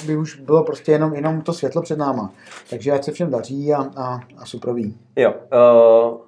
[0.03, 2.33] aby už bylo prostě jenom, jenom to světlo před náma.
[2.71, 4.97] Takže ať se všem daří a, a, a suproví.
[5.17, 6.26] Jo, uh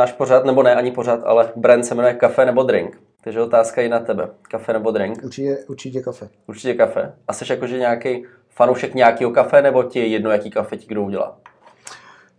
[0.00, 3.00] náš pořad, nebo ne ani pořad, ale brand se jmenuje Kafe nebo Drink.
[3.24, 4.28] Takže otázka je na tebe.
[4.42, 5.24] Kafe nebo drink?
[5.24, 6.28] Určitě, určitě kafe.
[6.46, 7.12] Určitě kafe.
[7.28, 11.02] A jsi jakože nějaký fanoušek nějakého kafe, nebo ti je jedno, jaký kafe ti kdo
[11.02, 11.36] udělá?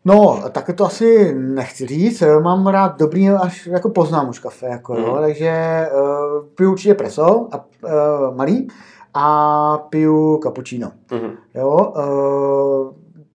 [0.05, 2.23] No, tak to asi nechci říct.
[2.41, 4.65] Mám rád dobrý, až jako poznám už kafe.
[4.65, 5.03] Jako, mm.
[5.03, 5.21] jo, mhm.
[5.21, 8.67] takže uh, piju určitě preso, a, uh, malý,
[9.13, 10.91] a piju cappuccino.
[11.11, 11.31] Mm.
[11.55, 12.93] Jo, uh,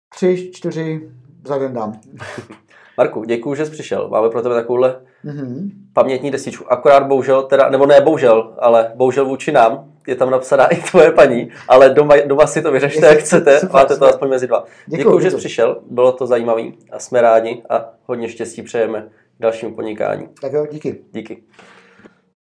[0.09, 1.11] tři, čtyři
[1.47, 1.93] za den dám.
[2.97, 4.09] Marku, děkuji, že jsi přišel.
[4.09, 5.69] Máme pro tebe takovouhle mm-hmm.
[5.93, 6.73] pamětní desičku.
[6.73, 11.11] Akorát bohužel, teda, nebo ne bohužel, ale bohužel vůči nám, je tam napsaná i tvoje
[11.11, 14.63] paní, ale doma, doma si to vyřešte, jak chcete, super, máte to aspoň mezi dva.
[14.85, 19.09] Děkuji, děkuji, že jsi přišel, bylo to zajímavé a jsme rádi a hodně štěstí přejeme
[19.39, 20.27] dalšímu podnikání.
[20.41, 21.01] Tak jo, díky.
[21.11, 21.43] Díky.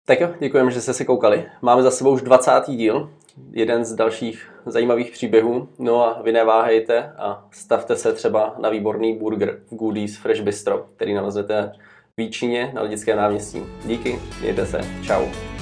[0.06, 1.44] Tak jo, děkujeme, že jste si koukali.
[1.62, 2.50] Máme za sebou už 20.
[2.66, 3.10] díl
[3.52, 5.68] jeden z dalších zajímavých příběhů.
[5.78, 10.86] No a vy neváhejte a stavte se třeba na výborný burger v Goodies Fresh Bistro,
[10.96, 11.72] který naleznete
[12.14, 13.62] v Víčině na Lidickém náměstí.
[13.84, 15.53] Díky, mějte se, čau.